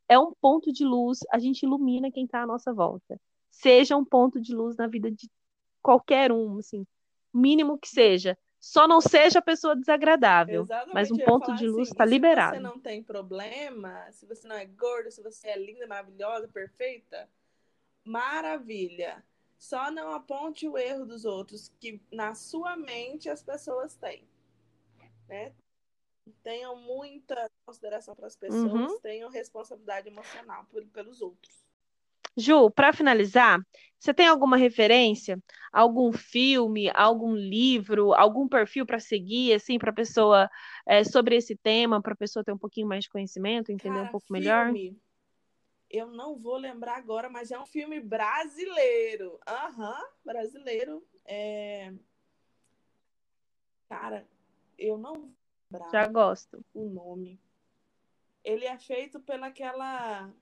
é 0.08 0.18
um 0.18 0.32
ponto 0.40 0.72
de 0.72 0.84
luz, 0.84 1.20
a 1.32 1.38
gente 1.38 1.62
ilumina 1.62 2.10
quem 2.10 2.24
está 2.24 2.42
à 2.42 2.46
nossa 2.46 2.72
volta. 2.72 3.20
Seja 3.50 3.96
um 3.96 4.04
ponto 4.04 4.40
de 4.40 4.54
luz 4.54 4.76
na 4.76 4.86
vida 4.86 5.10
de 5.10 5.30
qualquer 5.82 6.32
um, 6.32 6.58
assim, 6.58 6.84
mínimo 7.32 7.78
que 7.78 7.88
seja. 7.88 8.36
Só 8.58 8.86
não 8.86 9.00
seja 9.00 9.38
a 9.38 9.42
pessoa 9.42 9.74
desagradável, 9.74 10.62
Exatamente, 10.62 10.94
mas 10.94 11.10
um 11.10 11.16
ponto 11.16 11.54
de 11.54 11.66
luz 11.66 11.88
está 11.88 12.04
assim, 12.04 12.12
liberado. 12.12 12.56
Se 12.56 12.60
você 12.60 12.68
não 12.68 12.78
tem 12.78 13.02
problema, 13.02 14.10
se 14.10 14.26
você 14.26 14.46
não 14.46 14.56
é 14.56 14.66
gorda, 14.66 15.10
se 15.10 15.22
você 15.22 15.48
é 15.48 15.58
linda, 15.58 15.86
maravilhosa, 15.86 16.46
perfeita, 16.46 17.26
maravilha. 18.04 19.24
Só 19.58 19.90
não 19.90 20.12
aponte 20.12 20.66
o 20.66 20.78
erro 20.78 21.04
dos 21.04 21.24
outros 21.24 21.70
que 21.78 22.00
na 22.10 22.34
sua 22.34 22.76
mente 22.76 23.28
as 23.28 23.42
pessoas 23.42 23.94
têm, 23.94 24.26
né? 25.28 25.52
tenham 26.42 26.76
muita 26.76 27.50
consideração 27.64 28.14
para 28.14 28.26
as 28.26 28.36
pessoas, 28.36 28.92
uhum. 28.92 29.00
tenham 29.00 29.30
responsabilidade 29.30 30.08
emocional 30.08 30.64
por, 30.70 30.84
pelos 30.86 31.20
outros. 31.20 31.60
Ju, 32.36 32.70
para 32.70 32.92
finalizar, 32.92 33.60
você 33.98 34.14
tem 34.14 34.26
alguma 34.26 34.56
referência, 34.56 35.38
algum 35.72 36.12
filme, 36.12 36.90
algum 36.94 37.34
livro, 37.34 38.14
algum 38.14 38.48
perfil 38.48 38.86
para 38.86 39.00
seguir, 39.00 39.52
assim, 39.52 39.78
para 39.78 39.90
a 39.90 39.94
pessoa 39.94 40.48
é, 40.86 41.02
sobre 41.02 41.36
esse 41.36 41.56
tema, 41.56 42.00
para 42.00 42.12
a 42.12 42.16
pessoa 42.16 42.44
ter 42.44 42.52
um 42.52 42.58
pouquinho 42.58 42.86
mais 42.86 43.04
de 43.04 43.10
conhecimento, 43.10 43.72
entender 43.72 43.96
Cara, 43.96 44.08
um 44.08 44.10
pouco 44.10 44.26
filme, 44.26 44.40
melhor? 44.40 44.72
Eu 45.90 46.06
não 46.06 46.38
vou 46.38 46.56
lembrar 46.56 46.96
agora, 46.96 47.28
mas 47.28 47.50
é 47.50 47.58
um 47.58 47.66
filme 47.66 48.00
brasileiro. 48.00 49.40
Aham, 49.46 50.00
uhum, 50.00 50.08
brasileiro. 50.24 51.06
É... 51.24 51.92
Cara, 53.88 54.24
eu 54.78 54.96
não 54.96 55.34
já 55.92 56.06
gosto. 56.06 56.64
O 56.72 56.88
nome. 56.88 57.40
Ele 58.44 58.66
é 58.66 58.78
feito 58.78 59.20
pelaquela. 59.20 60.32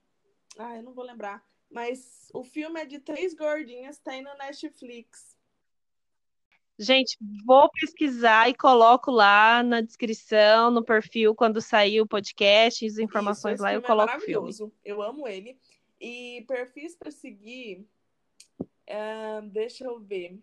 Ah, 0.59 0.77
eu 0.77 0.83
não 0.83 0.93
vou 0.93 1.05
lembrar. 1.05 1.45
Mas 1.71 2.31
o 2.33 2.43
filme 2.45 2.81
é 2.81 2.87
de 2.87 2.99
três 2.99 3.35
gordinhas, 3.35 3.99
tem 3.99 4.23
no 4.23 4.35
Netflix. 4.35 5.38
Gente, 6.79 7.19
vou 7.45 7.69
pesquisar 7.71 8.49
e 8.49 8.55
coloco 8.55 9.11
lá 9.11 9.65
na 9.65 9.81
descrição, 9.81 10.71
no 10.71 10.85
perfil, 10.85 11.35
quando 11.35 11.61
sair 11.61 12.01
o 12.01 12.07
podcast, 12.07 12.87
as 12.87 12.99
informações 12.99 13.55
Isso, 13.55 13.63
lá, 13.65 13.75
eu 13.75 13.81
é 13.81 13.83
coloco 13.83 14.11
é 14.11 14.15
maravilhoso. 14.15 14.59
filme. 14.59 14.73
Eu 14.85 15.03
amo 15.03 15.27
ele. 15.27 15.59
E 16.01 16.45
perfis 16.47 16.95
para 16.95 17.11
seguir, 17.11 17.85
uh, 18.61 19.43
deixa 19.51 19.85
eu 19.85 19.99
ver. 19.99 20.39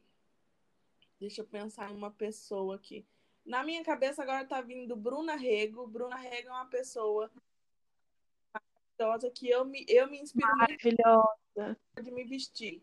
Deixa 1.17 1.41
eu 1.41 1.45
pensar 1.45 1.89
em 1.89 1.95
uma 1.95 2.11
pessoa 2.11 2.75
aqui. 2.75 3.05
Na 3.45 3.63
minha 3.63 3.81
cabeça 3.83 4.21
agora 4.21 4.43
tá 4.43 4.59
vindo 4.59 4.93
Bruna 4.95 5.37
Rego. 5.37 5.87
Bruna 5.87 6.17
Rego 6.17 6.49
é 6.49 6.51
uma 6.51 6.65
pessoa 6.65 7.31
maravilhosa 8.99 9.31
que 9.31 9.49
eu 9.49 9.63
me, 9.63 9.85
eu 9.87 10.09
me 10.09 10.19
inspiro 10.19 10.49
maravilhosa. 10.57 11.77
de 12.03 12.11
me 12.11 12.25
vestir. 12.25 12.81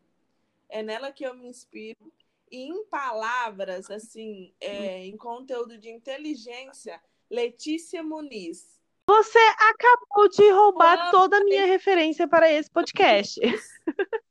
É 0.70 0.82
nela 0.82 1.12
que 1.12 1.24
eu 1.24 1.34
me 1.34 1.46
inspiro. 1.46 2.11
E 2.53 2.68
em 2.68 2.84
palavras, 2.84 3.90
assim, 3.90 4.55
é, 4.61 5.07
em 5.07 5.16
conteúdo 5.16 5.78
de 5.78 5.90
inteligência, 5.90 7.03
Letícia 7.30 8.03
Muniz. 8.03 8.78
Você 9.09 9.38
acabou 9.38 10.28
de 10.28 10.50
roubar 10.50 11.11
toda 11.11 11.38
a 11.38 11.44
minha 11.44 11.64
referência 11.64 12.28
para 12.28 12.53
esse 12.53 12.70
podcast. 12.70 13.40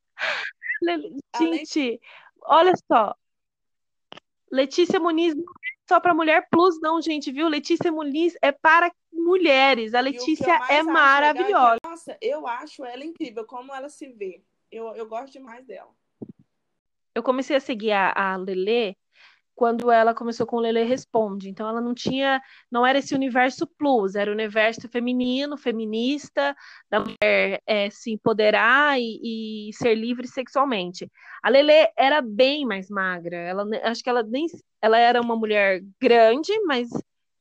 Gente, 1.38 2.00
olha 2.44 2.74
só. 2.88 3.16
Letícia 4.52 5.00
Muniz 5.00 5.34
só 5.88 6.00
para 6.00 6.14
mulher 6.14 6.48
plus, 6.50 6.80
não, 6.80 7.02
gente, 7.02 7.32
viu? 7.32 7.48
Letícia 7.48 7.92
Muniz 7.92 8.36
é 8.42 8.52
para 8.52 8.92
mulheres. 9.12 9.94
A 9.94 10.00
Letícia 10.00 10.60
é 10.70 10.84
maravilhosa. 10.84 11.76
É 11.76 11.80
que, 11.80 11.88
nossa, 11.88 12.18
eu 12.22 12.48
acho 12.48 12.86
ela 12.86 13.04
incrível, 13.04 13.46
como 13.46 13.74
ela 13.74 13.90
se 13.90 14.08
vê. 14.08 14.44
Eu, 14.72 14.96
eu 14.96 15.08
gosto 15.08 15.34
demais 15.34 15.66
dela. 15.66 15.94
Eu 17.16 17.24
comecei 17.24 17.56
a 17.56 17.60
seguir 17.60 17.92
a, 17.92 18.14
a 18.16 18.36
Lelê 18.38 18.96
quando 19.62 19.92
ela 19.92 20.14
começou 20.16 20.48
com 20.48 20.58
Lele 20.58 20.84
Responde. 20.84 21.50
Então 21.50 21.68
ela 21.70 21.80
não 21.80 21.94
tinha, 21.94 22.42
não 22.72 22.86
era 22.86 22.98
esse 23.00 23.14
universo 23.14 23.68
plus, 23.78 24.16
era 24.16 24.32
o 24.32 24.34
universo 24.34 24.90
feminino, 24.90 25.56
feminista, 25.58 26.56
da 26.90 27.00
mulher 27.02 27.62
é, 27.68 27.90
se 27.90 28.12
empoderar 28.12 29.00
e, 29.00 29.70
e, 29.70 29.74
ser 29.74 29.94
livre 29.96 30.28
sexualmente. 30.28 31.08
A 31.44 31.50
Lele 31.50 31.92
era 31.96 32.22
bem 32.22 32.66
mais 32.66 32.90
magra. 32.90 33.36
Ela, 33.36 33.66
acho 33.84 34.04
que 34.04 34.10
ela 34.10 34.24
nem, 34.24 34.48
ela 34.82 34.98
era 34.98 35.22
uma 35.22 35.36
mulher 35.36 35.82
grande, 36.02 36.52
mas 36.66 36.90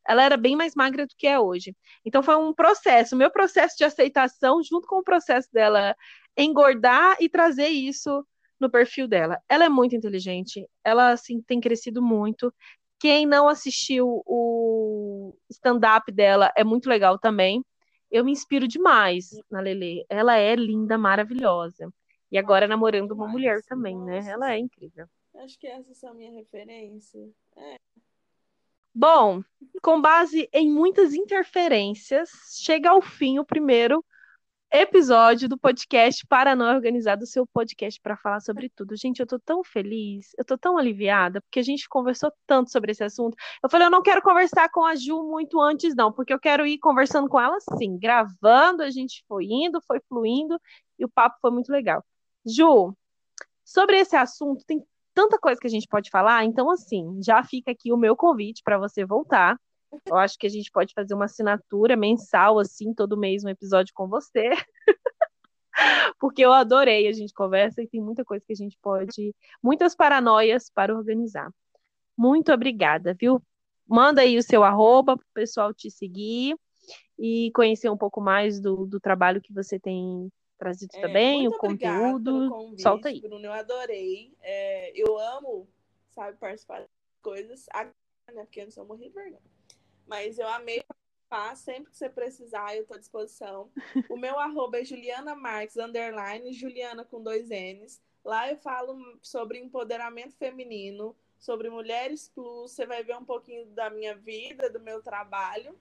ela 0.07 0.23
era 0.23 0.37
bem 0.37 0.57
mais 0.57 0.75
magra 0.75 1.07
do 1.07 1.15
que 1.17 1.27
é 1.27 1.39
hoje. 1.39 1.75
Então 2.05 2.23
foi 2.23 2.37
um 2.37 2.53
processo, 2.53 3.17
meu 3.17 3.31
processo 3.31 3.77
de 3.79 3.85
aceitação 3.85 4.63
junto 4.63 4.87
com 4.87 4.99
o 4.99 5.05
processo 5.05 5.49
dela 5.53 5.95
engordar 6.37 7.17
e 7.21 7.29
trazer 7.29 7.69
isso 7.69 8.25
no 8.61 8.71
perfil 8.71 9.09
dela. 9.09 9.41
Ela 9.49 9.65
é 9.65 9.69
muito 9.69 9.97
inteligente, 9.97 10.69
ela 10.85 11.13
assim 11.13 11.41
tem 11.43 11.61
crescido 11.61 12.03
muito. 12.03 12.53
Quem 12.99 13.25
não 13.25 13.49
assistiu 13.49 14.23
o 14.27 15.35
stand-up 15.49 16.13
dela 16.13 16.53
é 16.55 16.63
muito 16.63 16.89
legal 16.89 17.19
também. 17.19 17.65
Eu 18.11 18.25
me 18.25 18.33
inspiro 18.33 18.69
demais 18.69 19.31
na 19.51 19.61
Lele. 19.61 20.05
Ela 20.09 20.37
é 20.37 20.55
linda, 20.55 20.99
maravilhosa. 20.99 21.91
E 22.31 22.37
agora 22.37 22.69
namorando 22.69 23.13
uma 23.13 23.27
mulher 23.27 23.63
também, 23.63 23.99
né? 23.99 24.19
Ela 24.29 24.53
é 24.53 24.59
incrível. 24.59 25.07
Acho 25.37 25.59
que 25.59 25.67
essa 25.67 26.07
é 26.07 26.11
a 26.11 26.15
minha 26.15 26.33
referência. 26.33 27.19
É. 27.57 27.77
Bom, 28.95 29.43
com 29.83 30.01
base 30.01 30.49
em 30.53 30.69
muitas 30.71 31.15
interferências, 31.15 32.29
chega 32.61 32.91
ao 32.91 33.01
fim 33.01 33.39
o 33.39 33.45
primeiro 33.45 34.05
episódio 34.73 35.49
do 35.49 35.59
podcast 35.59 36.25
Paranoia 36.27 36.77
Organizado, 36.77 37.27
seu 37.27 37.45
podcast 37.45 38.01
para 38.01 38.17
falar 38.17 38.41
sobre 38.41 38.69
tudo. 38.69 38.97
Gente, 38.97 39.19
eu 39.19 39.27
tô 39.27 39.39
tão 39.39 39.65
feliz, 39.65 40.31
eu 40.39 40.45
tô 40.45 40.57
tão 40.57 40.79
aliviada, 40.79 41.41
porque 41.41 41.59
a 41.59 41.63
gente 41.63 41.89
conversou 41.89 42.33
tanto 42.47 42.71
sobre 42.71 42.93
esse 42.93 43.03
assunto. 43.03 43.37
Eu 43.63 43.69
falei, 43.69 43.89
eu 43.89 43.91
não 43.91 44.03
quero 44.03 44.23
conversar 44.23 44.69
com 44.71 44.85
a 44.85 44.95
Ju 44.95 45.25
muito 45.25 45.61
antes, 45.61 45.95
não, 45.97 46.13
porque 46.13 46.33
eu 46.33 46.39
quero 46.39 46.65
ir 46.67 46.79
conversando 46.79 47.29
com 47.29 47.41
ela 47.41 47.59
sim, 47.79 47.99
gravando, 47.99 48.83
a 48.83 48.91
gente 48.91 49.25
foi 49.27 49.47
indo, 49.47 49.81
foi 49.83 50.01
fluindo, 50.09 50.61
e 50.99 51.05
o 51.05 51.09
papo 51.09 51.37
foi 51.41 51.51
muito 51.51 51.71
legal. 51.73 52.05
Ju, 52.47 52.95
sobre 53.65 53.99
esse 53.99 54.15
assunto, 54.15 54.65
tem 54.65 54.85
tanta 55.13 55.39
coisa 55.39 55.61
que 55.61 55.67
a 55.67 55.71
gente 55.71 55.89
pode 55.89 56.11
falar, 56.11 56.45
então, 56.45 56.71
assim, 56.71 57.21
já 57.25 57.43
fica 57.43 57.73
aqui 57.73 57.93
o 57.93 57.97
meu 57.97 58.17
convite 58.17 58.63
para 58.65 58.79
você 58.79 59.05
voltar 59.05 59.59
eu 60.07 60.17
acho 60.17 60.39
que 60.39 60.47
a 60.47 60.51
gente 60.51 60.71
pode 60.71 60.93
fazer 60.95 61.15
uma 61.15 61.25
assinatura 61.25 61.97
mensal, 61.97 62.59
assim, 62.59 62.95
todo 62.95 63.17
mês 63.17 63.45
um 63.45 63.49
episódio 63.49 63.93
com 63.95 64.09
você. 64.09 64.51
Porque 66.19 66.45
eu 66.45 66.53
adorei, 66.53 67.09
a 67.09 67.13
gente 67.13 67.33
conversa 67.33 67.83
e 67.83 67.89
tem 67.89 68.01
muita 68.01 68.25
coisa 68.25 68.45
que 68.45 68.53
a 68.53 68.57
gente 68.57 68.79
pode. 68.83 69.35
Muitas 69.63 69.95
paranoias 69.95 70.71
para 70.71 70.95
organizar. 70.95 71.51
Muito 72.17 72.53
obrigada, 72.53 73.17
viu? 73.19 73.43
Manda 73.87 74.21
aí 74.21 74.37
o 74.37 74.43
seu 74.43 74.63
arroba 74.63 75.17
para 75.17 75.25
o 75.25 75.35
pessoal 75.35 75.75
te 75.75 75.91
seguir 75.91 76.55
e 77.19 77.51
conhecer 77.55 77.91
um 77.91 77.97
pouco 77.97 78.21
mais 78.21 78.61
do, 78.61 78.87
do 78.87 79.01
trabalho 79.01 79.41
que 79.41 79.53
você 79.53 79.79
tem 79.79 80.31
trazido 80.59 80.95
é, 80.97 81.01
também, 81.01 81.49
o 81.49 81.57
conteúdo. 81.57 82.51
Convite, 82.51 82.83
Solta 82.83 83.09
aí. 83.09 83.21
Bruno, 83.21 83.47
eu 83.47 83.53
adorei. 83.53 84.33
É, 84.43 84.93
eu 84.95 85.19
amo, 85.19 85.67
sabe, 86.11 86.37
participar 86.37 86.81
das 86.81 86.89
coisas. 87.23 87.67
Né? 88.35 88.43
Porque 88.45 88.61
eu 88.61 88.65
não 88.65 88.71
sou 88.71 88.85
morrer 88.85 89.09
de 89.09 89.15
vergonha. 89.15 89.41
Mas 90.11 90.41
eu 90.41 90.49
amei 90.49 90.83
participar. 90.83 91.57
Sempre 91.57 91.93
que 91.93 91.97
você 91.97 92.09
precisar, 92.09 92.75
eu 92.75 92.83
estou 92.83 92.97
à 92.97 92.99
disposição. 92.99 93.71
O 94.09 94.17
meu 94.17 94.37
arroba 94.41 94.81
é 94.81 94.85
Juliana 94.85 95.37
Marques, 95.37 95.77
underline, 95.77 96.53
Juliana 96.53 97.05
com 97.05 97.23
dois 97.23 97.49
N's. 97.49 98.03
Lá 98.25 98.51
eu 98.51 98.57
falo 98.57 98.99
sobre 99.23 99.61
empoderamento 99.61 100.35
feminino, 100.37 101.17
sobre 101.39 101.71
mulheres 101.71 102.29
plus. 102.29 102.73
Você 102.73 102.85
vai 102.85 103.05
ver 103.05 103.17
um 103.17 103.25
pouquinho 103.25 103.67
da 103.67 103.89
minha 103.89 104.17
vida, 104.17 104.69
do 104.69 104.81
meu 104.81 105.01
trabalho. 105.01 105.79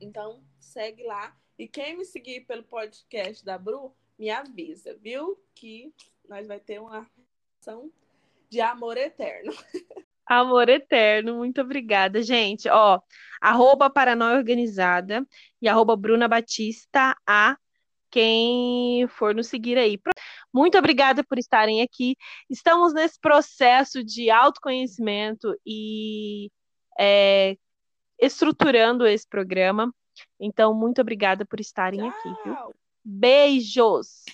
Então, 0.00 0.40
segue 0.60 1.02
lá. 1.02 1.36
E 1.58 1.66
quem 1.66 1.96
me 1.96 2.04
seguir 2.04 2.42
pelo 2.42 2.62
podcast 2.62 3.44
da 3.44 3.58
Bru, 3.58 3.92
me 4.16 4.30
avisa, 4.30 4.94
viu? 4.94 5.36
Que 5.52 5.92
nós 6.28 6.46
vai 6.46 6.60
ter 6.60 6.80
uma 6.80 7.10
ação 7.60 7.90
de 8.48 8.60
amor 8.60 8.96
eterno. 8.96 9.52
Amor 10.30 10.68
eterno, 10.68 11.36
muito 11.36 11.62
obrigada, 11.62 12.22
gente. 12.22 12.68
Ó, 12.68 13.00
arroba 13.40 13.90
Paranoia 13.90 14.36
Organizada 14.36 15.26
e 15.60 15.68
arroba 15.68 15.96
Bruna 15.96 16.28
Batista 16.28 17.16
a 17.26 17.56
quem 18.10 19.06
for 19.08 19.34
nos 19.34 19.48
seguir 19.48 19.78
aí. 19.78 19.98
Muito 20.52 20.78
obrigada 20.78 21.22
por 21.22 21.38
estarem 21.38 21.82
aqui. 21.82 22.16
Estamos 22.48 22.94
nesse 22.94 23.20
processo 23.20 24.02
de 24.02 24.30
autoconhecimento 24.30 25.54
e 25.66 26.50
é, 26.98 27.56
estruturando 28.18 29.06
esse 29.06 29.28
programa. 29.28 29.92
Então, 30.40 30.74
muito 30.74 31.00
obrigada 31.00 31.44
por 31.44 31.60
estarem 31.60 32.00
Tchau. 32.00 32.08
aqui, 32.08 32.42
viu? 32.44 32.56
Beijos! 33.04 34.24